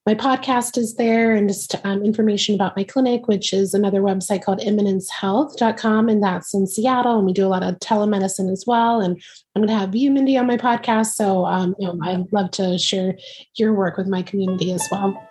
my 0.05 0.15
podcast 0.15 0.77
is 0.77 0.95
there 0.95 1.35
and 1.35 1.49
just 1.49 1.75
um, 1.85 2.05
information 2.05 2.55
about 2.55 2.77
my 2.77 2.85
clinic, 2.85 3.27
which 3.27 3.51
is 3.51 3.73
another 3.73 3.99
website 3.99 4.45
called 4.45 4.61
immanencehealth.com. 4.61 6.07
And 6.07 6.23
that's 6.23 6.53
in 6.53 6.67
Seattle. 6.67 7.17
And 7.17 7.25
we 7.25 7.33
do 7.33 7.45
a 7.45 7.49
lot 7.49 7.63
of 7.63 7.75
telemedicine 7.79 8.49
as 8.49 8.63
well. 8.65 9.01
And 9.01 9.21
I'm 9.53 9.61
going 9.61 9.67
to 9.67 9.77
have 9.77 9.93
you, 9.93 10.09
Mindy, 10.09 10.37
on 10.37 10.47
my 10.47 10.57
podcast. 10.57 11.07
So 11.07 11.45
um, 11.45 11.75
you 11.77 11.85
know, 11.85 11.99
I'd 12.01 12.31
love 12.31 12.51
to 12.51 12.77
share 12.77 13.17
your 13.55 13.73
work 13.73 13.97
with 13.97 14.07
my 14.07 14.21
community 14.21 14.71
as 14.71 14.87
well. 14.89 15.21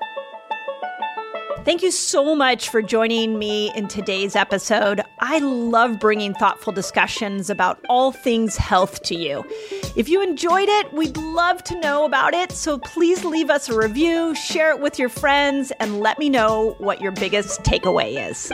Thank 1.63 1.83
you 1.83 1.91
so 1.91 2.35
much 2.35 2.71
for 2.71 2.81
joining 2.81 3.39
me 3.39 3.71
in 3.77 3.87
today's 3.87 4.35
episode. 4.35 5.03
I 5.19 5.41
love 5.41 6.01
bringing 6.01 6.33
thoughtful 6.33 6.73
discussions 6.73 7.51
about 7.51 7.79
all 7.91 8.13
things 8.13 8.57
health 8.57 9.03
to 9.03 9.15
you. 9.15 9.45
If 9.95 10.09
you 10.09 10.23
enjoyed 10.23 10.71
it, 10.71 10.91
we'd 10.95 11.19
love 11.19 11.63
to 11.65 11.79
know 11.79 12.07
about 12.07 12.33
it. 12.33 12.53
So 12.53 12.79
please 12.79 13.27
leave 13.27 13.51
us 13.51 13.69
a 13.69 13.77
review, 13.77 14.35
share 14.35 14.71
it 14.71 14.81
with 14.81 14.99
your 14.99 15.11
friends, 15.11 15.71
and 15.81 16.01
let 16.01 16.19
me 16.19 16.31
know 16.31 16.77
what 16.79 17.03
your 17.03 17.13
biggest 17.13 17.63
takeaway 17.63 18.31
is. 18.31 18.51